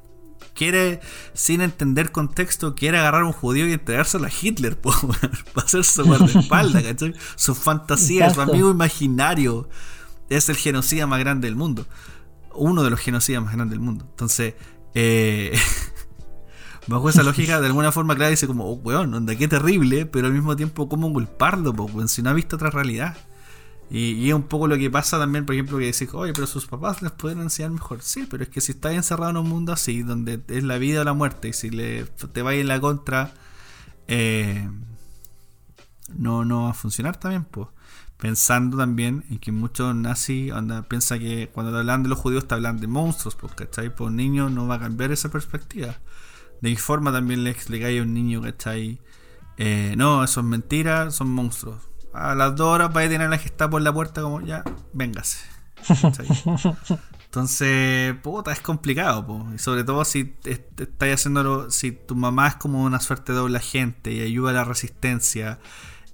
[0.52, 1.00] Quiere,
[1.32, 5.32] sin entender contexto, quiere agarrar a un judío y entregárselo a Hitler, pues, weón.
[5.54, 7.14] Para hacerse guardaespaldas, ¿cachai?
[7.34, 9.70] Su fantasía, su amigo imaginario
[10.28, 11.86] es el genocida más grande del mundo.
[12.52, 14.04] Uno de los genocidas más grandes del mundo.
[14.10, 14.52] Entonces,
[14.92, 15.58] eh,
[16.86, 20.26] bajo esa lógica, de alguna forma, claro, dice como, oh, weón, onda, qué terrible, pero
[20.26, 23.16] al mismo tiempo, ¿cómo culparlo, weón, si no ha visto otra realidad?
[23.88, 26.46] Y, y, es un poco lo que pasa también, por ejemplo, que decís, oye, pero
[26.46, 28.02] sus papás les pueden enseñar mejor.
[28.02, 31.02] Sí, pero es que si estás encerrado en un mundo así, donde es la vida
[31.02, 33.32] o la muerte, y si le, te vas en la contra,
[34.08, 34.68] eh,
[36.16, 37.68] no, no va a funcionar también, pues
[38.16, 42.48] pensando también en que muchos nazis onda, piensa que cuando te hablan de los judíos
[42.48, 43.94] te hablan de monstruos, pues, ¿cachai?
[43.94, 45.96] Pues un niño no va a cambiar esa perspectiva.
[46.60, 49.00] De qué forma también le explicáis a un niño, ¿cachai?
[49.58, 51.82] Eh, no, eso es mentira, son monstruos.
[52.12, 54.64] A las dos horas vais a tener la que está por la puerta como, ya,
[54.92, 55.38] véngase.
[56.02, 56.26] ¿cachai?
[57.26, 59.46] Entonces, puta, es complicado, po.
[59.54, 63.58] y sobre todo si estáis haciéndolo, si tu mamá es como una suerte de doble
[63.58, 65.58] agente y ayuda a la resistencia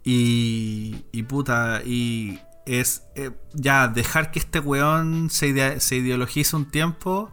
[0.03, 6.57] y, y puta, y es eh, ya dejar que este weón se, ide se ideologice
[6.57, 7.31] un tiempo.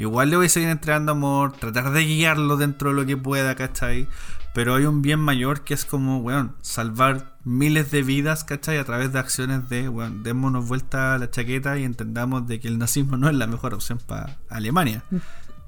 [0.00, 3.54] Igual le voy a seguir entregando amor, tratar de guiarlo dentro de lo que pueda,
[3.54, 4.08] ¿cachai?
[4.54, 8.78] Pero hay un bien mayor que es como, weón, salvar miles de vidas, ¿cachai?
[8.78, 12.68] A través de acciones de, weón, démonos vuelta a la chaqueta y entendamos de que
[12.68, 15.04] el nazismo no es la mejor opción para Alemania.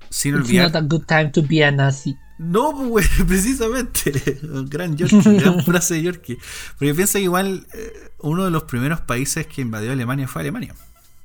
[0.08, 0.72] Sin It's olvidar.
[0.72, 2.16] not a good time to be a Nazi.
[2.38, 4.40] No, pues, precisamente.
[4.66, 6.38] Gran Yorkie, gran frase de Yorkie.
[6.78, 10.74] Porque piensa que igual eh, uno de los primeros países que invadió Alemania fue Alemania.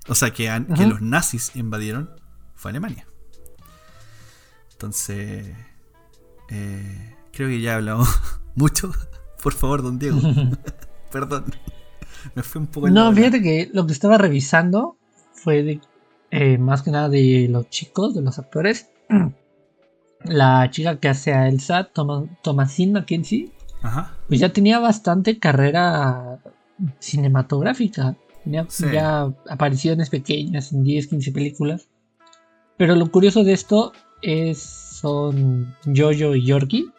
[0.09, 2.09] O sea, que, que los nazis invadieron
[2.57, 3.07] fue Alemania.
[4.73, 5.47] Entonces,
[6.49, 8.09] eh, creo que ya hablamos
[8.55, 8.91] mucho.
[9.41, 10.19] Por favor, don Diego.
[11.11, 11.45] Perdón.
[12.35, 12.89] Me fui un poco.
[12.89, 14.97] No, fíjate que lo que estaba revisando
[15.31, 15.81] fue de,
[16.31, 18.89] eh, más que nada de los chicos, de los actores
[20.23, 23.51] la chica que hace a Elsa, Thomas, Thomasine Mackenzie,
[23.81, 24.17] Ajá.
[24.27, 26.39] pues ya tenía bastante carrera
[26.99, 28.15] cinematográfica.
[28.43, 28.85] Tenía sí.
[28.91, 31.88] ya apariciones pequeñas en 10, 15 películas.
[32.78, 33.91] Pero lo curioso de esto
[34.22, 36.91] es son Jojo y Yorkie.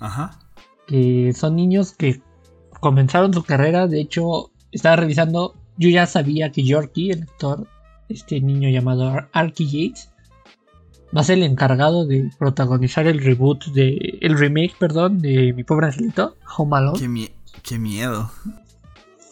[0.00, 0.38] Ajá.
[0.86, 2.20] Que son niños que
[2.80, 3.86] comenzaron su carrera.
[3.86, 5.54] De hecho, estaba revisando.
[5.76, 7.66] Yo ya sabía que Yorkie, el actor,
[8.08, 10.10] este niño llamado Arkie Yates,
[11.16, 15.64] va a ser el encargado de protagonizar el reboot de el remake, perdón, de Mi
[15.64, 16.98] pobre angelito, Home Alone.
[16.98, 17.32] Qué, mie
[17.62, 18.30] qué miedo.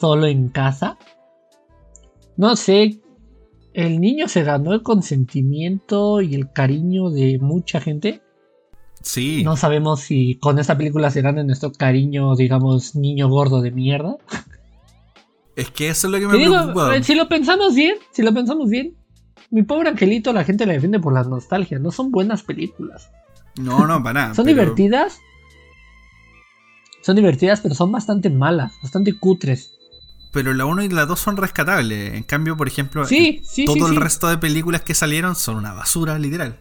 [0.01, 0.97] Solo en casa.
[2.37, 3.01] No sé,
[3.75, 8.23] el niño se ganó el consentimiento y el cariño de mucha gente.
[9.03, 9.43] Sí.
[9.45, 14.17] No sabemos si con esta película se gana nuestro cariño, digamos, niño gordo de mierda.
[15.55, 16.91] Es que eso es lo que me preocupa.
[16.93, 18.97] Digo, si lo pensamos bien, si lo pensamos bien,
[19.51, 21.79] mi pobre angelito la gente la defiende por la nostalgia.
[21.79, 23.11] No son buenas películas.
[23.57, 24.35] No, no, para nada.
[24.35, 24.61] son pero...
[24.61, 25.19] divertidas.
[27.03, 29.78] Son divertidas, pero son bastante malas, bastante cutres.
[30.33, 32.15] Pero la 1 y la 2 son rescatables.
[32.15, 35.57] En cambio, por ejemplo, sí, sí, todo sí, el resto de películas que salieron son
[35.57, 36.59] una basura, literal.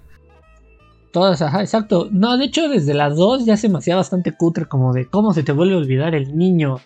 [1.12, 2.08] Todas, ajá, exacto.
[2.12, 5.34] No, de hecho, desde las 2 ya se me hacía bastante cutre, como de cómo
[5.34, 6.80] se te vuelve a olvidar el niño.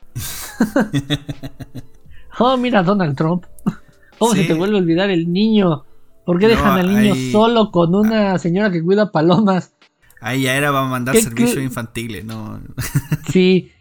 [2.39, 3.45] oh, mira, Donald Trump.
[4.17, 5.83] ¿Cómo se te vuelve a olvidar el niño?
[6.25, 7.31] ¿Por qué no, dejan al niño ahí...
[7.31, 9.73] solo con una señora que cuida palomas?
[10.19, 12.59] Ahí ya era para mandar servicios infantiles, ¿no?
[13.31, 13.71] sí.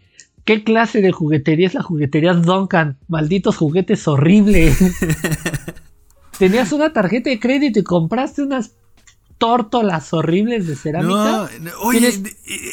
[0.45, 2.97] ¿Qué clase de juguetería es la juguetería Duncan?
[3.07, 4.77] Malditos juguetes horribles.
[6.39, 8.71] Tenías una tarjeta de crédito y compraste unas
[9.37, 11.49] tórtolas horribles de cerámica.
[11.59, 12.07] No, oye,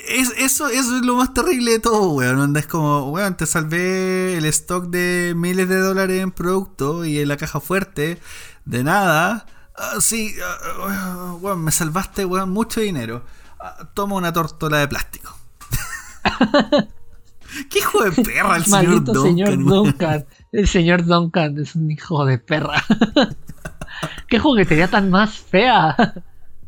[0.08, 2.56] eso, eso es lo más terrible de todo, weón.
[2.56, 7.28] Es como, weón, te salvé el stock de miles de dólares en producto y en
[7.28, 8.18] la caja fuerte,
[8.64, 9.46] de nada.
[9.74, 10.34] Ah, sí,
[10.78, 13.24] uh, weón, me salvaste, weón, mucho dinero.
[13.94, 15.34] Toma una tórtola de plástico.
[17.70, 19.22] ¿Qué hijo de perra el señor Duncan?
[19.22, 20.26] señor Duncan.
[20.52, 22.82] El señor Duncan es un hijo de perra.
[24.28, 25.96] ¿Qué juguetería tan más fea?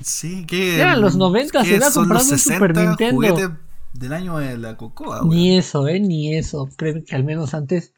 [0.00, 0.80] Sí, que.
[0.80, 3.56] Eran los 90, se había comprado un Super Nintendo.
[3.92, 6.68] del año de la Cocoa, Ni eso, eh, ni eso.
[6.76, 7.92] Creo que al menos antes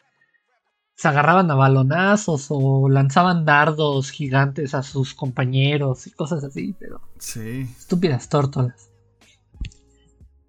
[0.95, 7.01] se agarraban a balonazos o lanzaban dardos gigantes a sus compañeros y cosas así, pero.
[7.19, 7.69] Sí.
[7.79, 8.91] Estúpidas tórtolas.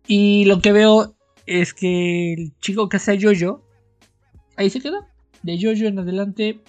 [0.05, 1.15] Y lo que veo
[1.45, 3.61] es que el chico que hace a Jojo,
[4.55, 5.07] ahí se queda.
[5.41, 6.61] De Jojo en adelante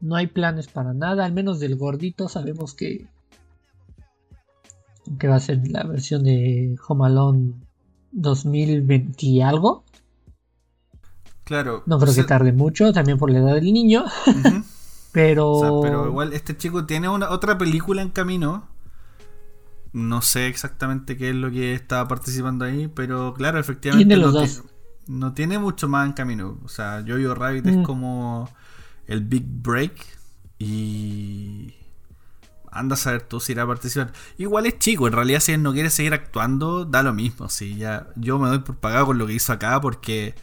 [0.00, 3.06] no hay planes para nada, al menos del gordito sabemos que
[5.18, 7.52] que va a ser la versión de Home Alone
[8.12, 9.84] 2020 y algo.
[11.44, 11.82] Claro.
[11.86, 14.04] No creo que tarde mucho, también por la edad del niño.
[15.12, 15.80] pero...
[15.82, 18.68] pero igual este chico tiene una, otra película en camino.
[19.92, 24.32] No sé exactamente qué es lo que estaba participando ahí, pero claro, efectivamente no,
[25.06, 26.58] no, tiene mucho más en camino.
[26.64, 27.82] O sea, Jojo Rabbit es mm.
[27.82, 28.48] como
[29.06, 29.94] el Big Break
[30.58, 31.74] y
[32.70, 34.12] anda a saber tú si irá a participar.
[34.38, 37.48] Igual es chico, en realidad si él no quiere seguir actuando, da lo mismo.
[37.50, 40.34] Si ya yo me doy por pagado con lo que hizo acá porque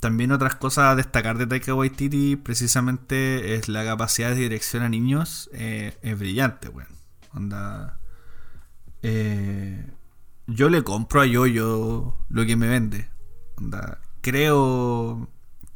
[0.00, 4.90] también otras cosas a destacar de Taika Waititi precisamente es la capacidad de dirección a
[4.90, 6.90] niños eh, es brillante, bueno.
[7.32, 7.98] Onda
[9.06, 9.86] eh,
[10.46, 13.10] yo le compro a Yoyo lo que me vende.
[14.22, 15.28] Creo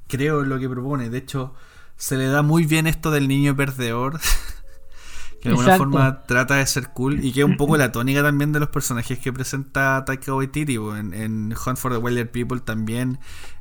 [0.06, 1.54] creo en lo que propone, de hecho
[1.96, 4.18] se le da muy bien esto del niño perdedor.
[5.42, 8.22] que de alguna forma trata de ser cool y que es un poco la tónica
[8.22, 10.76] también de los personajes que presenta Taika Waititi.
[10.76, 13.18] En, en Hunt for the Wilder People también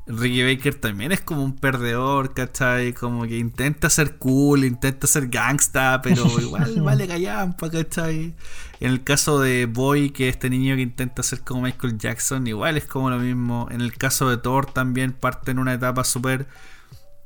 [0.07, 2.93] Ricky Baker también es como un perdedor, ¿cachai?
[2.93, 8.33] Como que intenta ser cool, intenta ser gangsta, pero igual vale callampa, ¿cachai?
[8.79, 12.47] En el caso de Boy, que es este niño que intenta ser como Michael Jackson,
[12.47, 13.67] igual es como lo mismo.
[13.69, 16.47] En el caso de Thor también parte en una etapa súper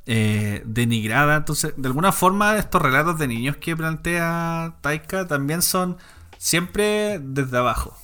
[0.07, 1.37] eh, denigrada.
[1.37, 5.97] Entonces, de alguna forma, estos relatos de niños que plantea Taika también son
[6.37, 7.95] siempre desde abajo.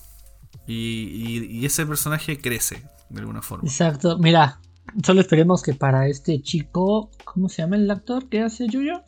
[0.67, 3.67] Y, ese personaje crece, de alguna forma.
[3.67, 4.17] Exacto.
[4.19, 4.59] Mira,
[5.03, 9.01] solo esperemos que para este chico, ¿cómo se llama el actor que hace Yuyo?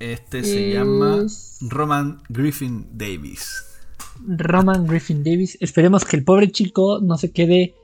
[0.00, 1.24] Este se llama
[1.60, 3.64] Roman Griffin Davis.
[4.26, 5.56] Roman Griffin Davis.
[5.60, 7.74] Esperemos que el pobre chico no se quede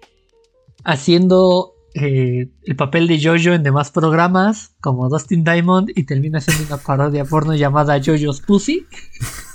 [0.84, 6.66] haciendo eh, el papel de Jojo en demás programas, como Dustin Diamond, y termina siendo
[6.66, 8.86] una parodia porno llamada Jojo's Pussy.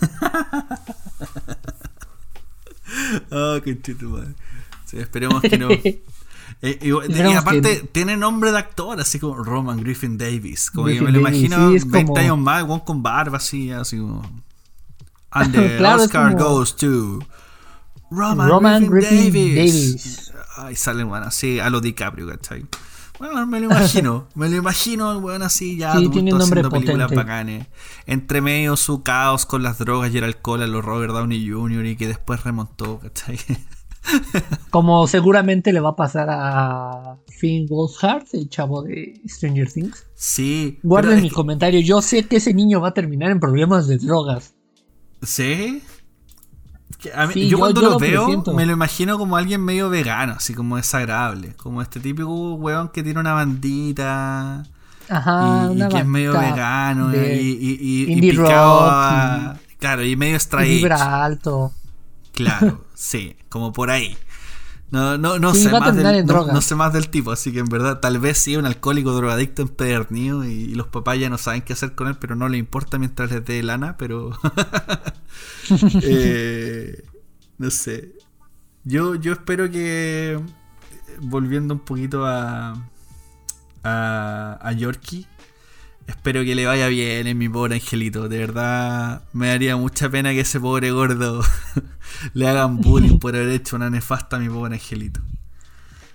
[3.32, 3.78] oh, qué
[4.94, 5.70] esperemos que no.
[6.62, 10.72] Eh, y, aparte, tiene nombre de actor, así como Roman Griffin Davis.
[10.72, 14.22] Como que me lo imagino 20 años más, con barba así, así como.
[15.32, 17.20] And the Oscar goes to
[18.10, 20.32] Roman, Griffin, Davis.
[20.58, 22.66] Ay, salen, bueno, así a lo DiCaprio, ¿cachai?
[23.20, 27.12] Bueno, me lo imagino, me lo imagino, bueno, así ya sí, tiene nombre haciendo películas
[27.12, 27.68] bacanes.
[28.06, 31.86] Entre medio su caos con las drogas y el alcohol a los Robert Downey Jr.
[31.86, 33.38] y que después remontó, ¿cachai?
[34.70, 40.06] Como seguramente le va a pasar a Finn Wolfhard, el chavo de Stranger Things.
[40.16, 40.80] Sí.
[40.84, 44.54] Guarden mi comentario, yo sé que ese niño va a terminar en problemas de drogas.
[45.22, 45.82] ¿Sí?
[47.36, 51.54] yo, cuando lo, veo me lo imagino como alguien medio vegano, así como desagradable.
[51.56, 54.64] Como este típico weón que tiene una bandita.
[55.08, 60.96] Ajá, y, que es medio vegano y, y, picado claro, y medio extraído.
[60.96, 61.72] alto.
[62.34, 64.18] Claro, sí, como por ahí.
[64.92, 68.00] No, no, no, sé más del, no, sé más del tipo, así que en verdad
[68.00, 71.74] tal vez sí un alcohólico drogadicto empedernido y, y los papás ya no saben qué
[71.74, 74.32] hacer con él, pero no le importa mientras les dé lana, pero...
[76.04, 77.04] Eh,
[77.58, 78.14] no sé.
[78.84, 80.40] Yo, yo espero que,
[81.20, 82.74] volviendo un poquito a,
[83.84, 85.28] a, a Yorkie,
[86.08, 88.30] espero que le vaya bien en mi pobre angelito.
[88.30, 91.42] De verdad, me daría mucha pena que ese pobre gordo
[92.34, 95.22] le hagan bullying por haber hecho una nefasta a mi pobre angelito.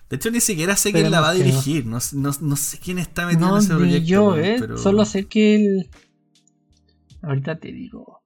[0.09, 1.87] De hecho, ni siquiera sé quién la va a dirigir.
[1.87, 4.07] No, sé quién está metido en ese proyecto.
[4.07, 4.59] Yo, eh.
[4.77, 5.91] Solo sé que él.
[7.23, 8.21] Ahorita te digo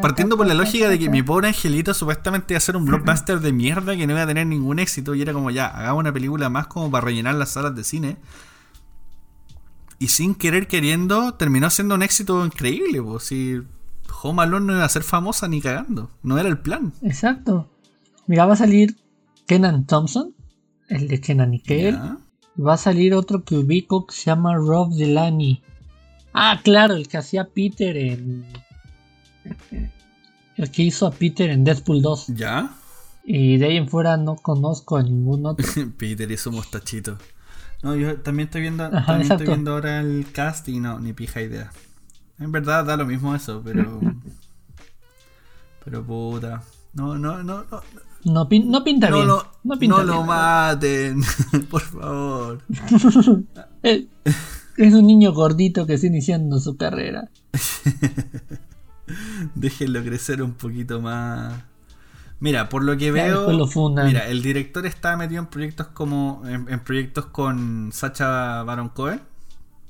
[0.00, 3.40] partiendo por la lógica de que mi pobre angelito supuestamente iba a ser un blockbuster
[3.40, 6.12] de mierda que no iba a tener ningún éxito y era como ya, hagamos una
[6.12, 8.16] película más como para rellenar las salas de cine.
[10.04, 13.62] Y sin querer queriendo terminó siendo un éxito increíble, pues si
[14.22, 16.10] Home Alone no iba a ser famosa ni cagando.
[16.22, 16.92] No era el plan.
[17.00, 17.70] Exacto.
[18.26, 18.96] Mira, va a salir
[19.46, 20.34] Kenan Thompson,
[20.90, 21.98] el de Kenan y Kel.
[22.62, 25.62] Va a salir otro que ubico que se llama Rob Delaney.
[26.34, 28.44] Ah, claro, el que hacía Peter en.
[30.58, 32.26] El que hizo a Peter en Deadpool 2.
[32.34, 32.74] ¿Ya?
[33.24, 35.66] Y de ahí en fuera no conozco a ningún otro.
[35.96, 37.16] Peter su mostachito.
[37.84, 41.12] No, yo también estoy viendo, Ajá, también estoy viendo ahora el cast y no, ni
[41.12, 41.70] pija idea.
[42.38, 44.00] En verdad da lo mismo eso, pero.
[45.84, 46.62] pero puta.
[46.94, 47.80] No, no, no, no.
[48.24, 49.28] No, pin- no pinta No bien.
[49.28, 51.20] lo, no pinta no lo maten,
[51.70, 52.62] por favor.
[53.82, 54.06] Eh,
[54.78, 57.28] Es un niño gordito que está iniciando su carrera.
[59.54, 61.52] Déjenlo crecer un poquito más.
[62.40, 63.48] Mira, por lo que veo.
[64.04, 66.42] Mira, el director está metido en proyectos como.
[66.46, 69.20] En, en proyectos con Sacha Baron Cohen,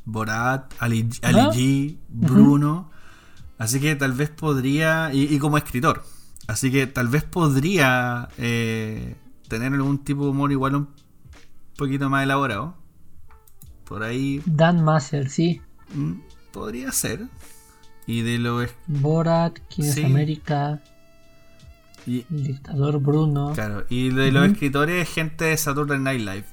[0.05, 1.51] Borat, Ali, Ali Ah.
[1.53, 2.91] G, Bruno.
[3.59, 5.13] Así que tal vez podría.
[5.13, 6.05] Y, y como escritor.
[6.47, 9.17] Así que tal vez podría eh,
[9.49, 10.89] tener algún tipo de humor igual un
[11.77, 12.75] poquito más elaborado.
[13.85, 15.61] Por ahí Dan Maser, sí.
[15.95, 16.13] mm,
[16.53, 17.27] podría ser.
[18.07, 20.01] Y de lo es- Borat, ¿Quién Sí.
[20.01, 20.83] es América?
[22.07, 23.53] Y, El dictador Bruno.
[23.55, 26.45] Claro, y de los escritores, gente de Saturday Night Live.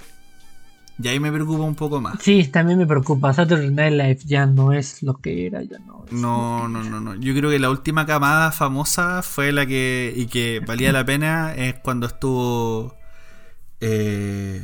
[1.02, 2.22] Y ahí me preocupa un poco más.
[2.22, 3.34] Sí, también me preocupa.
[3.34, 6.12] Saturday Night Live ya no es lo que era, ya no es.
[6.14, 7.16] No, no, no, no.
[7.16, 10.14] Yo creo que la última camada famosa fue la que.
[10.16, 12.96] y que valía la pena es cuando estuvo.
[13.80, 14.64] eh,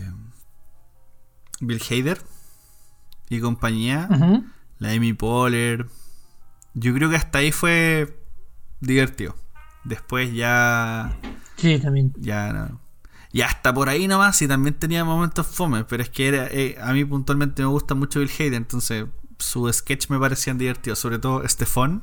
[1.60, 2.20] Bill Hader
[3.30, 4.08] y compañía.
[4.78, 5.88] La Amy Poehler.
[6.76, 8.16] Yo creo que hasta ahí fue
[8.80, 9.36] divertido.
[9.88, 11.18] Después ya.
[11.56, 12.14] Sí, también.
[12.18, 12.82] Ya no.
[13.32, 16.78] Y hasta por ahí nomás, y también tenía momentos fome, pero es que era, eh,
[16.82, 19.06] a mí puntualmente me gusta mucho Bill Hader, entonces
[19.38, 22.02] su sketch me parecían divertidos, sobre todo Stefan,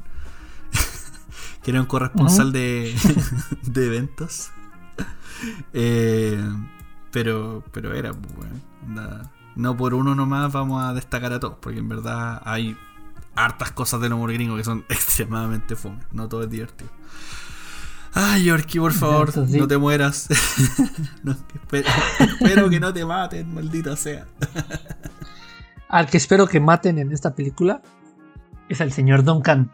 [1.63, 2.95] que era un corresponsal de,
[3.63, 4.51] de eventos.
[5.73, 6.39] Eh,
[7.11, 11.79] pero, pero era, pues, bueno, no por uno nomás vamos a destacar a todos, porque
[11.81, 12.77] en verdad hay
[13.35, 16.91] hartas cosas del humor gringo que son extremadamente fome, no todo es divertido.
[18.15, 19.59] Ay, Yorkie, por favor, sí.
[19.59, 20.29] no te mueras.
[21.25, 21.89] No, espero,
[22.21, 24.27] espero que no te maten, maldita sea.
[25.89, 27.81] Al que espero que maten en esta película
[28.69, 29.71] es al señor Duncan.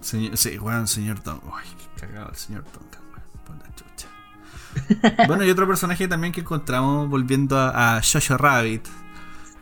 [0.00, 1.40] Señor, sí, weón, señor Don.
[1.52, 1.66] Ay,
[1.96, 3.02] qué cagado el señor Duncan,
[3.44, 5.26] por la chucha.
[5.26, 8.86] bueno, y otro personaje también que encontramos volviendo a, a Jojo Rabbit.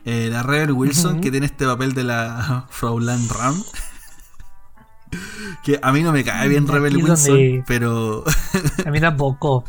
[0.05, 3.63] eh, la Rebel Wilson, que tiene este papel de la Fraulein Ram.
[5.65, 8.25] que a mí no me cae bien Rebel Wilson, donde- pero,
[8.87, 9.65] A mí tampoco.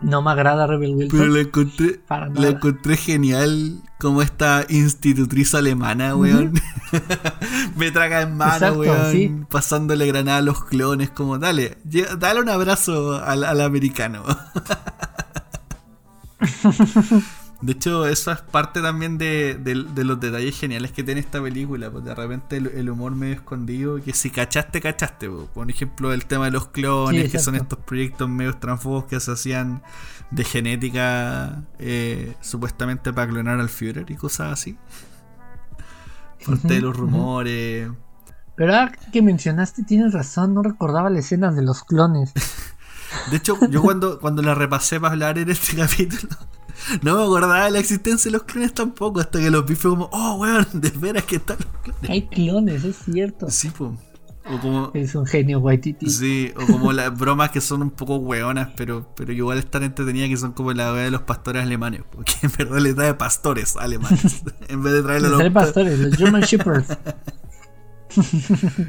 [0.00, 1.18] No me agrada Rebel Wilson.
[1.18, 2.00] pero la encontré,
[2.34, 6.54] la encontré genial como esta institutriz alemana, weón.
[7.76, 9.12] Me traga en mano, Exacto, weón.
[9.12, 9.30] sí.
[9.50, 11.76] Pasándole granada a los clones, como dale,
[12.18, 14.24] dale un abrazo al, al americano.
[17.62, 21.42] De hecho, eso es parte también de, de- de los detalles geniales que tiene esta
[21.42, 21.90] película.
[21.90, 25.28] Pues de repente el, el humor medio escondido, que si cachaste, cachaste.
[25.28, 25.46] po.
[25.52, 29.20] Por ejemplo, el tema de los clones, Sí, que son estos proyectos medio transfobos que
[29.20, 29.82] se hacían
[30.30, 34.78] de genética, eh, supuestamente para clonar al Führer y cosas así.
[36.46, 37.90] Parte de los rumores.
[38.56, 42.32] Pero ahora que mencionaste, tienes razón, no recordaba la escena de los clones.
[43.30, 46.32] De hecho, yo cuando, cuando la repasé para hablar en este capítulo,
[47.02, 49.90] no me acordaba de la existencia de los clones tampoco, hasta que los vi fue
[49.90, 52.10] como, oh, weón, de veras que están los clones.
[52.10, 53.50] Hay clones, es cierto.
[53.50, 53.96] Sí, po.
[54.52, 56.08] O como, Es un genio Waititi.
[56.08, 60.28] sí, o como las bromas que son un poco weonas, pero, pero igual están entretenidas,
[60.30, 63.76] que son como la wea de los pastores alemanes, porque en verdad les trae pastores
[63.76, 66.96] alemanes, en vez de traerle a Los tres pastores, los German Shepherds.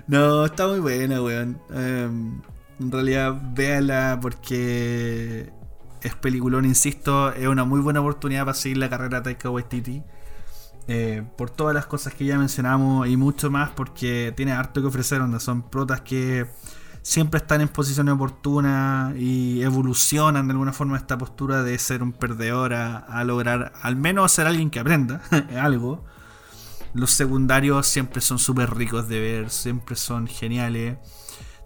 [0.08, 1.60] No, está muy buena, weón.
[1.74, 2.42] Em,
[2.80, 5.52] en realidad, véala porque
[6.02, 7.32] es peliculón, insisto.
[7.34, 10.04] Es una muy buena oportunidad para seguir la carrera de Taika Waititi.
[10.88, 14.88] Eh, por todas las cosas que ya mencionamos y mucho más, porque tiene harto que
[14.88, 15.20] ofrecer.
[15.20, 16.48] Donde son protas que
[17.02, 22.14] siempre están en posiciones oportunas y evolucionan de alguna forma esta postura de ser un
[22.14, 25.22] perdedor a, a lograr al menos ser alguien que aprenda
[25.60, 26.04] algo.
[26.94, 30.98] Los secundarios siempre son súper ricos de ver, siempre son geniales.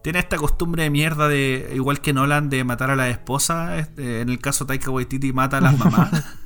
[0.05, 3.79] Tiene esta costumbre de mierda de, igual que Nolan, de matar a la esposa.
[3.79, 6.11] Este, en el caso Taika Waititi mata a las mamás.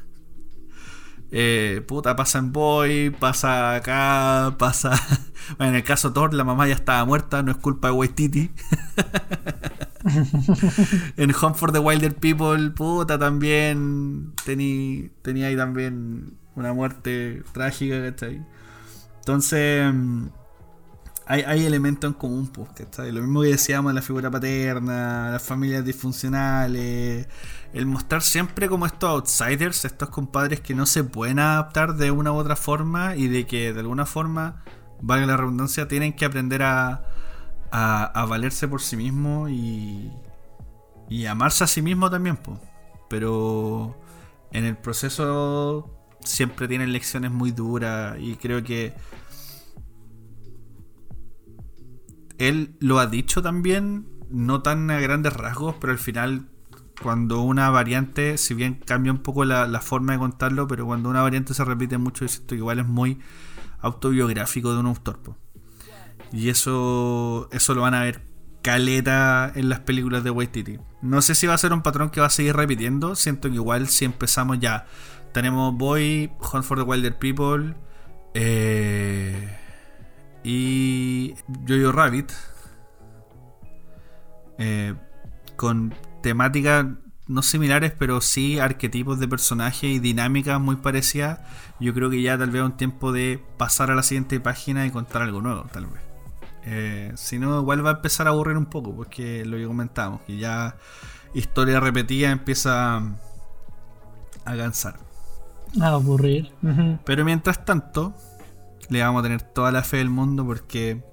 [1.31, 4.91] Eh, puta, pasa en Boy, pasa acá, pasa...
[5.57, 8.52] Bueno, en el caso Thor, la mamá ya estaba muerta, no es culpa de Waititi.
[11.18, 18.02] en Home for the Wilder People, puta, también tení- tenía ahí también una muerte trágica,
[18.02, 18.44] ¿cachai?
[19.19, 20.27] Entonces, mm,
[21.32, 23.12] hay, elementos en común, pues, ¿cachai?
[23.12, 27.28] Lo mismo que decíamos de la figura paterna, las familias disfuncionales,
[27.72, 32.32] el mostrar siempre como estos outsiders, estos compadres que no se pueden adaptar de una
[32.32, 34.64] u otra forma y de que de alguna forma,
[35.02, 37.04] valga la redundancia, tienen que aprender a,
[37.72, 40.12] a, valerse por sí mismos y,
[41.10, 42.58] y amarse a sí mismo también, pues.
[43.08, 43.96] Pero
[44.52, 45.92] en el proceso
[46.22, 48.96] siempre tienen lecciones muy duras y creo que
[52.40, 56.48] él lo ha dicho también, no tan a grandes rasgos, pero al final
[57.02, 61.22] cuando una variante, si bien cambia un poco la, forma de contarlo, pero cuando una
[61.22, 63.20] variante se repite mucho, siento que igual es muy
[63.80, 65.20] autobiográfico de un autor.
[66.32, 68.22] Y eso, eso lo van a ver
[68.61, 70.80] caleta en las películas de Waititi.
[71.02, 73.16] No sé si va a ser un patrón que va a seguir repitiendo.
[73.16, 74.86] Siento que igual si empezamos ya.
[75.32, 77.76] Tenemos Boy, Hunt for the Wilder People
[78.34, 79.59] eh,
[80.44, 81.36] y
[81.68, 82.32] Jojo Rabbit.
[84.57, 84.94] Eh,
[85.56, 86.86] con temáticas
[87.28, 91.40] no similares, pero sí arquetipos de personajes y dinámicas muy parecidas.
[91.80, 94.86] Yo creo que ya tal vez es un tiempo de pasar a la siguiente página
[94.86, 96.02] y contar algo nuevo, tal vez.
[96.66, 100.22] Eh, si no, igual va a empezar a aburrir un poco, porque lo que comentamos,
[100.22, 100.76] que ya
[101.34, 104.99] historia repetida empieza a cansar.
[105.80, 106.52] A aburrir.
[107.06, 108.16] Pero mientras tanto,
[108.90, 111.03] le vamos a tener toda la fe del mundo porque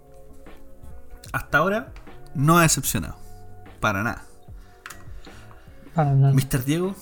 [1.32, 1.93] hasta ahora
[2.35, 3.16] no ha decepcionado.
[3.81, 4.23] Para nada.
[5.94, 6.32] Para nada.
[6.32, 6.65] Mr.
[6.65, 6.94] Diego,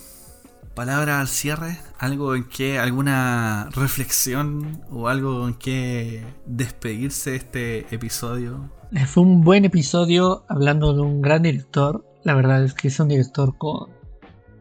[0.75, 7.95] palabra al cierre, algo en que, alguna reflexión o algo en que despedirse de este
[7.95, 8.71] episodio.
[8.93, 12.05] Eh, fue un buen episodio hablando de un gran director.
[12.25, 13.91] La verdad es que es un director con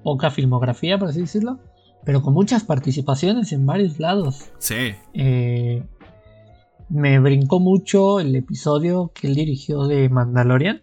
[0.04, 1.60] poca filmografía, por así decirlo,
[2.04, 4.52] pero con muchas participaciones en varios lados.
[4.60, 4.96] Sí.
[5.14, 5.84] Eh,
[6.94, 10.82] me brincó mucho el episodio que él dirigió de Mandalorian.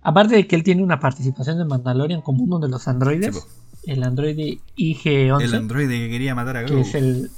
[0.00, 3.46] Aparte de que él tiene una participación de Mandalorian como uno de los androides
[3.88, 5.42] el androide IG-11.
[5.42, 6.82] El androide que quería matar a Grogu.
[6.82, 7.30] Que es el,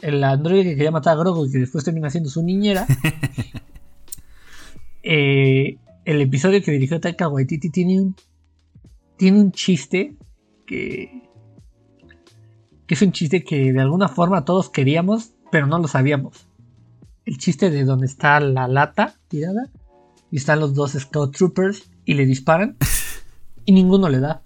[0.00, 2.86] el androide que quería matar a Grogu y que después termina siendo su niñera.
[5.08, 8.16] Eh, el episodio que dirigió Taika Waititi tiene un,
[9.16, 10.16] tiene un chiste
[10.66, 11.22] que,
[12.88, 16.46] que es un chiste que de alguna forma todos queríamos, pero no lo sabíamos.
[17.24, 19.70] El chiste de donde está la lata tirada
[20.30, 22.76] y están los dos Scout Troopers y le disparan
[23.64, 24.42] y ninguno le da.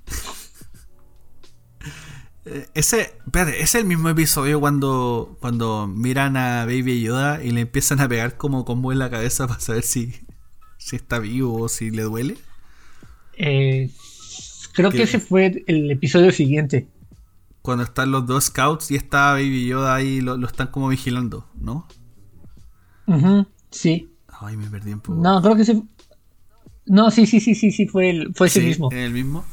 [2.45, 7.63] Eh, ese, espérate, es el mismo episodio cuando, cuando miran a Baby Yoda y le
[7.63, 10.13] empiezan a pegar como combo en la cabeza para saber si,
[10.79, 12.37] si está vivo o si le duele.
[13.37, 13.91] Eh,
[14.75, 16.87] creo que ese fue el episodio siguiente.
[17.71, 21.87] Cuando están los dos scouts y está Baby Yoda ahí, lo, están como vigilando, ¿no?
[23.71, 24.13] sí.
[24.27, 25.21] Ay, me perdí un poco.
[25.23, 25.81] No, creo que ese.
[26.85, 28.89] No, sí, sí, sí, sí, sí, fue, el, fue ese mismo.
[28.91, 29.45] ¿El mismo?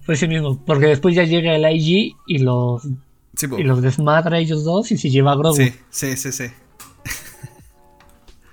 [0.00, 4.64] Fue ese mismo, porque después ya llega el IG y los, y los desmadra ellos
[4.64, 5.54] dos y se lleva a Grogu.
[5.54, 6.46] Sí, sí, sí, sí.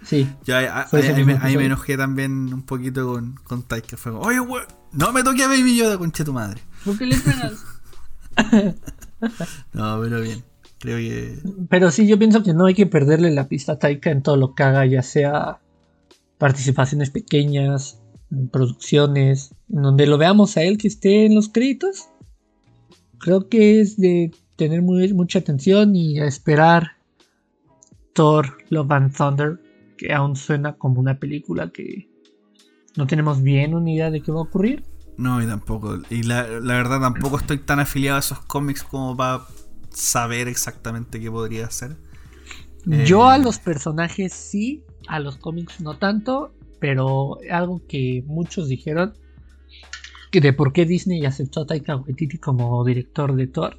[0.04, 0.30] Sí.
[0.46, 3.98] Yo ahí, me, enojé también un poquito con, con Taika.
[3.98, 6.62] Fue como, oye, wey, no me toque a Baby Yoda, conche tu madre.
[6.86, 7.56] ¿Por qué le pegas?
[9.74, 10.44] no, pero bien.
[10.80, 11.40] Creo que.
[11.70, 14.38] Pero sí, yo pienso que no hay que perderle la pista a Taika en todo
[14.38, 15.60] lo que haga, ya sea
[16.38, 18.00] participaciones pequeñas,
[18.52, 22.10] producciones, en donde lo veamos a él que esté en los créditos.
[23.18, 26.92] Creo que es de tener mucha atención y esperar
[28.14, 29.60] Thor Love and Thunder,
[29.98, 32.10] que aún suena como una película que
[32.96, 34.84] no tenemos bien una idea de qué va a ocurrir.
[35.18, 36.00] No, y tampoco.
[36.10, 39.46] Y la, verdad tampoco estoy tan afiliado a esos cómics como para
[39.90, 41.98] saber exactamente qué podría ser.
[42.86, 48.68] Yo a eh, los personajes sí, a los cómics no tanto pero algo que muchos
[48.68, 49.14] dijeron
[50.32, 53.78] que de por qué Disney aceptó a Taika Waititi como director de Thor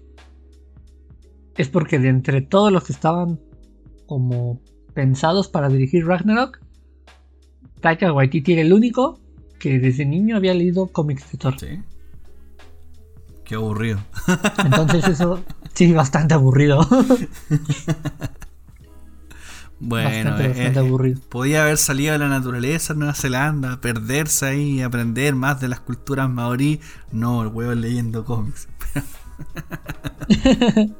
[1.56, 3.40] es porque de entre todos los que estaban
[4.06, 4.60] como
[4.94, 6.58] pensados para dirigir Ragnarok
[7.80, 9.20] Taika Waititi era el único
[9.58, 11.58] que desde niño había leído cómics de Thor.
[11.58, 11.82] Sí.
[13.44, 13.98] Qué aburrido.
[14.64, 15.42] Entonces eso
[15.74, 16.86] sí, bastante aburrido.
[19.80, 25.36] Bueno, eh, eh, podía haber salido a la naturaleza en Nueva Zelanda, perderse ahí, aprender
[25.36, 26.80] más de las culturas maorí.
[27.12, 28.68] No, el huevo leyendo cómics.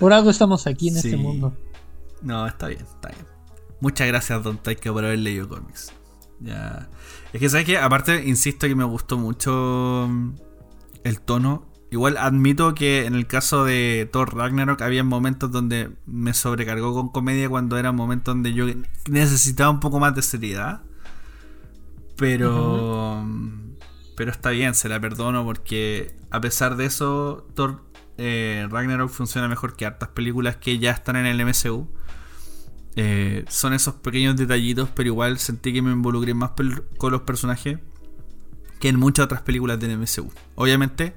[0.00, 1.54] por algo estamos aquí en este mundo.
[2.22, 3.26] No, está bien, está bien.
[3.80, 5.92] Muchas gracias, Don Taika, por haber leído cómics.
[6.40, 6.88] Ya.
[7.34, 7.76] Es que, ¿sabes qué?
[7.76, 10.36] Aparte, insisto que me gustó mucho mm,
[11.04, 16.34] el tono Igual admito que en el caso de Thor Ragnarok había momentos donde me
[16.34, 18.66] sobrecargó con comedia cuando era momentos donde yo
[19.08, 20.82] necesitaba un poco más de seriedad.
[22.16, 23.24] Pero.
[24.16, 27.84] Pero está bien, se la perdono porque a pesar de eso, Thor
[28.18, 31.86] eh, Ragnarok funciona mejor que hartas películas que ya están en el MCU.
[32.96, 36.52] Eh, son esos pequeños detallitos, pero igual sentí que me involucré más
[36.96, 37.78] con los personajes
[38.80, 40.30] que en muchas otras películas del MCU.
[40.54, 41.14] Obviamente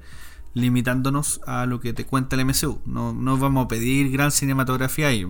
[0.54, 2.80] limitándonos a lo que te cuenta el MCU.
[2.86, 5.26] No, no vamos a pedir gran cinematografía ahí.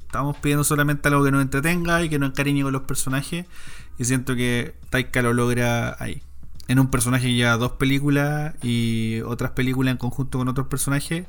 [0.00, 3.46] Estamos pidiendo solamente algo que nos entretenga y que nos encariñe con los personajes.
[3.98, 6.22] Y siento que Taika lo logra ahí.
[6.68, 11.26] En un personaje que lleva dos películas y otras películas en conjunto con otros personajes.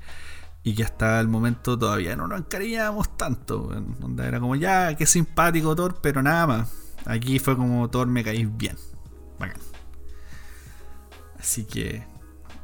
[0.63, 3.69] Y que hasta el momento todavía no nos encariñábamos tanto.
[3.99, 6.71] Donde era como, ya, qué simpático Thor, pero nada más.
[7.05, 8.77] Aquí fue como Thor me caís bien.
[9.39, 9.61] Bacán.
[11.37, 12.05] Así que,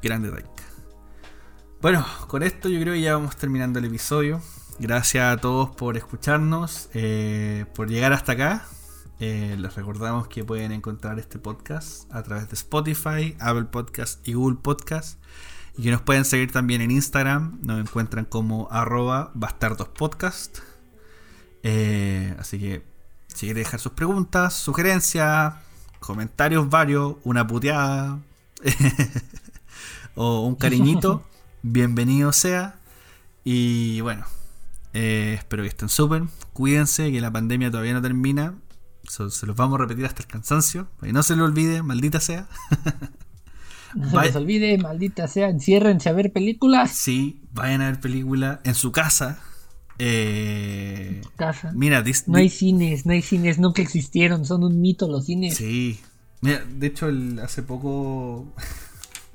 [0.02, 0.64] grande Taika.
[1.82, 4.42] Bueno, con esto yo creo que ya vamos terminando el episodio.
[4.80, 8.66] Gracias a todos por escucharnos, eh, por llegar hasta acá.
[9.20, 14.34] Eh, les recordamos que pueden encontrar este podcast a través de Spotify, Apple Podcast y
[14.34, 15.20] Google Podcast.
[15.80, 17.58] Y que nos pueden seguir también en Instagram.
[17.62, 20.58] Nos encuentran como arroba bastardospodcast.
[21.64, 22.84] Eh, así que
[23.28, 25.54] si quieren dejar sus preguntas, sugerencias,
[26.02, 28.20] comentarios varios, una puteada
[30.16, 31.24] o un cariñito.
[31.62, 32.78] bienvenido sea.
[33.46, 34.26] Y bueno,
[34.92, 36.24] eh, espero que estén súper.
[36.52, 38.54] Cuídense, que la pandemia todavía no termina.
[39.08, 40.90] se los vamos a repetir hasta el cansancio.
[41.04, 42.50] Y no se lo olvide, maldita sea.
[43.96, 46.92] No se les olvide, maldita sea, enciérrense a ver películas.
[46.92, 49.40] Sí, vayan a ver películas en su casa.
[49.98, 51.72] Eh, en su casa.
[51.74, 55.58] Mira, no hay cines, no hay cines, nunca existieron, son un mito los cines.
[55.58, 56.00] Sí.
[56.42, 57.10] Mira, de hecho,
[57.44, 58.54] hace poco,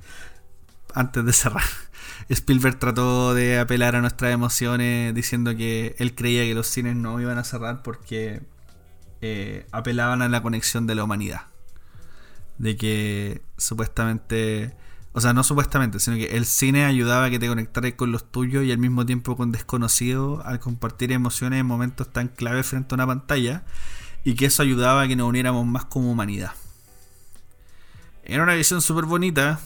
[0.95, 1.65] antes de cerrar,
[2.29, 7.21] Spielberg trató de apelar a nuestras emociones diciendo que él creía que los cines no
[7.21, 8.43] iban a cerrar porque
[9.21, 11.43] eh, apelaban a la conexión de la humanidad.
[12.59, 14.75] De que supuestamente,
[15.13, 18.31] o sea, no supuestamente, sino que el cine ayudaba a que te conectaras con los
[18.31, 22.95] tuyos y al mismo tiempo con desconocidos al compartir emociones en momentos tan claves frente
[22.95, 23.65] a una pantalla
[24.25, 26.53] y que eso ayudaba a que nos uniéramos más como humanidad.
[28.25, 29.61] Era una visión súper bonita,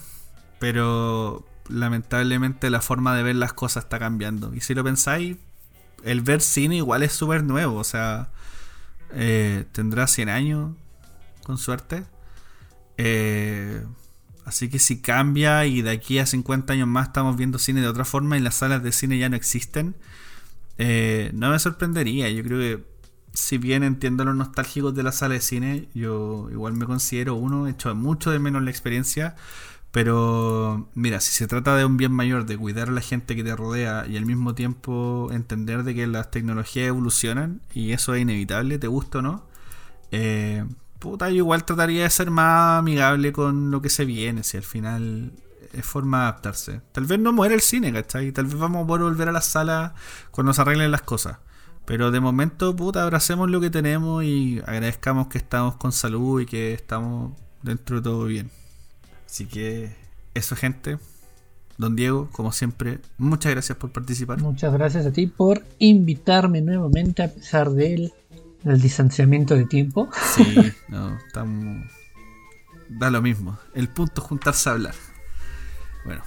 [0.59, 4.53] pero lamentablemente la forma de ver las cosas está cambiando.
[4.53, 5.37] Y si lo pensáis,
[6.03, 7.77] el ver cine igual es súper nuevo.
[7.77, 8.29] O sea,
[9.13, 10.75] eh, tendrá 100 años,
[11.43, 12.03] con suerte.
[13.01, 13.81] Eh,
[14.45, 17.87] así que si cambia y de aquí a 50 años más estamos viendo cine de
[17.87, 19.95] otra forma y las salas de cine ya no existen,
[20.77, 22.29] eh, no me sorprendería.
[22.29, 22.83] Yo creo que
[23.33, 27.67] si bien entiendo los nostálgicos de la sala de cine, yo igual me considero uno,
[27.67, 29.35] he hecho mucho de menos la experiencia
[29.91, 33.43] pero mira, si se trata de un bien mayor, de cuidar a la gente que
[33.43, 38.21] te rodea y al mismo tiempo entender de que las tecnologías evolucionan y eso es
[38.21, 39.47] inevitable, te gusta o no,
[40.11, 40.63] eh,
[40.99, 44.63] puta, yo igual trataría de ser más amigable con lo que se viene, si al
[44.63, 45.31] final
[45.73, 46.81] es forma de adaptarse.
[46.91, 48.31] Tal vez no muera el cine, ¿cachai?
[48.31, 49.93] Tal vez vamos a poder volver a la sala
[50.31, 51.37] cuando se arreglen las cosas.
[51.85, 56.45] Pero de momento, puta, abracemos lo que tenemos y agradezcamos que estamos con salud y
[56.45, 58.51] que estamos dentro de todo bien.
[59.25, 59.95] Así que
[60.33, 60.99] eso, gente.
[61.77, 64.39] Don Diego, como siempre, muchas gracias por participar.
[64.41, 68.11] Muchas gracias a ti por invitarme nuevamente a pesar del,
[68.63, 70.09] distanciamiento de tiempo.
[70.35, 71.85] Sí, no, estamos...
[72.89, 73.57] Da lo mismo.
[73.75, 74.95] El punto es juntarse a hablar.
[76.05, 76.23] Bueno.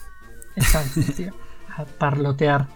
[0.54, 1.00] Exacto,
[1.76, 2.68] A parlotear.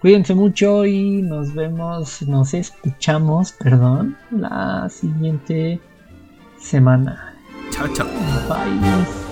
[0.00, 5.80] Cuídense mucho y nos vemos, nos escuchamos, perdón, la siguiente
[6.58, 7.34] semana.
[7.70, 8.06] Chao, chao.
[8.48, 9.23] Bye.